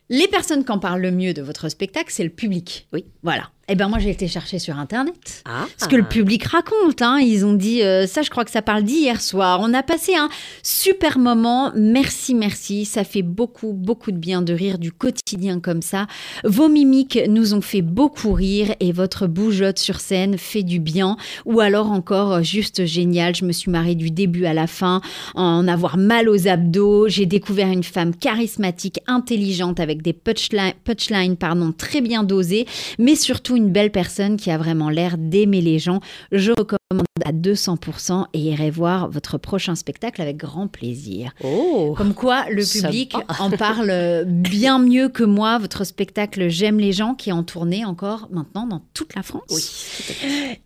les 0.10 0.28
personnes 0.28 0.64
qui 0.66 0.72
en 0.72 0.78
parlent 0.78 1.02
le 1.02 1.12
mieux 1.12 1.34
de 1.34 1.42
votre 1.42 1.70
spectacle, 1.70 2.12
c'est 2.12 2.24
le 2.24 2.30
public. 2.30 2.88
Oui. 2.94 3.06
Voilà. 3.24 3.50
Eh 3.74 3.76
ben 3.76 3.88
moi 3.88 4.00
j'ai 4.00 4.10
été 4.10 4.28
chercher 4.28 4.60
sur 4.60 4.78
internet. 4.78 5.44
Ah. 5.46 5.66
Ce 5.78 5.88
que 5.88 5.96
le 5.96 6.04
public 6.04 6.44
raconte, 6.44 7.02
hein. 7.02 7.20
ils 7.22 7.46
ont 7.46 7.54
dit 7.54 7.82
euh, 7.84 8.06
ça, 8.06 8.22
je 8.22 8.30
crois 8.30 8.44
que 8.44 8.52
ça 8.52 8.62
parle 8.62 8.84
d'hier 8.84 9.22
soir. 9.22 9.62
On 9.64 9.74
a 9.74 9.82
passé 9.82 10.14
un 10.14 10.28
super 10.62 11.18
moment. 11.18 11.72
Merci, 11.74 12.36
merci. 12.36 12.84
Ça 12.84 13.06
fait 13.06 13.22
beaucoup, 13.22 13.72
beaucoup 13.72 14.12
de 14.12 14.18
bien 14.18 14.42
de 14.42 14.54
rire 14.54 14.78
du 14.78 14.92
quotidien 14.92 15.62
comme 15.62 15.82
ça. 15.82 16.08
Vos 16.44 16.68
mimiques 16.68 17.18
nous 17.30 17.54
ont 17.54 17.62
fait 17.62 17.82
beaucoup 17.82 18.34
rire 18.34 18.76
et 18.82 18.92
votre 18.92 19.26
bougeotte 19.26 19.80
sur 19.80 20.02
scène 20.02 20.38
fait 20.38 20.64
du 20.64 20.82
bien. 20.82 21.16
Ou 21.46 21.62
alors 21.62 21.92
encore 21.92 22.34
euh, 22.34 22.42
juste 22.44 22.84
génial. 22.86 23.38
Je 23.38 23.46
me 23.46 23.54
suis 23.54 23.72
marrée 23.72 23.96
du 23.96 24.12
début 24.12 24.44
à 24.44 24.54
la 24.54 24.68
fin, 24.68 25.00
en 25.34 25.66
avoir 25.70 25.96
mal 25.96 26.28
aux 26.28 26.50
abdos. 26.50 27.08
J'ai 27.08 27.26
découvert 27.26 27.70
une 27.70 27.86
femme 27.86 28.14
charismatique, 28.16 29.00
intelligente, 29.08 29.80
avec 29.80 30.02
des 30.02 30.12
punchlines, 30.12 30.74
punchlines 30.84 31.38
pardon, 31.38 31.72
très 31.72 32.02
bien 32.02 32.26
dosées, 32.26 32.68
mais 33.00 33.16
surtout 33.16 33.61
une 33.62 33.72
belle 33.72 33.92
personne 33.92 34.38
qui 34.38 34.52
a 34.52 34.58
vraiment 34.58 34.90
l'air 34.90 35.18
d'aimer 35.18 35.62
les 35.62 35.80
gens. 35.80 36.00
Je 36.32 36.52
recommande 36.52 37.06
à 37.24 37.32
200% 37.32 38.26
et 38.34 38.40
irez 38.40 38.72
voir 38.72 39.10
votre 39.10 39.38
prochain 39.38 39.76
spectacle 39.76 40.22
avec 40.22 40.38
grand 40.38 40.68
plaisir. 40.68 41.32
Oh. 41.44 41.94
Comme 41.98 42.14
quoi, 42.14 42.46
le 42.50 42.64
public 42.64 43.16
en 43.40 43.52
parle 43.52 44.26
bien 44.26 44.80
mieux 44.80 45.10
que 45.10 45.24
moi. 45.24 45.58
Votre 45.60 45.84
spectacle 45.84 46.50
J'aime 46.50 46.80
les 46.80 46.92
gens 46.92 47.14
qui 47.14 47.30
est 47.30 47.34
en 47.34 47.44
tournée 47.44 47.86
encore 47.86 48.28
maintenant 48.32 48.68
dans 48.68 48.82
toute 48.94 49.16
la 49.16 49.24
France. 49.24 49.44
Oui. 49.50 49.64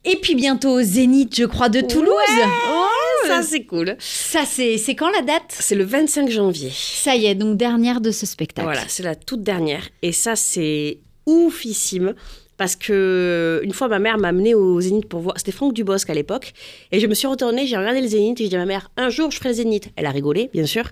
Et 0.06 0.18
puis 0.18 0.36
bientôt 0.36 0.72
au 0.72 0.82
Zénith, 0.82 1.36
je 1.36 1.46
crois, 1.46 1.70
de 1.70 1.82
Toulouse. 1.82 2.12
Oh, 2.70 3.28
ça 3.28 3.42
c'est 3.44 3.66
cool. 3.66 3.96
Ça, 4.00 4.44
c'est 4.46 4.78
c'est 4.78 4.96
quand 4.96 5.10
la 5.10 5.22
date? 5.22 5.56
C'est 5.60 5.76
le 5.76 5.84
25 5.84 6.30
janvier. 6.30 6.72
Ça 6.74 7.16
y 7.16 7.26
est, 7.26 7.36
donc 7.36 7.58
dernière 7.58 8.02
de 8.02 8.12
ce 8.12 8.26
spectacle. 8.26 8.68
Voilà, 8.68 8.84
c'est 8.88 9.04
la 9.04 9.16
toute 9.16 9.44
dernière. 9.44 9.84
Et 10.02 10.12
ça, 10.12 10.36
c'est 10.36 11.00
oufissime. 11.26 12.14
Parce 12.58 12.76
que 12.76 13.62
une 13.64 13.74
fois, 13.74 13.88
ma 13.88 14.00
mère 14.00 14.18
m'a 14.18 14.30
amené 14.30 14.56
au 14.56 14.80
Zénith 14.80 15.08
pour 15.08 15.20
voir. 15.20 15.36
C'était 15.38 15.52
Franck 15.52 15.74
Dubosc 15.74 16.10
à 16.10 16.14
l'époque. 16.14 16.54
Et 16.92 17.00
je 17.00 17.08
me 17.08 17.14
suis 17.14 17.28
retournée, 17.28 17.68
j'ai 17.68 17.78
regardé 17.78 18.02
le 18.02 18.08
Zénith 18.08 18.40
et 18.40 18.44
j'ai 18.44 18.50
dit 18.50 18.56
à 18.56 18.60
ma 18.60 18.66
mère, 18.66 18.92
un 18.98 19.10
jour, 19.10 19.32
je 19.32 19.38
ferai 19.38 19.50
le 19.50 19.56
Zénith. 19.56 19.90
Elle 19.96 20.06
a 20.06 20.12
rigolé, 20.12 20.50
bien 20.54 20.66
sûr. 20.66 20.86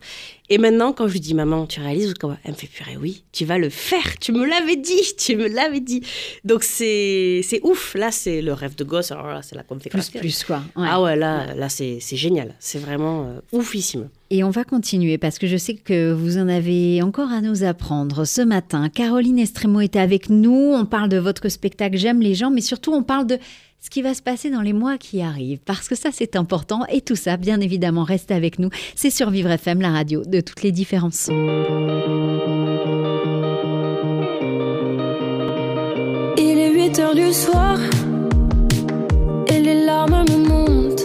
Et 0.49 0.57
maintenant, 0.57 0.91
quand 0.91 1.07
je 1.07 1.13
lui 1.13 1.19
dis, 1.21 1.33
maman, 1.33 1.65
tu 1.65 1.79
réalises 1.79 2.11
ou 2.11 2.13
quoi? 2.19 2.37
Elle 2.43 2.51
me 2.51 2.57
fait, 2.57 2.67
purée, 2.67 2.97
oui, 2.97 3.23
tu 3.31 3.45
vas 3.45 3.57
le 3.57 3.69
faire. 3.69 4.19
Tu 4.19 4.33
me 4.33 4.45
l'avais 4.45 4.75
dit, 4.75 5.01
tu 5.17 5.37
me 5.37 5.47
l'avais 5.47 5.79
dit. 5.79 6.01
Donc, 6.43 6.63
c'est 6.63 7.41
c'est 7.43 7.61
ouf. 7.63 7.95
Là, 7.95 8.11
c'est 8.11 8.41
le 8.41 8.53
rêve 8.53 8.75
de 8.75 8.83
gosse. 8.83 9.11
Alors 9.11 9.27
là, 9.27 9.41
c'est 9.41 9.55
là 9.55 9.63
qu'on 9.63 9.75
me 9.75 9.79
fait 9.79 9.89
Plus, 9.89 10.09
plus, 10.09 10.43
quoi. 10.43 10.61
Ouais. 10.75 10.87
Ah 10.89 11.01
ouais, 11.01 11.15
là, 11.15 11.55
là 11.55 11.69
c'est 11.69 11.99
c'est 12.01 12.17
génial. 12.17 12.55
C'est 12.59 12.79
vraiment 12.79 13.25
euh, 13.25 13.57
oufissime. 13.57 14.09
Et 14.29 14.43
on 14.43 14.49
va 14.49 14.63
continuer 14.63 15.17
parce 15.17 15.37
que 15.37 15.47
je 15.47 15.57
sais 15.57 15.75
que 15.75 16.11
vous 16.11 16.37
en 16.37 16.49
avez 16.49 17.01
encore 17.01 17.31
à 17.31 17.39
nous 17.39 17.63
apprendre. 17.63 18.25
Ce 18.25 18.41
matin, 18.41 18.89
Caroline 18.89 19.39
Estremo 19.39 19.79
était 19.79 19.99
avec 19.99 20.29
nous. 20.29 20.73
On 20.73 20.85
parle 20.85 21.09
de 21.09 21.17
votre 21.17 21.49
spectacle 21.49 21.97
J'aime 21.97 22.21
les 22.21 22.33
gens, 22.35 22.49
mais 22.49 22.61
surtout 22.61 22.93
on 22.93 23.03
parle 23.03 23.27
de 23.27 23.37
ce 23.83 23.89
qui 23.89 24.01
va 24.01 24.13
se 24.13 24.21
passer 24.21 24.49
dans 24.49 24.61
les 24.61 24.71
mois 24.71 24.97
qui 24.97 25.21
arrivent. 25.21 25.59
Parce 25.65 25.89
que 25.89 25.95
ça, 25.95 26.09
c'est 26.13 26.37
important. 26.37 26.85
Et 26.89 27.01
tout 27.01 27.17
ça, 27.17 27.35
bien 27.35 27.59
évidemment, 27.59 28.03
reste 28.03 28.31
avec 28.31 28.57
nous. 28.57 28.69
C'est 28.95 29.09
sur 29.09 29.29
Vivre 29.29 29.51
FM, 29.51 29.81
la 29.81 29.91
radio 29.91 30.23
de 30.25 30.39
toutes 30.39 30.63
les 30.63 30.71
différences. 30.71 31.27
Il 36.37 36.57
est 36.57 36.71
8 36.73 36.99
heures 36.99 37.15
du 37.15 37.33
soir 37.33 37.77
et 39.47 39.59
les 39.59 39.83
larmes 39.85 40.23
me 40.29 40.47
montent. 40.47 41.03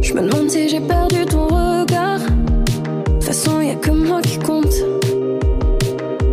Je 0.00 0.14
me 0.14 0.22
demande 0.22 0.48
si 0.48 0.70
j'ai 0.70 0.80
perdu 0.80 1.26
ton 1.26 1.48
regard. 1.48 2.20
De 2.20 3.12
toute 3.12 3.24
façon, 3.24 3.60
y 3.60 3.70
a 3.70 3.74
que 3.74 3.90
moi 3.90 4.22
qui 4.22 4.38
compte. 4.38 4.72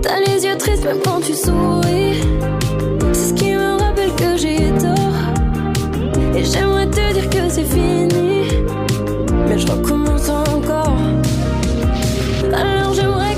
T'as 0.01 0.21
les 0.21 0.45
yeux 0.45 0.57
tristes 0.57 0.85
même 0.85 0.99
quand 1.03 1.19
tu 1.19 1.33
souris. 1.33 2.21
J'aimerais 6.43 6.87
te 6.87 7.13
dire 7.13 7.29
que 7.29 7.49
c'est 7.49 7.65
fini. 7.65 8.43
Mais 9.47 9.57
je 9.59 9.67
recommence 9.67 10.29
encore. 10.29 10.97
Alors 12.53 12.93
j'aimerais 12.93 13.28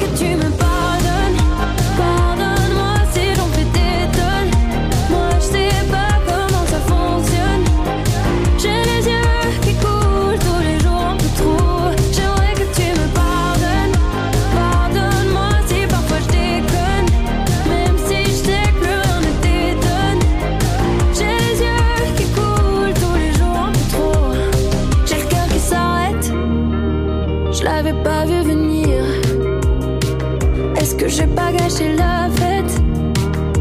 pas 31.35 31.51
gâché 31.51 31.95
la 31.95 32.29
fête 32.35 32.81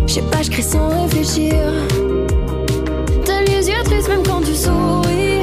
Je 0.06 0.14
sais 0.14 0.22
pas, 0.22 0.42
je 0.42 0.50
crie 0.50 0.62
sans 0.62 0.88
réfléchir. 0.88 1.54
T'as 3.24 3.42
les 3.42 3.68
yeux 3.68 3.82
tristes 3.84 4.08
même 4.08 4.22
quand 4.24 4.40
tu 4.40 4.54
souris. 4.54 5.42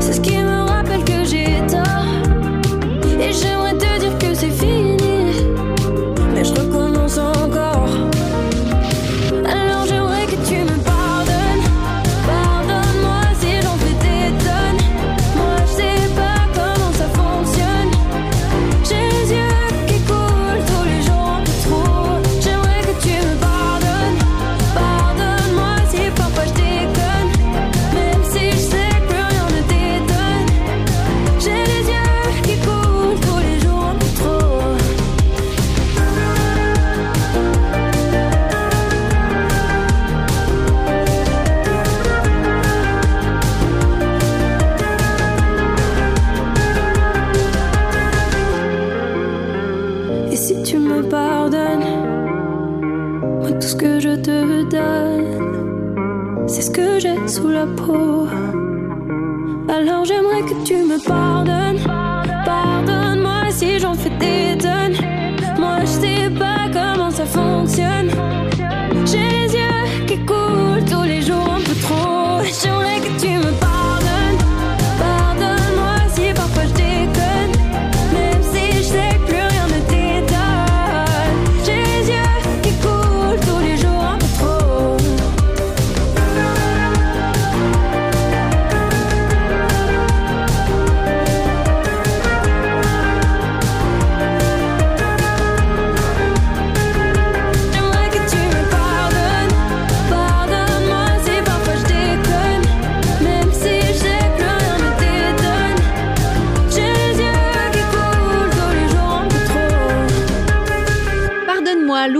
C'est 0.00 0.14
ce 0.14 0.20
qui 0.20 0.36
me 0.36 0.68
rappelle 0.68 1.04
que 1.04 1.24
j'ai 1.24 1.60
tort. 1.68 2.06
Et 3.20 3.32
j'aimerais 3.32 3.57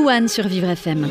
Louane 0.09 0.29
sur 0.29 0.49
Vivre 0.49 0.71
FM. 0.71 1.07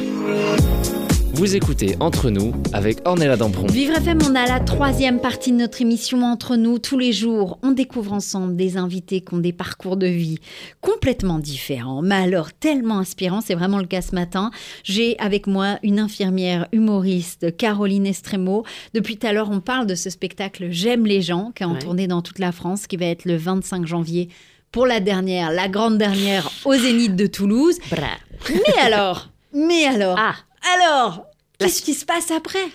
Vous 1.36 1.56
écoutez 1.56 1.96
Entre 2.00 2.32
nous 2.32 2.52
avec 2.74 2.98
Ornella 3.06 3.38
Dampron. 3.38 3.68
Vivre 3.68 3.96
FM, 3.96 4.18
on 4.28 4.34
a 4.34 4.48
la 4.48 4.60
troisième 4.60 5.20
partie 5.22 5.52
de 5.52 5.58
notre 5.58 5.84
émission 5.84 6.24
entre 6.24 6.56
nous. 6.56 6.80
Tous 6.80 6.98
les 6.98 7.14
jours, 7.14 7.60
on 7.62 7.74
découvre 7.74 8.12
ensemble 8.12 8.56
des 8.56 8.76
invités 8.76 9.22
qui 9.22 9.36
ont 9.36 9.38
des 9.38 9.54
parcours 9.54 9.98
de 9.98 10.08
vie 10.08 10.40
complètement 10.82 11.38
différents, 11.38 12.02
mais 12.02 12.16
alors 12.16 12.54
tellement 12.54 12.98
inspirants. 12.98 13.42
C'est 13.42 13.54
vraiment 13.54 13.78
le 13.78 13.86
cas 13.86 14.02
ce 14.02 14.16
matin. 14.16 14.50
J'ai 14.84 15.16
avec 15.20 15.46
moi 15.46 15.78
une 15.84 16.00
infirmière 16.00 16.68
humoriste, 16.72 17.56
Caroline 17.56 18.08
Estremo. 18.08 18.64
Depuis 18.96 19.18
tout 19.18 19.28
à 19.28 19.32
l'heure, 19.34 19.52
on 19.52 19.60
parle 19.60 19.86
de 19.86 19.94
ce 19.94 20.10
spectacle 20.10 20.70
J'aime 20.72 21.06
les 21.06 21.22
gens, 21.22 21.52
qui 21.56 21.62
est 21.62 21.68
en 21.68 21.74
Ouais. 21.74 21.80
tournée 21.80 22.08
dans 22.08 22.24
toute 22.24 22.40
la 22.40 22.52
France, 22.52 22.88
qui 22.88 22.98
va 22.98 23.06
être 23.06 23.26
le 23.26 23.38
25 23.38 23.86
janvier 23.86 24.30
pour 24.72 24.88
la 24.88 25.00
dernière, 25.00 25.52
la 25.52 25.70
grande 25.70 25.98
dernière 26.00 26.50
au 26.66 26.74
Zénith 26.74 27.16
de 27.16 27.28
Toulouse. 27.28 27.78
Bra. 27.92 28.08
Mais 28.50 28.82
alors, 28.82 29.30
mais 29.54 29.86
alors, 29.86 30.18
Ah. 30.20 30.36
alors, 30.76 31.26
qu'est-ce 31.60 31.82
qui 31.82 31.94
se 31.94 32.06
passe 32.06 32.32
après 32.32 32.66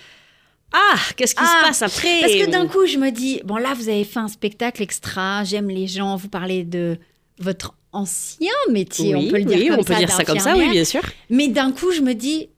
Ah, 0.72 0.96
qu'est-ce 1.16 1.34
qui 1.34 1.42
Ah, 1.44 1.60
se 1.62 1.66
passe 1.66 1.82
après 1.82 2.20
Parce 2.20 2.32
que 2.32 2.50
d'un 2.50 2.66
coup, 2.66 2.86
je 2.86 2.98
me 2.98 3.10
dis, 3.10 3.40
bon 3.44 3.56
là, 3.56 3.74
vous 3.74 3.88
avez 3.88 4.04
fait 4.04 4.20
un 4.20 4.28
spectacle 4.28 4.82
extra, 4.82 5.44
j'aime 5.44 5.68
les 5.68 5.86
gens, 5.86 6.16
vous 6.16 6.28
parlez 6.28 6.64
de 6.64 6.98
votre 7.38 7.74
ancien 7.92 8.52
métier, 8.70 9.14
oui, 9.14 9.26
on 9.28 9.30
peut 9.30 9.38
le 9.38 9.44
dire 9.44 9.58
oui, 9.58 9.68
comme 9.68 9.80
on 9.80 9.84
peut 9.84 9.92
ça, 9.92 9.98
dire 9.98 10.10
ça 10.10 10.24
comme 10.24 10.38
ça, 10.38 10.56
oui, 10.56 10.70
bien 10.70 10.84
sûr. 10.84 11.02
Mais 11.30 11.48
d'un 11.48 11.72
coup, 11.72 11.92
je 11.92 12.00
me 12.00 12.14
dis, 12.14 12.48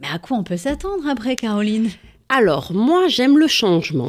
mais 0.00 0.08
à 0.12 0.18
quoi 0.18 0.36
on 0.36 0.44
peut 0.44 0.56
s'attendre 0.56 1.08
après, 1.08 1.34
Caroline? 1.36 1.90
Alors, 2.28 2.72
moi, 2.72 3.06
j'aime 3.06 3.38
le 3.38 3.46
changement. 3.46 4.08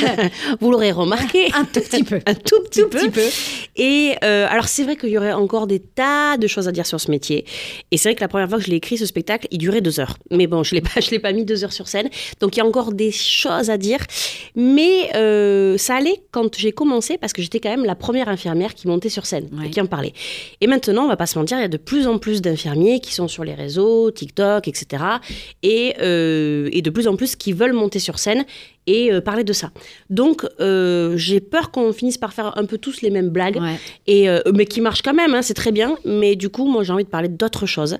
Vous 0.60 0.70
l'aurez 0.70 0.92
remarqué. 0.92 1.50
Un 1.54 1.64
tout 1.64 1.80
petit 1.80 2.04
peu. 2.04 2.20
Un 2.24 2.34
tout 2.34 2.60
petit 2.62 2.82
Tout 2.82 2.88
peu. 2.88 2.98
petit 2.98 3.10
peu. 3.10 3.22
Et 3.76 4.14
euh, 4.22 4.46
alors, 4.48 4.68
c'est 4.68 4.84
vrai 4.84 4.94
qu'il 4.96 5.08
y 5.10 5.18
aurait 5.18 5.32
encore 5.32 5.66
des 5.66 5.80
tas 5.80 6.36
de 6.36 6.46
choses 6.46 6.68
à 6.68 6.72
dire 6.72 6.86
sur 6.86 7.00
ce 7.00 7.10
métier. 7.10 7.44
Et 7.90 7.96
c'est 7.96 8.10
vrai 8.10 8.14
que 8.14 8.20
la 8.20 8.28
première 8.28 8.48
fois 8.48 8.58
que 8.58 8.64
je 8.64 8.70
l'ai 8.70 8.76
écrit, 8.76 8.96
ce 8.96 9.06
spectacle, 9.06 9.48
il 9.50 9.58
durait 9.58 9.80
deux 9.80 9.98
heures. 9.98 10.16
Mais 10.30 10.46
bon, 10.46 10.62
je 10.62 10.74
ne 10.76 10.80
l'ai 11.10 11.18
pas, 11.18 11.32
mis 11.32 11.44
deux 11.44 11.64
heures 11.64 11.72
sur 11.72 11.88
scène. 11.88 12.08
Donc, 12.40 12.56
il 12.56 12.60
y 12.60 12.62
a 12.62 12.66
encore 12.66 12.92
des 12.92 13.10
choses 13.10 13.70
à 13.70 13.76
dire. 13.76 13.98
Mais 14.54 15.10
euh, 15.16 15.76
ça 15.78 15.96
allait 15.96 16.22
quand 16.30 16.56
j'ai 16.56 16.70
commencé, 16.72 17.18
parce 17.18 17.32
que 17.32 17.42
j'étais 17.42 17.58
quand 17.58 17.70
même 17.70 17.84
la 17.84 17.96
première 17.96 18.28
infirmière 18.28 18.74
qui 18.74 18.86
montait 18.86 19.08
sur 19.08 19.26
scène 19.26 19.48
Ouais. 19.58 19.66
et 19.66 19.70
qui 19.70 19.80
en 19.80 19.86
parlait. 19.86 20.12
Et 20.60 20.66
maintenant, 20.68 21.04
on 21.04 21.08
va 21.08 21.16
pas 21.16 21.26
se 21.26 21.38
mentir, 21.38 21.58
il 21.58 21.62
y 21.62 21.64
a 21.64 21.68
de 21.68 21.76
plus 21.76 22.06
en 22.06 22.18
plus 22.18 22.40
d'infirmiers 22.40 23.00
qui 23.00 23.14
sont 23.14 23.26
sur 23.26 23.42
les 23.42 23.54
réseaux, 23.54 24.10
TikTok, 24.12 24.68
etc. 24.68 25.02
Et, 25.64 25.94
euh, 26.00 26.68
et 26.72 26.82
de 26.82 26.90
plus 26.90 27.08
en 27.08 27.16
plus 27.16 27.34
qui 27.34 27.47
veulent 27.54 27.72
monter 27.72 27.98
sur 27.98 28.18
scène 28.18 28.44
et 28.86 29.12
euh, 29.12 29.20
parler 29.20 29.44
de 29.44 29.52
ça. 29.52 29.70
Donc, 30.08 30.46
euh, 30.60 31.14
j'ai 31.16 31.40
peur 31.40 31.70
qu'on 31.70 31.92
finisse 31.92 32.16
par 32.16 32.32
faire 32.32 32.56
un 32.56 32.64
peu 32.64 32.78
tous 32.78 33.02
les 33.02 33.10
mêmes 33.10 33.28
blagues, 33.28 33.58
Ouais. 33.60 33.76
et, 34.06 34.30
euh, 34.30 34.40
mais 34.54 34.64
qui 34.64 34.80
marchent 34.80 35.02
quand 35.02 35.12
même, 35.12 35.34
hein, 35.34 35.42
c'est 35.42 35.52
très 35.54 35.72
bien. 35.72 35.96
Mais 36.06 36.36
du 36.36 36.48
coup, 36.48 36.66
moi, 36.66 36.82
j'ai 36.84 36.92
envie 36.94 37.04
de 37.04 37.08
parler 37.10 37.28
d'autres 37.28 37.66
choses. 37.66 37.98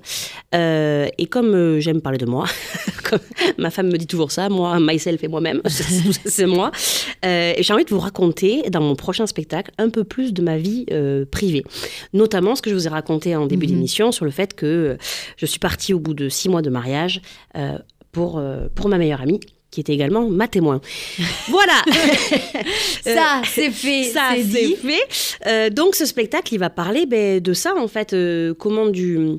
Et 0.53 1.25
comme 1.29 1.79
j'aime 1.79 2.01
parler 2.01 2.17
de 2.17 2.25
moi, 2.25 2.45
comme 3.09 3.19
ma 3.59 3.69
femme 3.69 3.87
me 3.91 3.97
dit 3.97 4.07
toujours 4.07 4.31
ça, 4.31 4.49
moi, 4.49 4.79
myself 4.79 5.23
et 5.23 5.27
moi-même, 5.27 5.61
c'est- 6.25 6.45
moi. 6.47 6.71
Et 7.23 7.57
j'ai 7.61 7.73
envie 7.73 7.85
de 7.85 7.89
vous 7.91 7.99
raconter, 7.99 8.63
dans 8.71 8.81
mon 8.81 8.95
prochain 8.95 9.27
spectacle, 9.27 9.71
un 9.77 9.89
peu 9.89 10.03
plus 10.03 10.33
de 10.33 10.41
ma 10.41 10.57
vie 10.57 10.85
privée. 11.31 11.63
Notamment 12.13 12.55
ce 12.55 12.61
que 12.63 12.69
je 12.71 12.75
vous 12.75 12.87
ai 12.87 12.89
raconté 12.89 13.35
en 13.35 13.45
début 13.45 13.67
Mhm. 13.67 13.73
d'émission 13.73 14.11
sur 14.11 14.25
le 14.25 14.31
fait 14.31 14.55
que 14.55 14.97
je 15.37 15.45
suis 15.45 15.59
partie 15.59 15.93
au 15.93 15.99
bout 15.99 16.13
de 16.15 16.29
six 16.29 16.49
mois 16.49 16.61
de 16.63 16.69
mariage 16.71 17.21
pour, 18.11 18.37
euh, 18.37 18.67
pour 18.75 18.89
ma 18.89 18.97
meilleure 18.97 19.21
amie 19.21 19.39
qui 19.71 19.81
était 19.81 19.93
également 19.93 20.27
ma 20.27 20.47
témoin. 20.47 20.81
Voilà 21.49 21.83
Ça, 23.03 23.41
c'est 23.45 23.69
fait, 23.71 24.05
ça, 24.05 24.31
c'est 24.35 24.75
fait. 24.75 25.37
Euh, 25.45 25.69
donc, 25.69 25.95
ce 25.95 26.05
spectacle, 26.05 26.53
il 26.53 26.57
va 26.57 26.69
parler 26.69 27.05
ben, 27.05 27.39
de 27.39 27.53
ça, 27.53 27.75
en 27.75 27.87
fait. 27.87 28.13
euh, 28.13 28.53
comment 28.53 28.87
du, 28.87 29.37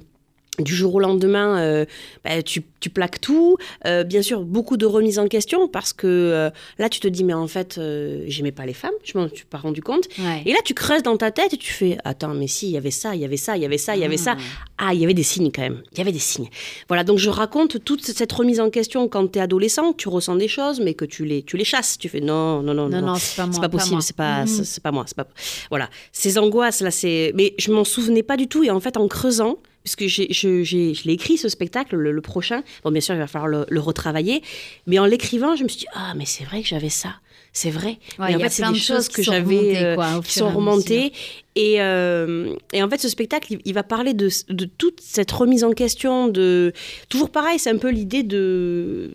du 0.62 0.74
jour 0.74 0.94
au 0.94 1.00
lendemain, 1.00 1.58
euh, 1.58 1.84
ben, 2.24 2.42
tu, 2.42 2.62
tu 2.80 2.90
plaques 2.90 3.20
tout. 3.20 3.56
Euh, 3.86 4.04
bien 4.04 4.22
sûr, 4.22 4.42
beaucoup 4.42 4.76
de 4.76 4.86
remises 4.86 5.18
en 5.18 5.28
question 5.28 5.68
parce 5.68 5.92
que 5.92 6.06
euh, 6.06 6.50
là, 6.78 6.88
tu 6.88 7.00
te 7.00 7.08
dis, 7.08 7.24
mais 7.24 7.32
en 7.34 7.46
fait, 7.46 7.80
j'aimais 8.26 8.52
pas 8.52 8.66
les 8.66 8.74
femmes. 8.74 8.92
Je 9.04 9.16
m'en 9.18 9.28
suis 9.28 9.44
pas 9.44 9.58
rendu 9.58 9.82
compte. 9.82 10.08
Ouais. 10.18 10.42
Et 10.46 10.52
là, 10.52 10.58
tu 10.64 10.74
creuses 10.74 11.02
dans 11.02 11.16
ta 11.16 11.30
tête 11.30 11.52
et 11.52 11.56
tu 11.56 11.72
fais, 11.72 11.98
attends, 12.04 12.34
mais 12.34 12.46
si, 12.46 12.66
il 12.68 12.72
y 12.72 12.76
avait 12.76 12.90
ça, 12.90 13.14
il 13.14 13.20
y 13.20 13.24
avait 13.24 13.36
ça, 13.36 13.56
il 13.56 13.62
y 13.62 13.66
avait 13.66 13.78
ça, 13.78 13.96
il 13.96 14.02
y 14.02 14.04
avait 14.04 14.16
ça. 14.16 14.36
Ah, 14.78 14.94
il 14.94 15.00
y 15.00 15.04
avait 15.04 15.14
des 15.14 15.22
signes 15.22 15.50
quand 15.52 15.62
même. 15.62 15.82
Il 15.92 15.98
y 15.98 16.00
avait 16.00 16.12
des 16.12 16.18
signes. 16.18 16.48
Voilà, 16.88 17.04
donc 17.04 17.18
je 17.18 17.30
raconte 17.30 17.84
toute 17.84 18.04
cette 18.04 18.32
remise 18.32 18.60
en 18.60 18.70
question 18.70 19.08
quand 19.08 19.30
tu 19.32 19.38
es 19.38 19.42
adolescent, 19.42 19.92
tu 19.92 20.08
ressens 20.08 20.36
des 20.36 20.48
choses, 20.48 20.80
mais 20.80 20.94
que 20.94 21.04
tu 21.04 21.24
les, 21.24 21.42
tu 21.42 21.56
les 21.56 21.64
chasses. 21.64 21.98
Tu 21.98 22.08
fais 22.08 22.20
non, 22.20 22.62
non, 22.62 22.74
non, 22.74 22.88
Non, 22.88 23.00
non, 23.00 23.14
c'est 23.16 23.36
pas 23.36 23.46
moi. 23.46 23.60
pas 23.60 23.68
possible, 23.68 24.02
c'est 24.02 24.16
pas, 24.16 24.42
Mhm. 24.42 24.46
c'est 24.64 24.82
pas 24.82 24.92
moi, 24.92 25.04
pas. 25.16 25.26
Voilà, 25.70 25.88
ces 26.12 26.38
angoisses 26.38 26.80
là, 26.80 26.90
c'est. 26.90 27.32
Mais 27.34 27.54
je 27.58 27.70
m'en 27.72 27.84
souvenais 27.84 28.22
pas 28.22 28.36
du 28.36 28.46
tout 28.48 28.62
et 28.64 28.70
en 28.70 28.80
fait 28.80 28.96
en 28.96 29.06
creusant, 29.08 29.58
puisque 29.84 30.06
j'ai, 30.06 30.32
je, 30.32 30.62
j'ai- 30.62 30.94
je 30.94 31.04
l'ai 31.04 31.14
écrit 31.14 31.36
ce 31.38 31.48
spectacle, 31.48 31.96
le, 31.96 32.12
le 32.12 32.20
prochain. 32.20 32.62
Bon, 32.84 32.90
bien 32.90 33.00
sûr, 33.00 33.14
il 33.14 33.18
va 33.18 33.26
falloir 33.26 33.48
le, 33.48 33.66
le 33.68 33.80
retravailler, 33.80 34.42
mais 34.86 34.98
en 34.98 35.06
l'écrivant, 35.06 35.56
je 35.56 35.64
me 35.64 35.68
suis 35.68 35.80
dit 35.80 35.86
ah 35.94 36.12
mais 36.16 36.26
c'est 36.26 36.44
vrai 36.44 36.62
que 36.62 36.68
j'avais 36.68 36.88
ça, 36.90 37.14
c'est 37.52 37.70
vrai. 37.70 37.98
Ouais, 38.18 38.32
Et 38.32 38.34
en 38.34 38.38
il 38.38 38.40
y 38.40 38.44
a 38.44 38.48
fait, 38.48 38.54
c'est 38.56 38.62
plein 38.62 38.72
des 38.72 38.78
de 38.78 38.82
choses 38.82 39.08
qui 39.08 39.14
que 39.16 39.22
sont 39.22 39.32
j'avais 39.32 39.56
remontées, 39.56 39.84
euh, 39.84 39.94
quoi, 39.94 40.16
au 40.18 40.20
qui 40.20 40.32
sont 40.32 40.50
remontées. 40.50 41.12
Et, 41.56 41.80
euh, 41.82 42.54
et 42.72 42.82
en 42.82 42.88
fait, 42.88 43.00
ce 43.00 43.08
spectacle, 43.08 43.52
il, 43.54 43.60
il 43.64 43.74
va 43.74 43.82
parler 43.82 44.14
de, 44.14 44.28
de 44.50 44.64
toute 44.66 45.00
cette 45.00 45.30
remise 45.32 45.64
en 45.64 45.72
question, 45.72 46.28
de 46.28 46.72
toujours 47.08 47.30
pareil, 47.30 47.58
c'est 47.58 47.70
un 47.70 47.78
peu 47.78 47.90
l'idée 47.90 48.22
de 48.22 49.10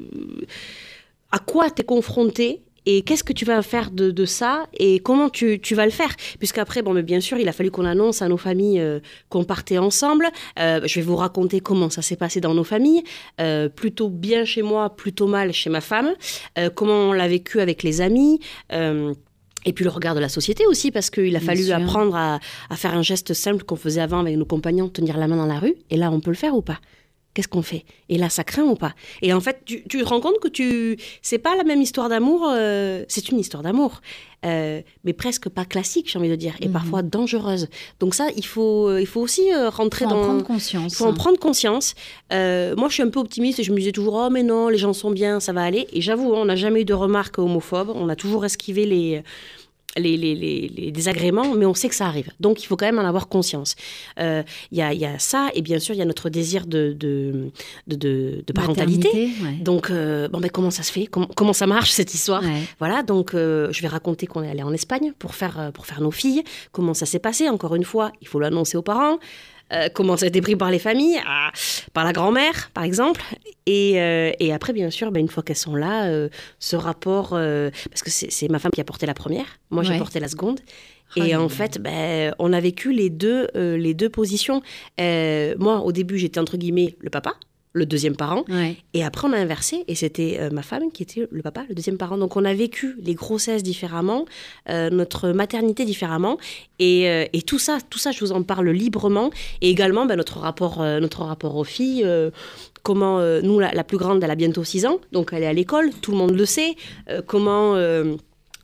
à 1.32 1.39
quoi 1.39 1.70
tu 1.70 1.82
es 1.82 1.86
confronté 1.86 2.61
et 2.86 3.01
qu'est-ce 3.01 3.23
que 3.23 3.33
tu 3.33 3.45
vas 3.45 3.61
faire 3.61 3.91
de, 3.91 4.11
de 4.11 4.25
ça 4.25 4.67
et 4.77 4.99
comment 4.99 5.29
tu, 5.29 5.59
tu 5.59 5.75
vas 5.75 5.86
le 5.86 5.91
faire? 5.91 6.15
Puisqu'après, 6.39 6.81
bon, 6.81 6.93
mais 6.93 7.03
bien 7.03 7.19
sûr, 7.19 7.38
il 7.38 7.47
a 7.47 7.51
fallu 7.51 7.71
qu'on 7.71 7.86
annonce 7.86 8.21
à 8.21 8.27
nos 8.27 8.38
familles 8.38 8.79
euh, 8.79 8.99
qu'on 9.29 9.43
partait 9.43 9.77
ensemble. 9.77 10.27
Euh, 10.59 10.81
je 10.86 10.95
vais 10.99 11.05
vous 11.05 11.15
raconter 11.15 11.59
comment 11.59 11.89
ça 11.89 12.01
s'est 12.01 12.15
passé 12.15 12.41
dans 12.41 12.53
nos 12.53 12.63
familles. 12.63 13.03
Euh, 13.41 13.69
plutôt 13.69 14.09
bien 14.09 14.45
chez 14.45 14.61
moi, 14.61 14.95
plutôt 14.95 15.27
mal 15.27 15.51
chez 15.53 15.69
ma 15.69 15.81
femme. 15.81 16.13
Comment 16.75 17.09
on 17.09 17.13
l'a 17.13 17.27
vécu 17.27 17.59
avec 17.59 17.83
les 17.83 18.01
amis. 18.01 18.39
Et 18.71 19.73
puis 19.73 19.83
le 19.83 19.89
regard 19.89 20.13
de 20.13 20.19
la 20.19 20.29
société 20.29 20.65
aussi, 20.67 20.91
parce 20.91 21.09
qu'il 21.09 21.36
a 21.36 21.39
Bien 21.39 21.47
fallu 21.47 21.63
sûr. 21.63 21.75
apprendre 21.75 22.15
à, 22.15 22.39
à 22.69 22.75
faire 22.75 22.93
un 22.93 23.01
geste 23.01 23.33
simple 23.33 23.63
qu'on 23.63 23.75
faisait 23.75 24.01
avant 24.01 24.19
avec 24.19 24.38
nos 24.38 24.45
compagnons, 24.45 24.89
tenir 24.89 25.17
la 25.17 25.27
main 25.27 25.38
dans 25.38 25.47
la 25.47 25.57
rue. 25.59 25.75
Et 25.89 25.97
là, 25.97 26.11
on 26.11 26.19
peut 26.19 26.29
le 26.29 26.36
faire 26.36 26.55
ou 26.55 26.61
pas? 26.61 26.79
Qu'est-ce 27.36 27.47
qu'on 27.49 27.61
fait? 27.61 27.83
Et 28.09 28.17
là, 28.17 28.29
ça 28.29 28.43
craint 28.43 28.63
ou 28.63 28.75
pas? 28.75 28.93
Et 29.21 29.31
en 29.33 29.41
fait, 29.41 29.59
tu, 29.65 29.83
tu 29.88 29.99
te 29.99 30.05
rends 30.05 30.21
compte 30.21 30.39
que 30.39 30.47
tu, 30.47 30.97
c'est 31.21 31.38
pas 31.38 31.55
la 31.55 31.63
même 31.65 31.81
histoire 31.81 32.09
d'amour. 32.09 32.47
euh, 32.49 33.03
c'est 33.09 33.29
une 33.29 33.38
histoire 33.39 33.61
d'amour, 33.61 34.01
euh, 34.45 34.81
mais 35.03 35.11
presque 35.13 35.49
pas 35.49 35.65
classique, 35.65 36.09
j'ai 36.09 36.17
envie 36.17 36.29
de 36.29 36.36
dire, 36.38 36.55
et 36.61 36.67
Mhm. 36.67 36.73
parfois 36.73 37.01
dangereuse. 37.03 37.67
Donc 37.99 38.15
ça, 38.15 38.27
il 38.38 38.45
faut, 38.45 38.88
euh, 38.89 39.01
il 39.01 39.05
faut 39.05 39.19
aussi 39.21 39.43
rentrer 39.67 40.05
Faut 40.05 40.11
en 40.11 40.15
dans. 40.15 40.23
prendre 40.23 40.43
conscience. 40.43 40.93
Il 40.93 40.95
faut 40.95 41.05
en 41.05 41.13
prendre 41.13 41.38
conscience. 41.38 41.93
Euh, 42.31 42.73
moi, 42.77 42.88
je 42.88 42.93
suis 42.95 43.03
un 43.03 43.09
peu 43.09 43.19
optimiste 43.19 43.59
et 43.59 43.63
je 43.63 43.71
me 43.73 43.77
disais 43.77 43.91
toujours, 43.91 44.15
oh 44.15 44.29
mais 44.31 44.41
non, 44.43 44.69
les 44.69 44.77
gens 44.77 44.93
sont 44.93 45.11
bien, 45.11 45.39
ça 45.41 45.51
va 45.51 45.63
aller. 45.63 45.88
Et 45.91 45.99
j'avoue, 45.99 46.33
hein, 46.33 46.39
on 46.41 46.45
n'a 46.45 46.55
jamais 46.55 46.81
eu 46.81 46.86
de 46.86 46.93
remarques 46.93 47.38
homophobes. 47.38 47.91
On 47.93 48.07
a 48.07 48.15
toujours 48.15 48.45
esquivé 48.45 48.86
les, 48.86 49.23
les, 49.97 50.17
les, 50.17 50.35
les- 50.35 50.67
les 50.67 50.91
désagréments, 50.91 51.53
mais 51.55 51.65
on 51.65 51.73
sait 51.73 51.89
que 51.89 51.95
ça 51.95 52.05
arrive. 52.07 52.29
Donc, 52.39 52.61
il 52.63 52.65
faut 52.65 52.75
quand 52.75 52.85
même 52.85 52.99
en 52.99 53.07
avoir 53.07 53.27
conscience. 53.27 53.75
Euh, 54.19 54.43
Il 54.71 54.77
y, 54.77 54.81
a, 54.81 54.93
il 54.93 54.99
y 54.99 55.05
a 55.05 55.17
ça, 55.19 55.49
et 55.53 55.61
bien 55.61 55.79
sûr, 55.79 55.95
il 55.95 55.99
y 55.99 56.01
a 56.01 56.05
notre 56.05 56.29
désir 56.29 56.65
de, 56.65 56.93
de, 56.97 57.51
de, 57.87 57.95
de- 57.95 58.43
de 58.45 58.53
parentalité. 58.53 59.29
Ouais. 59.43 59.53
Donc, 59.61 59.89
euh, 59.89 60.27
bon, 60.27 60.39
ben, 60.39 60.49
comment 60.49 60.71
ça 60.71 60.83
se 60.83 60.91
fait? 60.91 61.05
Comment, 61.07 61.27
comment 61.35 61.53
ça 61.53 61.67
marche, 61.67 61.91
cette 61.91 62.13
histoire? 62.13 62.43
Ouais. 62.43 62.61
voilà, 62.79 63.03
donc 63.03 63.33
euh, 63.33 63.71
je 63.71 63.81
vais 63.81 63.87
raconter 63.87 64.27
qu'on 64.27 64.43
est 64.43 64.49
allé 64.49 64.63
en 64.63 64.73
Espagne 64.73 65.13
pour 65.17 65.33
faire, 65.35 65.71
pour 65.73 65.85
faire 65.85 66.01
nos 66.01 66.11
filles, 66.11 66.43
comment 66.71 66.93
ça 66.93 67.05
s'est 67.05 67.19
passé? 67.19 67.47
Encore 67.49 67.75
une 67.75 67.83
fois, 67.85 68.11
il 68.21 68.27
faut 68.27 68.39
l'annoncer 68.39 68.77
aux 68.77 68.81
parents. 68.81 69.19
Euh, 69.74 69.89
comment 69.93 70.18
ça 70.18 70.26
a 70.26 70.28
été 70.28 70.41
pris 70.41 70.55
par 70.55 70.72
les 70.72 70.80
familles, 70.80 71.20
par 71.93 72.03
la 72.03 72.13
grand-mère, 72.13 72.70
par 72.74 72.84
exemple. 72.84 73.22
Et, 73.66 73.99
euh, 73.99 74.32
et 74.39 74.53
après, 74.53 74.74
bien 74.74 74.89
sûr, 74.89 75.11
ben, 75.11 75.20
une 75.20 75.28
fois 75.28 75.43
qu'elles 75.43 75.55
sont 75.55 75.76
là, 75.76 76.05
euh, 76.05 76.30
ce 76.59 76.76
rapport, 76.76 77.32
euh, 77.34 77.72
parce 77.89 78.03
que 78.03 78.11
c'est 78.11 78.49
ma 78.49 78.59
femme 78.59 78.72
qui 78.72 78.82
a 78.82 78.84
porté 78.84 79.05
la 79.05 79.13
première, 79.13 79.59
moi 79.72 79.84
j'ai 79.84 79.97
porté 79.97 80.20
la 80.20 80.28
seconde. 80.28 80.59
Oh 81.18 81.24
Et 81.24 81.36
en 81.36 81.49
fait, 81.49 81.80
ben, 81.80 82.34
on 82.39 82.51
a 82.51 82.59
vécu 82.59 82.91
les 82.91 83.09
deux, 83.09 83.47
les 83.55 83.93
deux 83.93 84.09
positions. 84.09 84.61
Moi, 84.99 85.80
au 85.80 85.91
début, 85.91 86.18
j'étais 86.18 86.39
entre 86.39 86.57
guillemets 86.57 86.95
le 86.99 87.09
papa, 87.09 87.34
le 87.76 87.86
deuxième 87.86 88.15
parent. 88.15 88.45
Ouais. 88.49 88.78
Et 88.93 89.03
après, 89.03 89.28
on 89.28 89.34
a 89.34 89.38
inversé 89.38 89.84
et 89.88 89.95
c'était 89.95 90.38
euh, 90.39 90.49
ma 90.49 90.63
femme 90.63 90.91
qui 90.93 91.03
était 91.03 91.28
le 91.30 91.41
papa, 91.41 91.65
le 91.67 91.76
deuxième 91.76 91.97
parent. 91.97 92.17
Donc, 92.17 92.38
on 92.38 92.45
a 92.45 92.53
vécu 92.53 92.95
les 93.03 93.13
grossesses 93.13 93.63
différemment, 93.63 94.26
euh, 94.69 94.89
notre 94.89 95.30
maternité 95.30 95.84
différemment. 95.84 96.38
Et, 96.80 97.09
euh, 97.09 97.26
et 97.34 97.41
tout 97.41 97.59
ça, 97.59 97.80
tout 97.89 97.99
ça, 97.99 98.11
je 98.11 98.21
vous 98.21 98.32
en 98.32 98.43
parle 98.43 98.69
librement. 98.69 99.30
Et 99.61 99.69
également, 99.69 100.05
ben, 100.05 100.15
notre, 100.15 100.39
rapport, 100.39 100.80
notre 100.80 101.23
rapport 101.23 101.57
aux 101.57 101.65
filles. 101.65 102.07
comment, 102.82 103.19
nous, 103.41 103.59
la, 103.59 103.73
la 103.73 103.84
plus 103.84 103.97
grande, 103.97 104.23
elle 104.23 104.32
a 104.32 104.36
bientôt 104.36 104.63
6 104.63 104.86
ans. 104.86 104.99
Donc, 105.11 105.32
elle 105.34 105.43
est 105.43 105.47
à 105.47 105.53
l'école, 105.53 105.89
tout 106.01 106.11
le 106.11 106.17
monde 106.17 106.36
le 106.36 106.45
sait. 106.45 106.76
Comment. 107.28 107.76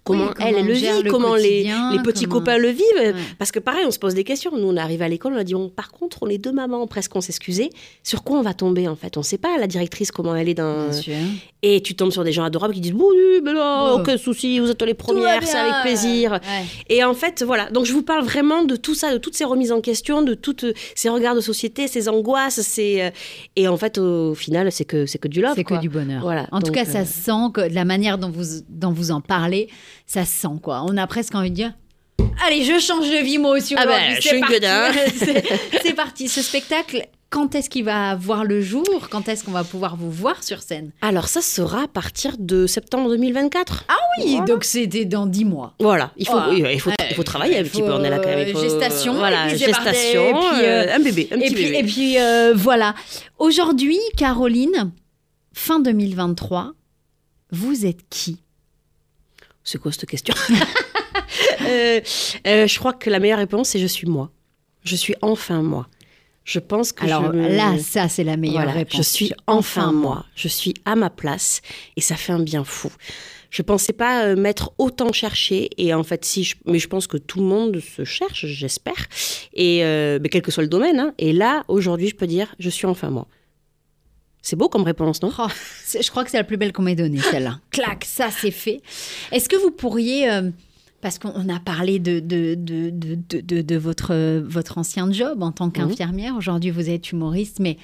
Comment 0.04 0.26
Oui, 0.26 0.32
elle, 0.40 0.46
comment 0.46 0.58
elle 0.60 0.66
le 0.66 0.74
vit, 0.74 1.04
le 1.04 1.12
comment 1.12 1.36
les, 1.36 2.02
petits 2.04 2.26
comment- 2.26 2.40
copains 2.40 2.58
le 2.58 2.70
vivent. 2.70 2.82
Ouais. 2.98 3.14
Parce 3.38 3.52
que 3.52 3.60
pareil, 3.60 3.84
on 3.86 3.92
se 3.92 4.00
pose 4.00 4.16
des 4.16 4.24
questions. 4.24 4.52
Nous, 4.58 4.68
on 4.68 4.76
est 4.76 4.80
arrivé 4.80 5.06
à 5.06 5.08
l'école, 5.08 5.34
on 5.34 5.38
a 5.38 5.44
dit, 5.44 5.54
bon, 5.54 5.70
par 5.70 5.92
contre, 5.92 6.18
on 6.24 6.28
est 6.28 6.40
deux 6.40 6.52
mamans, 6.52 6.88
presque 6.88 7.16
on 7.16 7.22
s'excusait. 7.22 7.70
Sur 8.02 8.24
quoi 8.24 8.40
on 8.40 8.42
va 8.42 8.56
tomber, 8.56 8.88
en 8.88 8.96
fait? 8.96 9.16
On 9.18 9.20
ne 9.20 9.26
sait 9.26 9.38
pas, 9.38 9.58
la 9.60 9.68
directrice, 9.68 10.12
comment 10.12 10.36
elle 10.36 10.50
est 10.50 10.56
dans... 10.56 10.86
Bien 10.90 10.92
sûr. 10.94 11.14
Et 11.62 11.82
tu 11.84 11.94
tombes 11.96 12.12
sur 12.12 12.24
des 12.24 12.32
gens 12.32 12.44
adorables 12.44 12.74
qui 12.74 12.82
disent, 12.82 12.94
bon, 12.94 13.06
oui, 13.12 13.42
mais 13.44 13.52
Ouais. 13.52 13.92
aucun 13.94 14.18
souci, 14.18 14.58
vous 14.60 14.72
êtes 14.72 14.82
les 14.82 14.96
premières, 14.96 15.44
c'est 15.44 15.58
avec 15.58 15.74
plaisir. 15.84 16.32
Ouais. 16.32 16.40
Et 16.90 17.04
en 17.04 17.14
fait, 17.14 17.44
voilà. 17.44 17.70
Donc, 17.70 17.86
je 17.86 17.94
vous 17.94 18.02
parle 18.02 18.24
vraiment 18.24 18.64
de 18.64 18.76
tout 18.76 18.96
ça, 18.96 19.14
de 19.14 19.20
toutes 19.20 19.36
ces 19.36 19.46
remises 19.46 19.72
en 19.72 19.82
question, 19.82 20.24
de 20.24 20.34
toutes 20.34 20.66
ces 20.96 21.10
regards 21.10 21.36
de 21.36 21.42
société, 21.42 21.88
ces 21.88 22.10
angoisses. 22.10 22.62
Ces... 22.62 23.02
euh, 23.02 23.10
Et 23.56 23.68
en 23.68 23.78
fait, 23.78 24.00
au 24.00 24.34
final, 24.34 24.72
c'est 24.72 24.86
que, 24.86 25.06
c'est 25.06 25.20
que 25.20 25.28
du 25.28 25.42
love. 25.42 25.54
C'est 25.56 25.64
que 25.64 25.80
du 25.80 25.90
bonheur. 25.90 26.22
Voilà, 26.24 26.48
En 26.52 26.60
tout 26.62 26.72
cas, 26.72 26.86
ça 26.86 27.02
euh, 27.02 27.06
se 27.06 27.14
sent 27.26 27.52
que 27.54 27.62
la 27.62 27.86
manière 27.86 28.18
dont 28.18 28.32
vous, 28.32 28.62
dont 28.68 28.92
vous 28.92 29.12
en 29.12 29.22
parlez, 29.22 29.68
ça 30.06 30.26
se 30.26 30.34
sent 30.34 30.60
quoi. 30.62 30.84
On 30.88 30.98
a 30.98 31.08
presque 31.08 31.36
envie 31.36 31.50
de 31.52 31.56
dire. 31.56 31.74
Allez, 32.46 32.64
je 32.64 32.80
change 32.80 33.10
de 33.10 33.24
vie 33.24 33.38
moi 33.38 33.52
aussi 33.58 33.76
Ah 33.78 33.86
ben, 33.86 34.16
je 34.16 34.22
c'est 34.22 34.30
suis 34.30 34.42
gueudin. 34.42 34.92
C'est- 35.84 35.94
parti. 35.94 36.28
Ce 36.28 36.42
spectacle, 36.42 37.06
quand 37.30 37.54
est-ce 37.56 37.70
qu'il 37.70 37.84
va 37.84 38.16
voir 38.16 38.44
le 38.46 38.62
jour? 38.62 38.86
Quand 39.10 39.28
est-ce 39.28 39.44
qu'on 39.44 39.52
va 39.52 39.64
pouvoir 39.64 39.96
vous 39.96 40.10
voir 40.12 40.44
sur 40.44 40.62
scène? 40.62 40.92
Alors, 41.02 41.28
ça 41.28 41.42
sera 41.42 41.84
à 41.84 41.88
partir 41.88 42.36
de 42.40 42.66
septembre 42.68 43.10
2024. 43.10 43.86
Ah 43.88 43.94
oui, 44.18 44.32
Voilà. 44.38 44.46
donc 44.46 44.64
c'était 44.64 45.06
dans 45.06 45.26
10 45.28 45.46
mois. 45.46 45.74
Voilà, 45.80 46.12
il 46.18 46.28
faut, 46.28 46.38
il 46.52 46.80
faut, 46.80 46.92
il 47.10 47.16
faut 47.16 47.24
travailler 47.24 47.60
un 47.60 47.64
petit 47.64 47.82
peu. 47.82 47.92
On 47.94 48.04
est 48.04 48.10
là 48.10 48.20
quand 48.20 48.30
même. 48.30 48.48
il 48.48 48.50
euh, 48.50 48.54
faut- 48.54 48.62
gestation, 48.62 49.14
voilà, 49.14 49.46
et 49.48 49.50
puis 49.50 49.60
gestation, 49.60 50.30
et 50.30 50.34
puis, 50.34 50.64
euh, 50.66 50.86
euh, 50.88 50.96
un 50.96 51.00
bébé, 51.00 51.28
un 51.32 51.36
Et 51.38 51.46
petit 51.46 51.54
puis, 51.54 51.64
bébé. 51.66 51.78
et 51.80 51.84
puis 51.84 52.20
euh, 52.20 52.54
voilà. 52.56 52.96
Aujourd'hui, 53.40 54.00
Caroline, 54.18 54.92
fin 55.54 55.80
2023, 55.80 56.74
vous 57.52 57.86
êtes 57.86 58.08
qui? 58.10 58.42
C'est 59.72 59.78
quoi 59.80 59.92
cette 59.92 60.06
question 60.10 60.34
Euh, 61.62 62.02
euh, 62.48 62.68
Je 62.68 62.80
crois 62.80 62.94
que 62.94 63.10
la 63.10 63.20
meilleure 63.20 63.38
réponse, 63.38 63.70
c'est 63.70 63.80
je 63.80 63.86
suis 63.88 64.08
moi. 64.08 64.32
Je 64.84 64.96
suis 64.96 65.16
enfin 65.22 65.62
moi. 65.62 65.88
Je 66.44 66.60
pense 66.60 66.92
que 66.92 67.06
Alors 67.06 67.32
je 67.32 67.38
me- 67.38 67.56
là, 67.56 67.78
ça 67.80 68.10
c'est 68.10 68.24
la 68.24 68.36
meilleure 68.36 68.56
Voilà, 68.64 68.72
réponse. 68.72 68.98
Je 68.98 69.02
suis 69.04 69.32
enfin 69.48 69.92
moi. 69.92 70.26
Je 70.36 70.48
suis 70.48 70.74
à 70.86 70.96
ma 70.96 71.10
place 71.10 71.62
et 71.96 72.02
ça 72.02 72.16
fait 72.16 72.34
un 72.34 72.40
bien 72.42 72.64
fou. 72.64 72.92
Je 73.52 73.62
pensais 73.62 73.94
pas 73.94 74.26
euh, 74.26 74.36
m'être 74.36 74.74
autant 74.78 75.14
cherchée 75.14 75.70
et 75.78 75.94
en 75.94 76.04
fait 76.04 76.26
si, 76.26 76.44
je- 76.44 76.56
mais 76.66 76.80
je 76.80 76.88
pense 76.88 77.06
que 77.08 77.18
tout 77.18 77.40
le 77.40 77.46
monde 77.46 77.80
se 77.80 78.04
cherche, 78.04 78.46
j'espère. 78.48 79.06
Et 79.54 79.82
mais 80.22 80.30
quel 80.30 80.42
que 80.42 80.52
soit 80.52 80.64
le 80.64 80.70
domaine. 80.70 81.00
hein. 81.00 81.14
Et 81.20 81.32
là, 81.32 81.64
aujourd'hui, 81.68 82.08
je 82.10 82.16
peux 82.16 82.28
dire, 82.28 82.54
je 82.60 82.70
suis 82.70 82.88
enfin 82.88 83.10
moi. 83.10 83.28
C'est 84.42 84.56
beau 84.56 84.70
comme 84.70 84.84
réponse, 84.84 85.22
non 85.22 85.32
Oh, 85.38 85.48
je 86.02 86.10
crois 86.10 86.24
que 86.24 86.32
c'est 86.32 86.38
la 86.38 86.44
plus 86.44 86.58
belle 86.58 86.74
qu'on 86.74 86.82
m'ait 86.82 86.96
donnée, 86.96 87.20
celle-là. 87.20 87.60
Clac, 87.72 88.06
ça 88.06 88.30
c'est 88.32 88.52
fait. 88.52 88.82
Est-ce 89.32 89.48
que 89.48 89.56
vous 89.56 89.70
pourriez, 89.72 90.32
euh, 90.32 90.50
parce 91.02 91.20
qu'on 91.20 91.48
a 91.50 91.60
parlé 91.60 92.00
de, 92.00 92.20
de, 92.20 92.56
de, 92.56 92.90
de, 92.90 93.62
de- 93.62 93.78
votre, 93.78 94.40
votre 94.40 94.78
ancien 94.80 95.12
job 95.12 95.44
en 95.44 95.52
tant 95.52 95.70
qu'infirmière, 95.70 96.36
aujourd'hui 96.36 96.72
vous 96.72 96.90
êtes 96.90 97.12
humoriste, 97.12 97.60
mais 97.60 97.78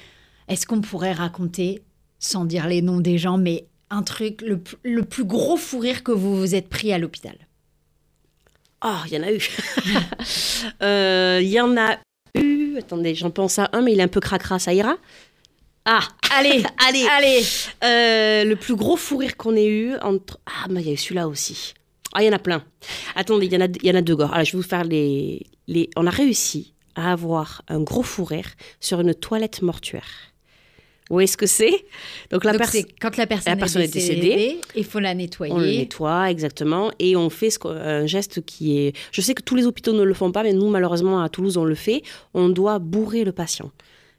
est-ce 0.48 0.66
qu'on 0.66 0.80
pourrait 0.80 1.12
raconter, 1.12 1.82
sans 2.18 2.44
dire 2.44 2.66
les 2.66 2.82
noms 2.82 3.00
des 3.00 3.18
gens, 3.18 3.38
mais 3.38 3.66
un 3.90 4.02
truc, 4.02 4.42
le, 4.42 4.60
le 4.82 5.02
plus 5.04 5.24
gros 5.24 5.56
fou 5.56 5.78
rire 5.78 6.02
que 6.02 6.12
vous 6.12 6.36
vous 6.36 6.54
êtes 6.56 6.68
pris 6.68 6.92
à 6.92 6.98
l'hôpital? 6.98 7.36
Oh, 8.84 8.94
il 9.06 9.12
y 9.14 9.18
en 9.18 9.22
a 9.22 9.32
eu. 9.32 9.40
Euh, 10.82 11.38
Il 11.42 11.48
y 11.48 11.60
en 11.60 11.76
a 11.76 11.98
eu. 12.34 12.76
Attendez, 12.78 13.14
j'en 13.14 13.30
pense 13.30 13.58
à 13.58 13.68
un, 13.72 13.80
mais 13.80 13.92
il 13.92 14.00
est 14.00 14.02
un 14.04 14.08
peu 14.08 14.20
cracra, 14.20 14.58
ça 14.58 14.72
ira 14.74 14.96
Ah, 15.90 16.00
Allez, 16.36 16.62
allez 16.86 17.06
allez 17.16 17.42
Euh, 17.82 18.44
Le 18.44 18.54
plus 18.56 18.76
gros 18.76 18.96
fou 18.96 19.16
rire 19.16 19.38
qu'on 19.38 19.56
ait 19.56 19.66
eu 19.66 19.94
entre. 20.02 20.38
Ah, 20.44 20.66
mais 20.68 20.82
il 20.82 20.86
y 20.86 20.90
a 20.90 20.92
eu 20.92 20.96
celui-là 20.98 21.26
aussi. 21.28 21.72
Ah, 22.12 22.22
il 22.22 22.26
y 22.26 22.28
en 22.28 22.32
a 22.34 22.38
plein. 22.38 22.62
Attendez, 23.16 23.46
il 23.46 23.52
y 23.52 23.56
en 23.56 23.62
a, 23.62 23.68
y 23.82 23.90
en 23.90 23.94
a 23.94 24.02
deux 24.02 24.16
gars. 24.16 24.28
Alors, 24.30 24.44
je 24.44 24.52
vais 24.52 24.58
vous 24.62 24.68
faire 24.68 24.84
les, 24.84 25.46
les. 25.66 25.88
On 25.96 26.06
a 26.06 26.10
réussi 26.10 26.74
à 26.94 27.12
avoir 27.12 27.62
un 27.68 27.80
gros 27.80 28.02
fou 28.02 28.24
rire 28.24 28.50
sur 28.80 29.00
une 29.00 29.14
toilette 29.14 29.62
mortuaire. 29.62 30.04
Vous 31.08 31.14
voyez 31.14 31.26
ce 31.26 31.38
que 31.38 31.46
c'est? 31.46 31.86
Donc, 32.30 32.44
la 32.44 32.52
personne. 32.52 32.82
quand 33.00 33.16
la 33.16 33.26
personne, 33.26 33.54
la 33.54 33.56
personne 33.56 33.80
est 33.80 33.86
est 33.86 33.92
décédée, 33.92 34.60
il 34.76 34.84
faut 34.84 34.98
la 34.98 35.14
nettoyer. 35.14 35.54
On 35.54 35.58
le 35.58 35.64
nettoie, 35.70 36.30
exactement. 36.30 36.90
Et 36.98 37.16
on 37.16 37.30
fait 37.30 37.48
ce 37.48 37.66
un 37.66 38.04
geste 38.04 38.44
qui 38.44 38.78
est. 38.78 38.92
Je 39.10 39.22
sais 39.22 39.32
que 39.32 39.42
tous 39.42 39.54
les 39.54 39.64
hôpitaux 39.64 39.94
ne 39.94 40.02
le 40.02 40.12
font 40.12 40.32
pas, 40.32 40.42
mais 40.42 40.52
nous, 40.52 40.68
malheureusement, 40.68 41.22
à 41.22 41.30
Toulouse, 41.30 41.56
on 41.56 41.64
le 41.64 41.74
fait. 41.74 42.02
On 42.34 42.50
doit 42.50 42.78
bourrer 42.78 43.24
le 43.24 43.32
patient. 43.32 43.70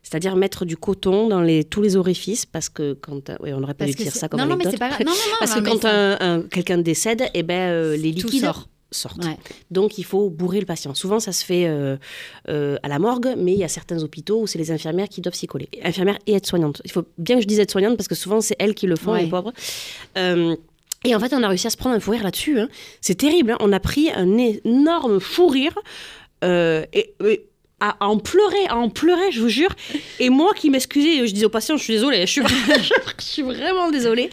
C'est-à-dire 0.02 0.36
mettre 0.36 0.66
du 0.66 0.78
coton 0.78 1.28
dans 1.28 1.41
les, 1.41 1.64
tous 1.64 1.82
les 1.82 1.95
orifices, 1.95 2.45
parce 2.45 2.70
que 2.70 2.93
quand. 2.93 3.32
Oui, 3.41 3.54
on 3.54 3.60
n'aurait 3.60 3.74
pas 3.74 3.86
dû 3.86 3.93
dire 3.93 4.16
ça 4.16 4.28
comme 4.30 4.39
non, 4.39 4.45
non, 4.47 4.56
mais 4.56 4.66
anecdote. 4.66 4.74
c'est 4.74 4.80
pas 4.80 4.89
grave. 4.89 5.00
Non, 5.06 5.12
non, 5.12 5.18
non, 5.32 5.36
Parce 5.39 5.54
que 5.54 5.60
quand 5.60 5.82
ça- 5.82 5.91
un, 5.91 6.38
un- 6.38 6.41
quelqu'un 6.43 6.78
décède, 6.80 7.24
eh 7.34 7.43
ben, 7.43 7.70
euh, 7.72 7.97
les 7.97 8.12
liquides 8.12 8.41
sort. 8.45 8.70
sortent. 8.91 9.24
Ouais. 9.24 9.38
Donc 9.70 9.97
il 10.00 10.06
faut 10.06 10.30
bourrer 10.30 10.60
le 10.62 10.66
patient. 10.66 10.95
Souvent 10.95 11.20
ça 11.20 11.32
se 11.32 11.43
fait 11.45 11.68
euh, 11.68 11.97
euh, 12.47 12.78
à 12.82 12.88
la 12.88 12.97
morgue, 12.97 13.36
mais 13.38 13.54
il 13.54 13.60
y 13.60 13.64
a 13.64 13.68
certains 13.68 14.02
hôpitaux 14.02 14.41
où 14.41 14.47
c'est 14.47 14.58
les 14.58 14.72
infirmières 14.72 15.10
qui 15.10 15.22
doivent 15.22 15.36
s'y 15.36 15.45
coller. 15.47 15.70
Infirmières 15.84 16.18
et 16.26 16.34
aides-soignantes. 16.34 16.82
Il 16.86 16.91
faut 16.91 17.04
bien 17.20 17.36
que 17.36 17.41
je 17.43 17.47
dise 17.47 17.60
aides-soignantes 17.60 17.97
parce 17.97 18.08
que 18.08 18.16
souvent 18.16 18.41
c'est 18.41 18.56
elles 18.58 18.74
qui 18.76 18.88
le 18.88 18.95
font, 18.95 19.12
Ouais. 19.12 19.24
les 19.26 19.30
pauvres. 19.30 19.54
Euh, 20.18 20.56
et 21.06 21.14
en 21.16 21.20
fait, 21.20 21.34
on 21.34 21.43
a 21.43 21.47
réussi 21.47 21.68
à 21.68 21.70
se 21.70 21.78
prendre 21.78 21.95
un 21.95 22.00
fou 22.00 22.12
rire 22.12 22.24
là-dessus. 22.24 22.60
hein. 22.60 22.68
C'est 23.00 23.16
terrible. 23.16 23.52
hein. 23.52 23.58
On 23.60 23.72
a 23.74 23.80
pris 23.80 24.10
un 24.12 24.38
énorme 24.38 25.20
fou 25.20 25.47
rire. 25.47 25.78
euh, 26.43 26.86
et, 26.93 27.14
et 27.26 27.45
à, 27.80 27.97
en 28.05 28.17
pleurer, 28.17 28.65
à 28.67 28.77
en 28.77 28.89
pleurer, 28.89 29.32
je 29.32 29.41
vous 29.41 29.49
jure. 29.49 29.69
Et 30.19 30.30
moi 30.30 30.53
qui 30.55 30.69
m'excusais, 30.69 31.25
je 31.27 31.34
disais 31.34 31.45
au 31.45 31.49
patient, 31.49 31.77
je 31.77 31.84
suis 31.84 31.93
désolée, 31.93 32.21
je 32.27 32.32
suis, 32.32 32.41
je 33.19 33.23
suis 33.23 33.41
vraiment 33.41 33.89
désolée. 33.91 34.30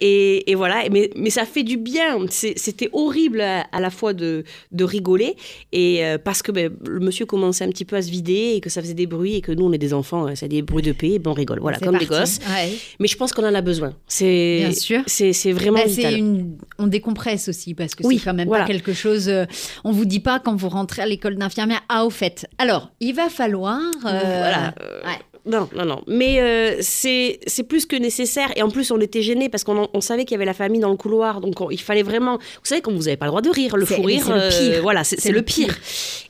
Et, 0.00 0.50
et 0.50 0.54
voilà, 0.54 0.84
mais, 0.90 1.10
mais 1.16 1.30
ça 1.30 1.44
fait 1.44 1.62
du 1.62 1.76
bien. 1.76 2.18
C'était 2.30 2.88
horrible 2.92 3.40
à, 3.40 3.60
à 3.72 3.80
la 3.80 3.90
fois 3.90 4.12
de, 4.12 4.44
de 4.72 4.84
rigoler, 4.84 5.36
et 5.72 6.04
euh, 6.04 6.18
parce 6.18 6.42
que 6.42 6.52
ben, 6.52 6.70
le 6.86 7.00
monsieur 7.00 7.26
commençait 7.26 7.64
un 7.64 7.70
petit 7.70 7.84
peu 7.84 7.96
à 7.96 8.02
se 8.02 8.10
vider, 8.10 8.54
et 8.56 8.60
que 8.60 8.70
ça 8.70 8.80
faisait 8.82 8.94
des 8.94 9.06
bruits, 9.06 9.36
et 9.36 9.40
que 9.40 9.52
nous, 9.52 9.64
on 9.64 9.72
est 9.72 9.78
des 9.78 9.94
enfants, 9.94 10.26
hein, 10.26 10.34
c'est 10.34 10.48
des 10.48 10.62
bruits 10.62 10.82
de 10.82 10.92
paix, 10.92 11.10
et 11.12 11.18
ben 11.18 11.30
on 11.30 11.34
rigole. 11.34 11.60
Voilà, 11.60 11.78
comme 11.78 11.96
des 11.98 12.06
gosses. 12.06 12.38
Ouais. 12.48 12.72
Mais 12.98 13.08
je 13.08 13.16
pense 13.16 13.32
qu'on 13.32 13.44
en 13.46 13.54
a 13.54 13.60
besoin. 13.60 13.94
C'est 14.06 14.58
Bien 14.60 14.72
sûr. 14.72 15.02
C'est 15.06 15.52
vraiment 15.52 15.78
Bah, 15.78 15.86
vital. 15.86 16.14
une... 16.14 16.56
On 16.78 16.86
décompresse 16.86 17.48
aussi 17.48 17.74
parce 17.74 17.94
que 17.94 18.04
Oui, 18.06 18.18
c'est 18.18 18.24
quand 18.24 18.34
même 18.34 18.48
voilà. 18.48 18.64
pas 18.64 18.70
quelque 18.70 18.92
chose. 18.92 19.28
euh, 19.28 19.44
On 19.84 19.92
vous 19.92 20.04
dit 20.04 20.20
pas 20.20 20.40
quand 20.40 20.56
vous 20.56 20.68
rentrez 20.68 21.02
à 21.02 21.06
l'école 21.06 21.36
d'infirmière. 21.36 21.80
Ah, 21.88 22.04
au 22.04 22.10
fait. 22.10 22.46
Alors, 22.58 22.81
il 23.00 23.14
va 23.14 23.28
falloir. 23.28 23.78
euh, 23.80 24.20
Voilà, 24.38 24.74
euh, 24.80 25.02
ouais. 25.04 25.18
Non, 25.44 25.68
non, 25.74 25.84
non. 25.84 26.02
Mais 26.06 26.40
euh, 26.40 26.76
c'est 26.80 27.38
plus 27.68 27.84
que 27.86 27.96
nécessaire. 27.96 28.50
Et 28.56 28.62
en 28.62 28.70
plus, 28.70 28.90
on 28.92 29.00
était 29.00 29.22
gênés 29.22 29.48
parce 29.48 29.64
qu'on 29.64 29.88
on 29.92 30.00
savait 30.00 30.24
qu'il 30.24 30.32
y 30.32 30.36
avait 30.36 30.44
la 30.44 30.54
famille 30.54 30.80
dans 30.80 30.90
le 30.90 30.96
couloir. 30.96 31.40
Donc, 31.40 31.60
on- 31.60 31.70
il 31.70 31.80
fallait 31.80 32.02
vraiment. 32.04 32.38
Vous 32.38 32.44
savez, 32.64 32.80
quand 32.80 32.92
vous 32.92 33.02
n'avez 33.04 33.16
pas 33.16 33.26
le 33.26 33.30
droit 33.30 33.40
de 33.42 33.50
rire, 33.50 33.76
le 33.76 33.84
fou 33.84 34.02
rire. 34.02 34.22
c'est 34.24 34.32
le 34.32 34.48
pire. 34.48 34.78
euh, 34.78 34.80
voilà, 34.82 35.02
c'est 35.04 35.28
le 35.30 35.34
le 35.38 35.42
pire. 35.42 35.74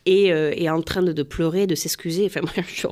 Et, 0.06 0.32
euh, 0.32 0.52
et 0.56 0.68
en 0.70 0.80
train 0.82 1.02
de, 1.02 1.12
de 1.12 1.22
pleurer, 1.22 1.66
de 1.66 1.74
s'excuser. 1.74 2.24
Enfin, 2.26 2.40
moi, 2.42 2.50
je, 2.74 2.86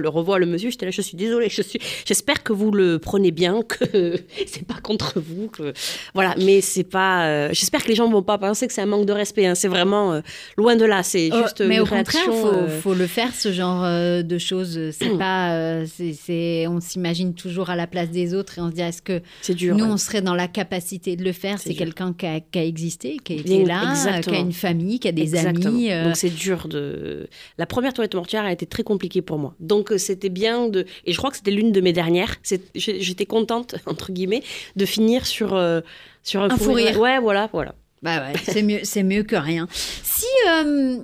le 0.00 0.08
revois 0.08 0.38
le 0.38 0.46
monsieur. 0.46 0.70
J'étais 0.70 0.84
là, 0.86 0.90
je 0.92 1.00
suis 1.02 1.16
désolée. 1.16 1.48
Je 1.48 1.62
suis. 1.62 1.80
J'espère 2.04 2.42
que 2.42 2.52
vous 2.52 2.70
le 2.70 2.98
prenez 2.98 3.30
bien, 3.30 3.62
que 3.62 3.84
c'est 4.46 4.66
pas 4.66 4.78
contre 4.82 5.14
vous. 5.20 5.48
Que 5.48 5.72
voilà. 6.14 6.34
Mais 6.38 6.60
c'est 6.60 6.84
pas. 6.84 7.26
euh, 7.28 7.48
J'espère 7.52 7.82
que 7.82 7.88
les 7.88 7.94
gens 7.94 8.08
vont 8.10 8.22
pas 8.22 8.36
penser 8.38 8.66
que 8.66 8.72
c'est 8.72 8.82
un 8.82 8.86
manque 8.86 9.06
de 9.06 9.12
respect. 9.12 9.46
hein. 9.46 9.54
C'est 9.54 9.68
vraiment 9.68 10.20
loin 10.58 10.76
de 10.76 10.84
là. 10.84 11.02
C'est 11.02 11.30
Oh, 11.32 11.42
juste. 11.42 11.60
mais 11.62 11.76
une 11.76 11.80
au 11.82 11.86
contraire, 11.86 12.22
faut, 12.24 12.52
faut 12.82 12.94
le 12.94 13.06
faire 13.06 13.34
ce 13.34 13.52
genre 13.52 13.82
de 14.22 14.38
choses. 14.38 14.78
C'est 14.92 15.08
pas, 15.18 15.45
euh, 15.54 15.86
c'est, 15.86 16.66
on 16.66 16.80
s'imagine 16.80 17.34
toujours 17.34 17.70
à 17.70 17.76
la 17.76 17.86
place 17.86 18.10
des 18.10 18.34
autres 18.34 18.58
et 18.58 18.60
on 18.60 18.70
se 18.70 18.74
dit 18.74 18.80
est-ce 18.82 19.02
que 19.02 19.22
dur. 19.52 19.76
nous 19.76 19.84
ouais. 19.84 19.90
on 19.90 19.96
serait 19.96 20.22
dans 20.22 20.34
la 20.34 20.48
capacité 20.48 21.16
de 21.16 21.24
le 21.24 21.32
faire? 21.32 21.58
C'est 21.58 21.74
quelqu'un 21.74 22.12
qui 22.12 22.26
a, 22.26 22.40
qui 22.40 22.58
a 22.58 22.64
existé, 22.64 23.16
qui 23.22 23.34
a 23.34 23.36
été 23.36 23.64
Bien, 23.64 23.66
là, 23.66 23.88
euh, 23.88 23.90
exactement. 23.90 24.34
qui 24.36 24.40
a 24.40 24.44
une 24.44 24.52
famille, 24.52 24.98
qui 25.00 25.08
a 25.08 25.12
des 25.12 25.22
Exactement. 25.22 25.66
amis. 25.68 25.90
euh, 25.92 26.04
Donc 26.04 26.16
c'est 26.16 26.30
dur 26.34 26.68
de. 26.68 27.28
La 27.58 27.66
première 27.66 27.92
toilette 27.92 28.14
mortuaire 28.14 28.44
a 28.44 28.52
été 28.52 28.66
très 28.66 28.82
compliquée 28.82 29.22
pour 29.22 29.38
moi. 29.38 29.54
Donc 29.60 29.92
c'était 29.96 30.28
bien 30.28 30.68
de. 30.68 30.86
Et 31.04 31.12
je 31.12 31.18
crois 31.18 31.30
que 31.30 31.36
c'était 31.36 31.50
l'une 31.50 31.72
de 31.72 31.80
mes 31.80 31.92
dernières. 31.92 32.36
J'étais 32.74 33.26
contente 33.26 33.74
entre 33.86 34.12
guillemets 34.12 34.42
de 34.76 34.84
finir 34.86 35.26
sur 35.26 35.54
euh, 35.54 35.80
sur 36.22 36.42
un, 36.42 36.50
Un 36.50 36.56
fou 36.56 36.72
rire. 36.72 36.98
Ouais, 37.00 37.18
voilà, 37.20 37.48
voilà. 37.52 37.74
Bah 38.02 38.20
ouais, 38.20 38.32
c'est 38.44 38.62
mieux, 38.62 38.80
c'est 38.82 39.02
mieux 39.02 39.22
que 39.22 39.36
rien. 39.36 39.66
Si 40.02 40.26
euh, 40.50 40.98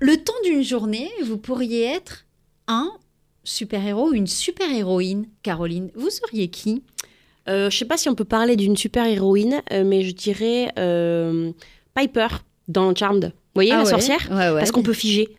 le 0.00 0.16
temps 0.18 0.32
d'une 0.44 0.62
journée, 0.62 1.10
vous 1.24 1.36
pourriez 1.36 1.84
être 1.84 2.26
un 2.68 2.90
super-héros, 3.48 4.12
une 4.12 4.26
super-héroïne, 4.26 5.26
Caroline. 5.42 5.90
Vous 5.94 6.10
seriez 6.10 6.48
qui? 6.48 6.82
Euh, 7.48 7.70
je 7.70 7.78
sais 7.78 7.84
pas 7.86 7.96
si 7.96 8.08
on 8.08 8.14
peut 8.14 8.24
parler 8.24 8.56
d'une 8.56 8.76
super 8.76 9.06
héroïne, 9.06 9.62
euh, 9.72 9.84
mais 9.84 10.02
je 10.02 10.12
dirais 10.14 10.70
euh, 10.78 11.50
Piper 11.94 12.28
dans 12.68 12.94
Charmed. 12.94 13.24
Vous 13.24 13.32
voyez 13.54 13.72
Ah 13.72 13.78
la 13.78 13.84
ouais 13.84 13.90
sorcière? 13.90 14.28
Ouais, 14.30 14.50
ouais. 14.50 14.58
Parce 14.58 14.70
qu'on 14.70 14.82
peut 14.82 14.92
figer. 14.92 15.30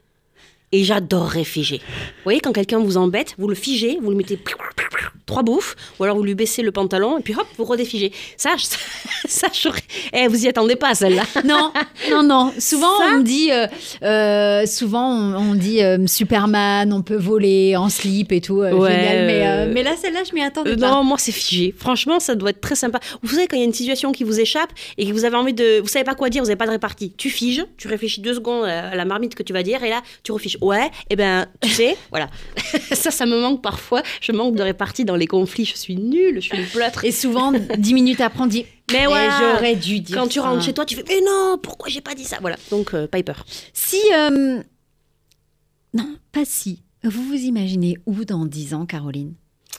Et 0.71 0.83
j'adorerais 0.83 1.43
figer. 1.43 1.77
Vous 1.79 2.23
voyez, 2.25 2.39
quand 2.41 2.51
quelqu'un 2.51 2.79
vous 2.79 2.97
embête, 2.97 3.33
vous 3.39 3.47
le 3.47 3.55
figez, 3.55 3.97
vous 4.01 4.11
le 4.11 4.15
mettez 4.15 4.37
trois 5.25 5.43
bouffes, 5.43 5.75
ou 5.99 6.03
alors 6.03 6.15
vous 6.17 6.23
lui 6.23 6.33
baissez 6.35 6.61
le 6.63 6.71
pantalon, 6.71 7.17
et 7.19 7.21
puis 7.21 7.33
hop, 7.35 7.45
vous 7.57 7.63
redéfigez. 7.63 8.11
Ça, 8.37 8.51
ça, 9.27 9.47
ça 9.51 9.69
Eh, 10.13 10.27
vous 10.27 10.43
y 10.45 10.47
attendez 10.47 10.75
pas, 10.75 10.93
celle-là. 10.95 11.23
Non, 11.45 11.71
non, 12.11 12.23
non. 12.23 12.53
Souvent, 12.59 12.97
Ça 12.99 13.05
on 13.13 13.17
me 13.19 13.23
dit, 13.23 13.51
euh, 13.51 13.65
euh, 14.03 14.65
souvent, 14.65 15.09
on, 15.11 15.51
on 15.51 15.53
dit 15.55 15.83
euh, 15.83 16.05
Superman, 16.07 16.91
on 16.93 17.01
peut 17.01 17.15
voler 17.17 17.75
en 17.75 17.89
slip 17.89 18.31
et 18.31 18.41
tout. 18.41 18.61
euh, 18.61 18.71
Ouais, 18.73 18.91
génial. 18.91 19.25
Mais, 19.27 19.47
euh, 19.47 19.49
euh, 19.67 19.71
mais 19.73 19.83
là, 19.83 19.95
celle-là, 19.99 20.21
je 20.27 20.33
m'y 20.35 20.41
attendais 20.41 20.71
Euh, 20.71 20.77
pas. 20.77 20.91
non, 20.91 21.03
moi 21.03 21.17
c'est 21.19 21.31
figé. 21.31 21.73
Franchement, 21.77 22.19
ça 22.19 22.35
doit 22.35 22.49
être 22.51 22.61
très 22.61 22.75
sympa. 22.75 22.99
Vous 23.23 23.29
savez, 23.35 23.47
quand 23.47 23.55
il 23.55 23.59
y 23.59 23.63
a 23.63 23.65
une 23.65 23.73
situation 23.73 24.11
qui 24.11 24.23
vous 24.23 24.39
échappe 24.39 24.69
et 24.97 25.07
que 25.07 25.13
vous 25.13 25.25
avez 25.25 25.35
envie 25.37 25.53
de. 25.53 25.79
Vous 25.79 25.87
savez 25.87 26.05
pas 26.05 26.15
quoi 26.15 26.29
dire, 26.29 26.41
vous 26.43 26.47
n'avez 26.47 26.57
pas 26.57 26.65
de 26.67 26.71
répartie. 26.71 27.13
Tu 27.17 27.29
figes, 27.29 27.65
tu 27.77 27.87
réfléchis 27.87 28.21
deux 28.21 28.33
secondes 28.35 28.65
à 28.65 28.95
la 28.95 29.05
marmite 29.05 29.33
que 29.35 29.43
tu 29.43 29.53
vas 29.53 29.63
dire 29.63 29.83
et 29.83 29.89
là, 29.89 30.01
tu 30.23 30.31
refiges. 30.31 30.57
Ouais, 30.61 30.89
et 31.09 31.15
ben, 31.15 31.47
tu 31.61 31.69
sais, 31.69 31.95
voilà. 32.09 32.29
ça, 32.93 33.11
ça 33.11 33.25
me 33.25 33.39
manque 33.39 33.61
parfois. 33.61 34.01
Je 34.21 34.31
manque 34.31 34.55
de 34.55 34.63
répartie 34.63 35.05
dans 35.05 35.15
les 35.15 35.27
conflits. 35.27 35.65
Je 35.65 35.75
suis 35.77 35.95
nulle, 35.95 36.35
je 36.35 36.47
suis 36.49 36.57
une 36.57 36.65
plâtre. 36.67 37.05
Et 37.05 37.11
souvent, 37.11 37.51
dix 37.77 37.93
minutes 37.93 38.21
après, 38.21 38.41
on 38.41 38.47
dit 38.47 38.65
Mais 38.91 39.01
Mais 39.01 39.07
ouais, 39.07 39.27
j'aurais 39.39 39.75
dû 39.75 39.99
dire 39.99 40.17
Quand 40.17 40.27
tu 40.27 40.39
ça. 40.39 40.45
rentres 40.49 40.63
chez 40.63 40.73
toi, 40.73 40.85
tu 40.85 40.95
fais 40.95 41.03
Mais 41.07 41.21
non, 41.25 41.57
pourquoi 41.61 41.89
j'ai 41.89 42.01
pas 42.01 42.15
dit 42.15 42.23
ça? 42.25 42.37
Voilà. 42.41 42.55
Donc, 42.71 42.93
euh, 42.93 43.05
Piper. 43.07 43.33
Si. 43.73 44.01
euh, 44.15 44.61
Non, 45.93 46.15
pas 46.31 46.45
si. 46.45 46.81
Vous 47.03 47.23
vous 47.23 47.35
imaginez 47.35 47.97
où 48.05 48.25
dans 48.25 48.45
10 48.45 48.73
ans, 48.73 48.85
Caroline? 48.85 49.33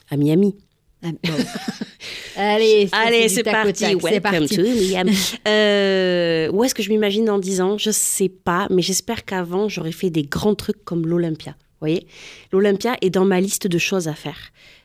À 0.09 0.17
Miami. 0.17 0.55
Allez, 2.35 2.87
c'est 3.29 3.43
parti. 3.43 3.95
Welcome 3.95 4.21
parti. 4.21 4.55
to 4.55 4.63
Miami. 4.63 5.17
Euh, 5.47 6.49
où 6.51 6.63
est-ce 6.63 6.75
que 6.75 6.83
je 6.83 6.89
m'imagine 6.89 7.25
dans 7.25 7.39
10 7.39 7.61
ans? 7.61 7.77
Je 7.77 7.91
sais 7.91 8.29
pas, 8.29 8.67
mais 8.69 8.81
j'espère 8.81 9.25
qu'avant, 9.25 9.67
j'aurais 9.69 9.91
fait 9.91 10.09
des 10.09 10.23
grands 10.23 10.55
trucs 10.55 10.83
comme 10.83 11.05
l'Olympia. 11.07 11.51
Vous 11.51 11.87
voyez? 11.87 12.07
L'Olympia 12.51 12.95
est 13.01 13.09
dans 13.09 13.25
ma 13.25 13.39
liste 13.41 13.67
de 13.67 13.77
choses 13.77 14.07
à 14.07 14.13
faire. 14.13 14.37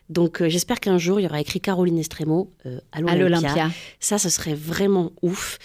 Donc, 0.08 0.40
euh, 0.40 0.48
j'espère 0.48 0.80
qu'un 0.80 0.98
jour, 0.98 1.20
il 1.20 1.24
y 1.24 1.26
aura 1.26 1.40
écrit 1.40 1.60
Caroline 1.60 1.98
Estremo 1.98 2.52
euh, 2.64 2.78
à 2.92 3.00
l'Olympia. 3.16 3.70
Ça, 4.00 4.18
ce 4.18 4.28
serait 4.28 4.54
vraiment 4.54 5.12
ouf. 5.22 5.58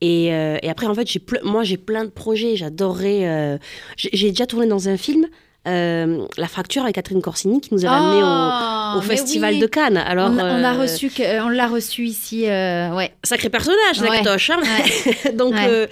Et, 0.00 0.26
et 0.26 0.68
après, 0.68 0.86
en 0.86 0.94
fait, 0.94 1.10
j'ai 1.10 1.22
moi, 1.42 1.64
j'ai 1.64 1.78
plein 1.78 2.04
de 2.04 2.10
projets. 2.10 2.54
J'adorerais. 2.54 3.58
j'ai 3.96 4.28
déjà 4.28 4.46
tourné 4.46 4.66
dans 4.66 4.90
un 4.90 4.98
film, 4.98 5.26
euh, 5.66 6.26
La 6.36 6.48
Fracture 6.48 6.82
avec 6.82 6.94
Catherine 6.94 7.20
Corsini, 7.22 7.60
qui 7.60 7.74
nous 7.74 7.84
a 7.86 7.90
ramené 7.90 8.22
au, 8.22 8.98
au 8.98 9.00
mais 9.02 9.16
Festival 9.16 9.54
oui. 9.54 9.60
de 9.60 9.66
Cannes. 9.66 9.96
Alors, 9.96 10.30
on, 10.30 10.38
a- 10.38 10.44
on 10.60 10.64
a 10.64 10.74
euh, 10.74 10.80
reçu, 10.82 11.10
euh, 11.20 11.40
on 11.42 11.48
l'a 11.48 11.66
reçu 11.66 12.04
ici, 12.04 12.42
ouais. 12.42 13.12
Sacré 13.24 13.48
personnage, 13.50 14.00
Ouais. 14.00 14.08
Zachtoche. 14.22 14.50
hein. 14.50 14.60
donc, 15.34 15.54
Ouais. 15.54 15.88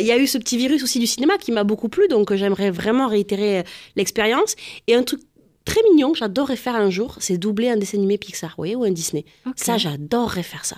il 0.00 0.06
y 0.06 0.12
a 0.12 0.16
eu 0.18 0.26
ce 0.26 0.38
petit 0.38 0.56
virus 0.56 0.82
aussi 0.82 0.98
du 0.98 1.06
cinéma 1.06 1.38
qui 1.38 1.52
m'a 1.52 1.64
beaucoup 1.64 1.88
plu. 1.88 2.08
Donc, 2.08 2.32
j'aimerais 2.34 2.70
vraiment 2.70 3.08
réitérer 3.08 3.64
l'expérience. 3.96 4.54
Et 4.86 4.94
un 4.94 5.02
truc 5.02 5.20
très 5.64 5.80
mignon 5.90 6.12
que 6.12 6.18
j'adorerais 6.18 6.54
faire 6.56 6.76
un 6.76 6.90
jour, 6.90 7.16
c'est 7.18 7.38
doubler 7.38 7.68
un 7.70 7.76
dessin 7.76 7.98
animé 7.98 8.18
Pixar, 8.18 8.50
vous 8.50 8.54
voyez, 8.58 8.76
ou 8.76 8.84
un 8.84 8.90
Disney. 8.92 9.24
Ça, 9.56 9.76
j'adorerais 9.78 10.44
faire 10.44 10.64
ça. 10.64 10.76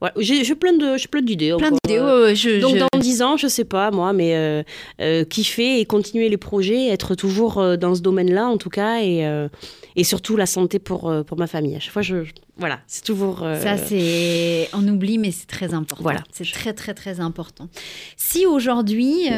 Voilà. 0.00 0.14
J'ai 0.18 0.54
plein 0.54 0.72
de- 0.72 0.96
j'ai 0.96 1.08
plein 1.08 1.20
d'idées. 1.22 1.54
Plein 1.58 1.70
d'idées. 1.70 1.98
euh, 1.98 2.16
ouais, 2.20 2.22
ouais, 2.28 2.34
je- 2.34 2.60
donc 2.60 2.74
je- 2.76 2.80
dans 2.80 2.98
10 2.98 3.20
ans, 3.22 3.36
je 3.36 3.46
sais 3.48 3.64
pas 3.64 3.90
moi, 3.90 4.12
mais 4.12 4.34
euh, 4.34 4.62
euh, 5.00 5.24
kiffer 5.24 5.78
et 5.80 5.84
continuer 5.84 6.28
les 6.30 6.36
projets, 6.38 6.86
être 6.86 7.14
toujours 7.14 7.76
dans 7.76 7.94
ce 7.94 8.00
domaine-là 8.00 8.46
en 8.48 8.56
tout 8.56 8.70
cas, 8.70 9.00
et, 9.02 9.26
euh, 9.26 9.48
et 9.96 10.04
surtout 10.04 10.36
la 10.36 10.46
santé 10.46 10.78
pour, 10.78 11.12
pour 11.26 11.38
ma 11.38 11.46
famille. 11.46 11.76
À 11.76 11.80
chaque 11.80 11.92
fois, 11.92 12.02
je, 12.02 12.24
je- 12.24 12.32
voilà, 12.56 12.80
c'est 12.86 13.04
toujours... 13.04 13.40
Ça, 13.40 13.76
c'est. 13.76 14.68
On 14.72 14.86
oublie, 14.88 15.18
mais 15.18 15.30
c'est 15.32 15.46
très 15.46 15.74
important. 15.74 16.02
Voilà. 16.02 16.22
C'est 16.32 16.50
très, 16.50 16.72
très, 16.72 16.94
très 16.94 17.20
important. 17.20 17.68
Si 18.16 18.46
aujourd'hui, 18.46 19.28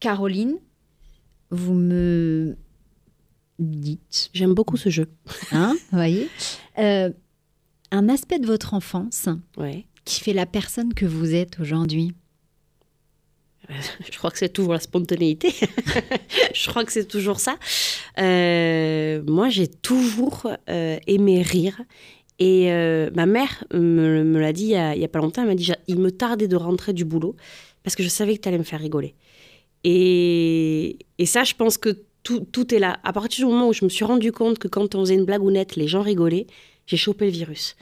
Caroline, 0.00 0.56
vous 1.50 1.74
me 1.74 2.56
dites, 3.58 4.30
J'aime 4.34 4.54
beaucoup 4.54 4.76
ce 4.76 4.88
jeu. 4.88 5.08
hein, 5.52 5.74
vous 5.90 5.98
voyez, 5.98 6.28
un 7.90 8.08
aspect 8.08 8.38
de 8.38 8.46
votre 8.46 8.74
enfance 8.74 9.28
Ouais. 9.56 9.86
qui 10.04 10.20
fait 10.20 10.32
la 10.32 10.46
personne 10.46 10.94
que 10.94 11.06
vous 11.06 11.34
êtes 11.34 11.58
aujourd'hui. 11.60 12.12
Je 14.10 14.16
crois 14.16 14.30
que 14.30 14.38
c'est 14.38 14.48
toujours 14.48 14.72
la 14.72 14.80
spontanéité. 14.80 15.52
je 16.54 16.68
crois 16.70 16.84
que 16.84 16.92
c'est 16.92 17.06
toujours 17.06 17.38
ça. 17.38 17.56
Euh, 18.18 19.22
moi, 19.26 19.50
j'ai 19.50 19.68
toujours 19.68 20.46
euh, 20.70 20.98
aimé 21.06 21.42
rire. 21.42 21.80
Et 22.38 22.72
euh, 22.72 23.10
ma 23.14 23.26
mère 23.26 23.64
me, 23.74 24.22
me 24.22 24.38
l'a 24.40 24.52
dit 24.52 24.66
il 24.66 24.70
y, 25.00 25.04
a, 25.04 25.08
pas 25.08 25.18
longtemps. 25.18 25.42
Elle 25.42 25.48
m'a 25.48 25.54
dit 25.54 25.70
il 25.86 25.98
me 25.98 26.10
tardait 26.10 26.48
de 26.48 26.56
rentrer 26.56 26.92
du 26.92 27.04
boulot 27.04 27.36
parce 27.82 27.96
que 27.96 28.02
je 28.02 28.08
savais 28.08 28.36
que 28.36 28.42
tu 28.42 28.48
allais 28.48 28.58
me 28.58 28.64
faire 28.64 28.80
rigoler. 28.80 29.14
Et, 29.84 30.98
et 31.18 31.26
ça, 31.26 31.44
je 31.44 31.54
pense 31.54 31.78
que 31.78 32.04
tout, 32.22 32.40
tout 32.40 32.74
est 32.74 32.78
là. 32.78 32.98
À 33.04 33.12
partir 33.12 33.46
du 33.46 33.52
moment 33.52 33.68
où 33.68 33.72
je 33.72 33.84
me 33.84 33.90
suis 33.90 34.04
rendu 34.04 34.32
compte 34.32 34.58
que 34.58 34.68
quand 34.68 34.94
on 34.94 35.00
faisait 35.00 35.14
une 35.14 35.24
blagounette, 35.24 35.76
les 35.76 35.88
gens 35.88 36.02
rigolaient, 36.02 36.46
j'ai 36.88 36.96
chopé 36.96 37.26
le 37.26 37.30
virus. 37.30 37.76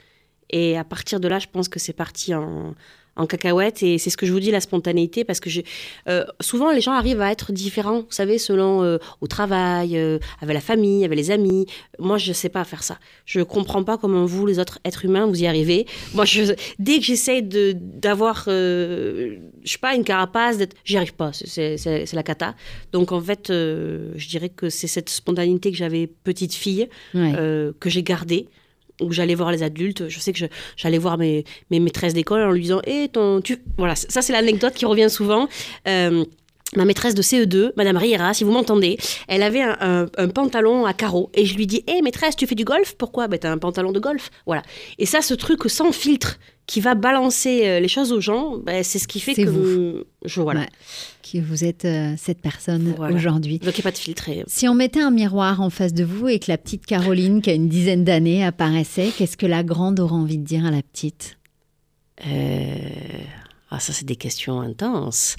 Et 0.51 0.77
à 0.77 0.83
partir 0.83 1.19
de 1.19 1.27
là, 1.27 1.39
je 1.39 1.47
pense 1.51 1.67
que 1.67 1.79
c'est 1.79 1.91
parti 1.91 2.33
en, 2.33 2.73
en 3.17 3.25
cacahuète. 3.25 3.83
Et 3.83 3.97
c'est 3.97 4.09
ce 4.09 4.15
que 4.15 4.25
je 4.25 4.31
vous 4.31 4.39
dis, 4.39 4.49
la 4.51 4.61
spontanéité, 4.61 5.25
parce 5.25 5.41
que 5.41 5.49
je, 5.49 5.59
euh, 6.07 6.23
souvent, 6.39 6.71
les 6.71 6.79
gens 6.79 6.93
arrivent 6.93 7.19
à 7.19 7.29
être 7.31 7.51
différents, 7.51 8.01
vous 8.01 8.11
savez, 8.11 8.37
selon 8.37 8.81
euh, 8.81 8.97
au 9.19 9.27
travail, 9.27 9.97
euh, 9.97 10.19
avec 10.39 10.53
la 10.53 10.61
famille, 10.61 11.03
avec 11.03 11.17
les 11.17 11.29
amis. 11.31 11.65
Moi, 11.99 12.17
je 12.17 12.29
ne 12.29 12.33
sais 12.33 12.47
pas 12.47 12.63
faire 12.63 12.81
ça. 12.81 12.97
Je 13.25 13.39
ne 13.39 13.43
comprends 13.43 13.83
pas 13.83 13.97
comment 13.97 14.25
vous, 14.25 14.45
les 14.45 14.57
autres 14.57 14.79
êtres 14.85 15.03
humains, 15.03 15.25
vous 15.25 15.41
y 15.43 15.47
arrivez. 15.47 15.85
Moi, 16.13 16.23
je, 16.23 16.53
dès 16.79 16.99
que 16.99 17.03
j'essaye 17.03 17.43
d'avoir, 17.43 18.43
je 18.47 19.37
sais 19.65 19.79
pas, 19.79 19.95
une 19.95 20.05
carapace, 20.05 20.57
j'y 20.85 20.95
arrive 20.95 21.13
pas. 21.15 21.31
C'est- 21.33 22.13
la 22.13 22.23
cata. 22.23 22.55
Donc, 22.93 23.11
en 23.11 23.19
fait, 23.19 23.47
je 23.49 24.27
dirais 24.29 24.49
que 24.49 24.69
c'est 24.69 24.87
cette 24.87 25.09
spontanéité 25.09 25.71
que 25.71 25.77
j'avais 25.77 26.07
petite 26.07 26.53
fille 26.53 26.87
Ouais. 27.13 27.33
que 27.79 27.89
j'ai 27.89 28.03
gardée 28.03 28.47
où 29.01 29.11
j'allais 29.11 29.35
voir 29.35 29.51
les 29.51 29.63
adultes. 29.63 30.07
Je 30.09 30.19
sais 30.19 30.33
que 30.33 30.39
j'allais 30.75 30.97
voir 30.97 31.17
mes, 31.17 31.43
mes 31.71 31.79
maîtresses 31.79 32.13
d'école 32.13 32.41
en 32.43 32.51
lui 32.51 32.61
disant 32.61 32.81
Eh, 32.85 33.07
ton. 33.09 33.41
Tu... 33.41 33.57
Voilà, 33.77 33.95
ça, 33.95 34.21
c'est 34.21 34.33
l'anecdote 34.33 34.73
qui 34.73 34.85
revient 34.85 35.09
souvent. 35.09 35.47
Euh, 35.87 36.23
Ma 36.75 36.83
maîtresse 36.83 37.15
de 37.15 37.21
CE2, 37.21 37.71
Madame 37.77 37.95
Riera, 37.95 38.33
si 38.33 38.43
vous 38.43 38.51
m'entendez, 38.51 38.97
elle 39.29 39.41
avait 39.41 39.61
un, 39.61 40.07
un- 40.17 40.27
pantalon 40.27 40.85
à 40.85 40.93
carreaux. 40.93 41.29
Et 41.33 41.45
je 41.45 41.55
lui 41.55 41.65
dis 41.65 41.81
Hé 41.87 42.01
maîtresse, 42.01 42.35
tu 42.35 42.45
fais 42.45 42.55
du 42.55 42.65
golf? 42.65 42.93
Pourquoi? 42.97 43.29
Ben, 43.29 43.39
T'as 43.39 43.51
un 43.53 43.57
pantalon 43.57 43.93
de 43.93 43.99
golf. 44.01 44.29
Voilà. 44.45 44.63
Et 44.99 45.05
ça, 45.05 45.21
ce 45.21 45.33
truc 45.33 45.61
sans 45.69 45.93
filtre 45.93 46.37
qui 46.67 46.81
va 46.81 46.93
balancer 46.95 47.61
euh, 47.65 47.79
les 47.79 47.87
choses 47.87 48.11
aux 48.11 48.19
gens, 48.21 48.57
ben, 48.57 48.83
c'est 48.83 48.99
ce 48.99 49.07
qui 49.07 49.19
fait 49.21 49.33
que 49.33 49.49
vous. 49.49 50.03
je. 50.25 50.41
Voilà. 50.41 50.59
Ouais. 50.61 50.67
Que 51.31 51.37
vous 51.39 51.63
êtes 51.63 51.85
euh, 51.85 52.13
cette 52.17 52.41
personne 52.41 52.93
Voilà. 52.97 53.15
aujourd'hui. 53.15 53.59
Donc 53.59 53.73
il 53.73 53.77
n'y 53.77 53.81
a 53.81 53.83
pas 53.83 53.91
de 53.91 53.97
filtre. 53.97 54.29
et- 54.29 54.43
Si 54.47 54.67
on 54.67 54.73
mettait 54.75 55.01
un 55.01 55.11
miroir 55.11 55.61
en 55.61 55.69
face 55.69 55.93
de 55.93 56.03
vous 56.03 56.27
et 56.27 56.39
que 56.39 56.51
la 56.51 56.57
petite 56.57 56.85
Caroline, 56.85 57.41
qui 57.41 57.49
a 57.49 57.53
une 57.53 57.67
dizaine 57.69 58.03
d'années, 58.03 58.45
apparaissait, 58.45 59.11
qu'est-ce 59.17 59.37
que 59.37 59.45
la 59.45 59.63
grande 59.63 59.99
aurait 60.01 60.13
envie 60.13 60.37
de 60.37 60.43
dire 60.45 60.65
à 60.65 60.71
la 60.71 60.81
petite? 60.81 61.37
Euh, 62.25 62.75
Ah, 63.69 63.79
ça, 63.81 63.91
c'est 63.91 64.05
des 64.05 64.15
questions 64.15 64.61
intenses. 64.61 65.35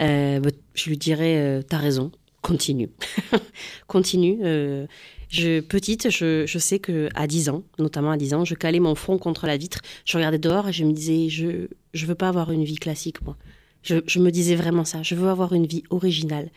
Euh, 0.00 0.40
bah, 0.40 0.50
je 0.74 0.90
lui 0.90 0.98
dirais, 0.98 1.60
t'as 1.68 1.78
raison, 1.78 2.10
continue. 2.42 2.90
continue. 3.86 4.38
euh, 4.42 4.86
je, 5.28 5.60
petite, 5.60 6.10
je, 6.10 6.44
je 6.46 6.58
sais 6.58 6.78
que 6.78 7.08
à 7.14 7.26
10 7.26 7.48
ans, 7.48 7.62
notamment 7.78 8.10
à 8.10 8.18
10 8.18 8.34
ans, 8.34 8.44
je 8.44 8.54
calais 8.54 8.80
mon 8.80 8.94
front 8.94 9.16
contre 9.16 9.46
la 9.46 9.56
vitre, 9.56 9.80
je 10.04 10.18
regardais 10.18 10.38
dehors 10.38 10.68
et 10.68 10.72
je 10.72 10.84
me 10.84 10.92
disais, 10.92 11.30
je 11.30 11.68
je 11.94 12.06
veux 12.06 12.14
pas 12.14 12.28
avoir 12.28 12.52
une 12.52 12.64
vie 12.64 12.76
classique, 12.76 13.22
moi. 13.22 13.36
Je, 13.82 13.96
je 14.06 14.18
me 14.20 14.30
disais 14.30 14.54
vraiment 14.54 14.84
ça, 14.84 15.02
je 15.02 15.14
veux 15.14 15.28
avoir 15.28 15.54
une 15.54 15.66
vie 15.66 15.82
originale. 15.90 16.50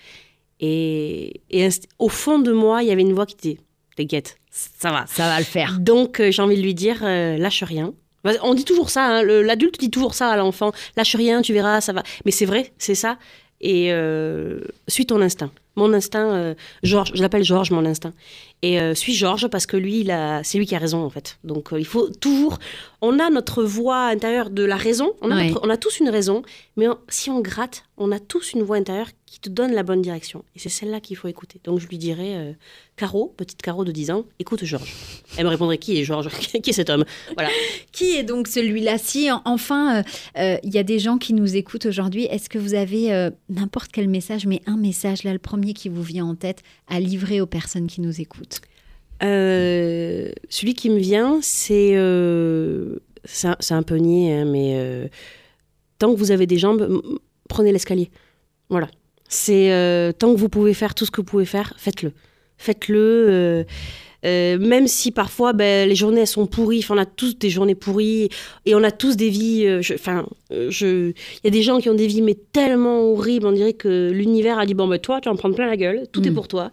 Et, 0.60 1.42
et 1.50 1.68
au 2.00 2.10
fond 2.10 2.40
de 2.40 2.52
moi, 2.52 2.84
il 2.84 2.90
y 2.90 2.92
avait 2.92 3.02
une 3.02 3.14
voix 3.14 3.26
qui 3.26 3.36
disait, 3.36 3.58
t'inquiète, 3.96 4.38
ça 4.52 4.92
va, 4.92 5.06
Ça 5.08 5.28
va 5.28 5.38
le 5.40 5.46
faire. 5.46 5.80
donc, 5.80 6.20
euh, 6.20 6.32
j'ai 6.32 6.42
envie 6.42 6.56
de 6.58 6.62
lui 6.62 6.74
dire, 6.74 7.00
euh, 7.04 7.38
lâche 7.38 7.64
rien. 7.64 7.94
On 8.42 8.56
dit 8.56 8.66
toujours 8.66 8.90
ça, 8.90 9.06
hein, 9.06 9.24
l'adulte 9.24 9.80
dit 9.80 9.92
toujours 9.92 10.16
ça 10.16 10.30
à 10.30 10.38
l'enfant, 10.38 10.72
lâche 10.98 11.16
rien, 11.16 11.42
tu 11.42 11.54
verras, 11.54 11.80
ça 11.82 11.94
va. 11.94 12.02
Mais 12.26 12.32
c'est 12.32 12.46
vrai, 12.46 12.74
c'est 12.78 12.96
ça. 12.96 13.20
Et 13.62 13.92
euh, 13.92 14.62
suis 14.88 15.06
ton 15.06 15.22
instinct. 15.22 15.52
Mon 15.76 15.94
instinct, 15.94 16.34
euh, 16.34 16.54
Georges, 16.84 17.12
je 17.14 17.22
l'appelle 17.22 17.44
Georges, 17.44 17.72
mon 17.72 17.86
instinct. 17.86 18.14
Et 18.66 18.80
euh, 18.80 18.96
suis 18.96 19.14
Georges 19.14 19.48
parce 19.48 19.66
que 19.68 19.78
lui, 19.78 20.08
c'est 20.44 20.58
lui 20.58 20.66
qui 20.66 20.76
a 20.76 20.80
raison 20.80 21.04
en 21.04 21.10
fait. 21.10 21.38
Donc 21.44 21.72
euh, 21.74 21.80
il 21.80 21.86
faut 21.86 22.10
toujours. 22.10 22.58
On 23.02 23.20
a 23.20 23.30
notre 23.30 23.64
voix 23.64 24.08
intérieure 24.08 24.50
de 24.50 24.64
la 24.64 24.78
raison. 24.78 25.14
On 25.22 25.30
a, 25.30 25.36
Ouais. 25.36 25.50
notre- 25.50 25.62
on 25.64 25.70
a 25.70 25.78
tous 25.78 26.00
une 26.00 26.10
raison, 26.10 26.42
mais 26.78 26.88
on- 26.88 26.98
si 27.10 27.30
on 27.30 27.42
gratte, 27.42 27.84
on 27.98 28.12
a 28.12 28.20
tous 28.20 28.54
une 28.54 28.64
voix 28.64 28.78
intérieure 28.78 29.10
qui 29.28 29.40
te 29.40 29.50
donne 29.50 29.74
la 29.74 29.84
bonne 29.84 30.02
direction. 30.02 30.44
Et 30.56 30.60
c'est 30.60 30.70
celle-là 30.70 31.00
qu'il 31.02 31.16
faut 31.18 31.28
écouter. 31.28 31.60
Donc 31.64 31.80
je 31.80 31.88
lui 31.88 31.98
dirais, 31.98 32.34
euh, 32.36 32.54
Caro, 32.96 33.34
petite 33.38 33.62
Caro 33.62 33.84
de 33.84 33.92
10 33.92 34.10
ans, 34.12 34.24
écoute 34.40 34.64
Georges. 34.64 34.94
Elle 35.38 35.44
me 35.46 35.50
répondrait 35.50 35.78
qui 35.78 36.00
est 36.00 36.04
Georges? 36.06 36.30
Qui 36.64 36.70
est 36.70 36.74
cet 36.74 36.90
homme? 36.90 37.04
Voilà. 37.36 37.50
Qui 37.92 38.16
est 38.16 38.24
donc 38.24 38.48
celui-là? 38.48 38.98
Si 38.98 39.30
en- 39.32 39.42
enfin, 39.46 39.98
euh, 40.00 40.04
euh, 40.40 40.58
il 40.64 40.74
y 40.74 40.78
a 40.80 40.84
des 40.84 40.98
gens 41.00 41.18
qui 41.18 41.34
nous 41.34 41.56
écoutent 41.56 41.86
aujourd'hui, 41.86 42.24
est-ce 42.26 42.50
que 42.50 42.58
vous 42.58 42.74
avez 42.74 43.30
n'importe 43.50 43.92
quel 43.92 44.08
message, 44.08 44.46
mais 44.48 44.62
un 44.66 44.78
message 44.78 45.24
là, 45.24 45.34
le 45.34 45.40
premier 45.40 45.74
qui 45.74 45.90
vous 45.90 46.04
vient 46.04 46.26
en 46.26 46.36
tête 46.36 46.64
à 46.88 47.00
livrer 47.00 47.42
aux 47.42 47.46
personnes 47.46 47.88
qui 47.88 48.00
nous 48.02 48.20
écoutent? 48.22 48.55
Euh, 49.24 50.32
celui 50.50 50.74
qui 50.74 50.90
me 50.90 50.98
vient, 50.98 51.40
c'est 51.42 51.92
euh, 51.96 52.98
c'est 53.26 53.72
un, 53.72 53.84
peu 53.84 53.96
niais, 53.96 54.34
hein, 54.34 54.46
mais 54.46 54.74
euh, 54.76 55.08
tant 56.00 56.14
que 56.14 56.20
vous 56.20 56.32
avez 56.32 56.46
des 56.46 56.58
jambes, 56.58 57.02
prenez 57.50 57.72
l'escalier. 57.72 58.12
Voilà. 58.70 58.88
C'est 59.28 59.72
euh, 59.72 60.12
tant 60.12 60.34
que 60.34 60.40
vous 60.40 60.50
pouvez 60.50 60.74
faire 60.74 60.94
tout 60.94 61.06
ce 61.06 61.12
que 61.12 61.22
vous 61.22 61.26
pouvez 61.26 61.46
faire, 61.46 61.74
faites-le. 61.78 62.12
Faites-le. 62.58 63.66
Euh, 64.26 64.58
même 64.58 64.88
si 64.88 65.12
parfois 65.12 65.54
ben, 65.54 65.88
les 65.88 65.96
journées 65.96 66.22
elles 66.22 66.28
sont 66.28 66.48
pourries, 66.48 66.80
Enfin, 66.80 66.96
on 66.96 66.98
a 66.98 67.06
tous 67.06 67.38
des 67.38 67.50
journées 67.50 67.76
pourries 67.76 68.30
et 68.66 68.74
on 68.76 68.84
a 68.84 68.92
tous 68.92 69.16
des 69.16 69.30
vies. 69.30 69.66
euh, 69.68 69.82
je- 69.82 69.94
Enfin, 69.94 70.26
euh, 70.52 70.68
je, 70.72 71.10
il 71.12 71.44
y 71.44 71.48
a 71.48 71.52
des 71.52 71.62
gens 71.62 71.80
qui 71.80 71.90
ont 71.90 71.94
des 71.94 72.08
vies 72.08 72.22
mais 72.22 72.36
tellement 72.52 73.02
horribles, 73.12 73.46
on 73.48 73.52
dirait 73.52 73.74
que 73.74 74.10
l'univers 74.12 74.58
a 74.60 74.66
dit 74.66 74.74
bon 74.74 74.88
ben 74.88 75.00
toi 75.00 75.22
tu 75.22 75.30
vas 75.30 75.34
en 75.34 75.38
prendre 75.38 75.56
plein 75.56 75.68
la 75.68 75.78
gueule, 75.78 76.08
tout 76.12 76.26
est 76.28 76.32
Mm. 76.32 76.36
pour 76.36 76.48
toi. 76.48 76.72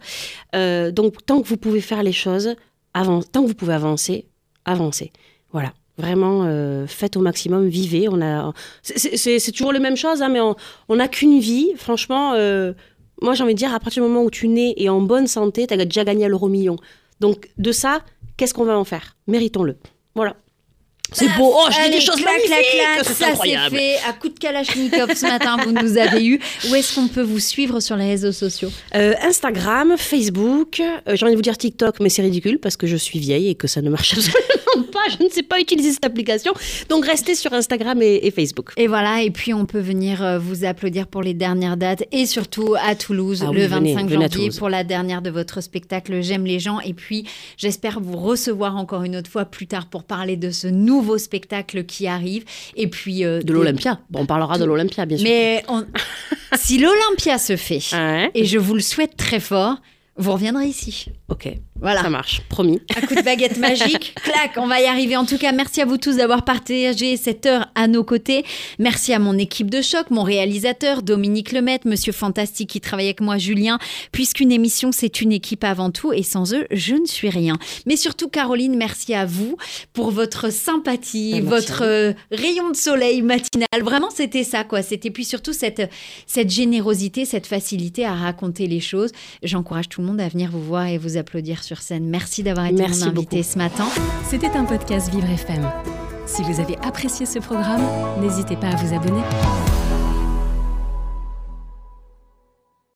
Donc 0.53 1.25
tant 1.25 1.41
que 1.41 1.47
vous 1.47 1.57
pouvez 1.57 1.81
faire 1.81 2.03
les 2.03 2.11
choses, 2.13 2.55
avant, 2.93 3.21
tant 3.21 3.43
que 3.43 3.47
vous 3.47 3.53
pouvez 3.55 3.73
avancer, 3.73 4.25
avancez. 4.65 5.11
Voilà. 5.51 5.73
Vraiment, 5.97 6.47
faites 6.87 7.17
au 7.17 7.19
maximum, 7.21 7.67
vivez. 7.67 8.09
On 8.09 8.19
a, 8.21 8.51
c'est- 8.81 9.51
toujours 9.51 9.71
les 9.71 9.79
mêmes 9.79 9.95
choses, 9.95 10.23
hein, 10.23 10.29
mais 10.29 10.39
on 10.41 10.95
n'a 10.95 11.07
qu'une 11.07 11.39
vie. 11.39 11.71
Franchement, 11.75 12.31
moi 13.21 13.33
j'ai 13.35 13.43
envie 13.43 13.53
de 13.53 13.59
dire, 13.59 13.73
à 13.73 13.79
partir 13.79 14.01
du 14.03 14.09
moment 14.09 14.23
où 14.23 14.31
tu 14.31 14.47
nais 14.47 14.73
et 14.77 14.89
en 14.89 15.01
bonne 15.01 15.27
santé, 15.27 15.67
tu 15.67 15.73
as 15.75 15.85
déjà 15.85 16.03
gagné 16.03 16.25
à 16.25 16.29
l'euro 16.29 16.47
million. 16.49 16.77
Donc 17.19 17.49
de 17.57 17.71
ça, 17.71 18.01
qu'est-ce 18.37 18.53
qu'on 18.53 18.65
va 18.65 18.77
en 18.77 18.83
faire? 18.83 19.15
Méritons-le. 19.27 19.77
Voilà. 20.15 20.35
C'est 21.11 21.27
beau. 21.37 21.53
Oh, 21.55 21.65
je 21.69 21.75
dis 21.75 21.79
Allez, 21.81 21.95
des 21.95 22.01
choses 22.01 22.15
clac, 22.15 22.33
magnifiques. 22.33 22.81
C'est 22.97 23.03
ça 23.03 23.13
c'est 23.13 23.25
incroyable. 23.25 23.75
fait. 23.75 23.97
À 24.07 24.13
coup 24.13 24.29
de 24.29 24.39
Kalachnikov 24.39 25.13
ce 25.13 25.25
matin, 25.27 25.57
vous 25.63 25.71
nous 25.71 25.97
avez 25.97 26.25
eu. 26.25 26.39
Où 26.69 26.75
est-ce 26.75 26.95
qu'on 26.95 27.07
peut 27.07 27.21
vous 27.21 27.39
suivre 27.39 27.79
sur 27.79 27.95
les 27.95 28.05
réseaux 28.05 28.31
sociaux? 28.31 28.71
Euh, 28.95 29.13
Instagram, 29.21 29.95
Facebook, 29.97 30.79
euh, 30.79 31.15
j'ai 31.15 31.23
envie 31.23 31.33
de 31.33 31.37
vous 31.37 31.43
dire 31.43 31.57
TikTok, 31.57 31.99
mais 31.99 32.09
c'est 32.09 32.23
ridicule 32.23 32.59
parce 32.59 32.77
que 32.77 32.87
je 32.87 32.97
suis 32.97 33.19
vieille 33.19 33.49
et 33.49 33.55
que 33.55 33.67
ça 33.67 33.81
ne 33.81 33.89
marche 33.89 34.13
absolument 34.17 34.87
pas. 34.93 34.99
Je 35.19 35.23
ne 35.23 35.29
sais 35.29 35.43
pas 35.43 35.59
utiliser 35.59 35.91
cette 35.91 36.05
application. 36.05 36.53
Donc 36.89 37.05
restez 37.05 37.35
sur 37.35 37.51
Instagram 37.53 38.01
et, 38.01 38.19
et 38.23 38.31
Facebook. 38.31 38.71
Et 38.77 38.87
voilà, 38.87 39.21
et 39.23 39.31
puis 39.31 39.53
on 39.53 39.65
peut 39.65 39.79
venir 39.79 40.23
euh, 40.23 40.39
vous 40.39 40.63
applaudir 40.63 41.07
pour 41.07 41.21
les 41.21 41.33
dernières 41.33 41.75
dates 41.75 42.03
et 42.11 42.25
surtout 42.25 42.75
à 42.81 42.95
Toulouse 42.95 43.43
Ah 43.45 43.49
oui, 43.49 43.57
le 43.57 43.65
venez, 43.67 43.93
25 43.95 44.09
venez 44.09 44.25
à 44.25 44.27
janvier 44.29 44.49
pour 44.57 44.69
la 44.69 44.83
dernière 44.83 45.21
de 45.21 45.29
votre 45.29 45.61
spectacle 45.61 46.21
J'aime 46.21 46.45
les 46.45 46.59
gens. 46.59 46.79
Et 46.79 46.93
puis 46.93 47.27
j'espère 47.57 47.99
vous 47.99 48.17
recevoir 48.17 48.77
encore 48.77 49.03
une 49.03 49.15
autre 49.15 49.29
fois 49.29 49.45
plus 49.45 49.67
tard 49.67 49.87
pour 49.87 50.03
parler 50.03 50.37
de 50.37 50.51
ce 50.51 50.67
nouveau 50.67 51.17
spectacle 51.17 51.83
qui 51.85 52.07
arrive. 52.07 52.45
Et 52.75 52.87
puis 52.87 53.25
euh, 53.25 53.41
De 53.41 53.51
l'Olympia. 53.53 53.99
Bon, 54.09 54.19
on 54.21 54.25
parlera 54.25 54.57
de 54.57 54.65
l'Olympia, 54.65 55.05
bien 55.05 55.17
sûr. 55.17 55.27
Mais 55.27 55.63
on- 55.67 55.85
si 56.55 56.77
l'Olympia 56.77 57.37
se 57.39 57.55
fait, 57.55 57.81
et 58.35 58.45
je 58.45 58.57
vous 58.59 58.75
le 58.75 58.79
souhaite 58.81 59.17
très 59.17 59.39
fort, 59.39 59.77
vous 60.17 60.31
reviendrez 60.33 60.67
ici. 60.67 61.07
ok, 61.29 61.49
Voilà. 61.83 62.01
ça 62.01 62.09
marche, 62.09 62.41
promis. 62.47 62.79
Un 62.95 63.01
coup 63.01 63.13
de 63.13 63.21
baguette 63.21 63.57
magique, 63.57 64.15
clac, 64.23 64.53
on 64.55 64.67
va 64.67 64.79
y 64.79 64.85
arriver. 64.85 65.17
En 65.17 65.25
tout 65.25 65.37
cas, 65.37 65.51
merci 65.51 65.81
à 65.81 65.85
vous 65.85 65.97
tous 65.97 66.15
d'avoir 66.15 66.45
partagé 66.45 67.17
cette 67.17 67.45
heure 67.45 67.67
à 67.75 67.89
nos 67.89 68.05
côtés. 68.05 68.45
Merci 68.79 69.13
à 69.13 69.19
mon 69.19 69.37
équipe 69.37 69.69
de 69.69 69.81
choc, 69.81 70.09
mon 70.09 70.23
réalisateur 70.23 71.03
Dominique 71.03 71.51
Lemaitre, 71.51 71.85
Monsieur 71.85 72.13
Fantastique 72.13 72.69
qui 72.69 72.79
travaille 72.79 73.07
avec 73.07 73.19
moi, 73.19 73.37
Julien, 73.37 73.79
puisqu'une 74.13 74.53
émission 74.53 74.91
c'est 74.93 75.19
une 75.19 75.33
équipe 75.33 75.65
avant 75.65 75.91
tout 75.91 76.13
et 76.13 76.23
sans 76.23 76.53
eux, 76.53 76.65
je 76.71 76.95
ne 76.95 77.05
suis 77.05 77.29
rien. 77.29 77.57
Mais 77.85 77.97
surtout, 77.97 78.29
Caroline, 78.29 78.77
merci 78.77 79.13
à 79.13 79.25
vous 79.25 79.57
pour 79.91 80.11
votre 80.11 80.51
sympathie, 80.51 81.33
Merci 81.33 81.47
votre 81.47 81.83
euh, 81.83 82.13
rayon 82.31 82.69
de 82.69 82.77
soleil 82.77 83.21
matinal. 83.21 83.67
Vraiment, 83.81 84.09
c'était 84.09 84.45
ça, 84.45 84.63
quoi. 84.63 84.81
C'était 84.83 85.11
puis 85.11 85.25
surtout 85.25 85.51
cette, 85.53 85.89
cette 86.27 86.49
générosité, 86.49 87.25
cette 87.25 87.45
facilité 87.45 88.05
à 88.05 88.13
raconter 88.13 88.67
les 88.67 88.79
choses. 88.79 89.11
J'encourage 89.43 89.89
tout 89.89 89.99
le 89.99 90.07
monde 90.07 90.21
à 90.21 90.29
venir 90.29 90.49
vous 90.49 90.63
voir 90.63 90.87
et 90.87 90.97
vous 90.97 91.17
applaudir 91.17 91.61
sur 91.73 91.81
scène. 91.81 92.05
Merci 92.05 92.43
d'avoir 92.43 92.67
été 92.67 92.75
Merci 92.75 93.01
mon 93.01 93.07
invité 93.07 93.37
beaucoup. 93.37 93.49
ce 93.49 93.57
matin. 93.57 93.85
C'était 94.29 94.55
un 94.55 94.65
podcast 94.65 95.09
Vivre 95.09 95.29
FM. 95.29 95.69
Si 96.27 96.43
vous 96.43 96.59
avez 96.59 96.77
apprécié 96.83 97.25
ce 97.25 97.39
programme, 97.39 97.81
n'hésitez 98.21 98.55
pas 98.55 98.67
à 98.67 98.75
vous 98.75 98.93
abonner. 98.93 99.21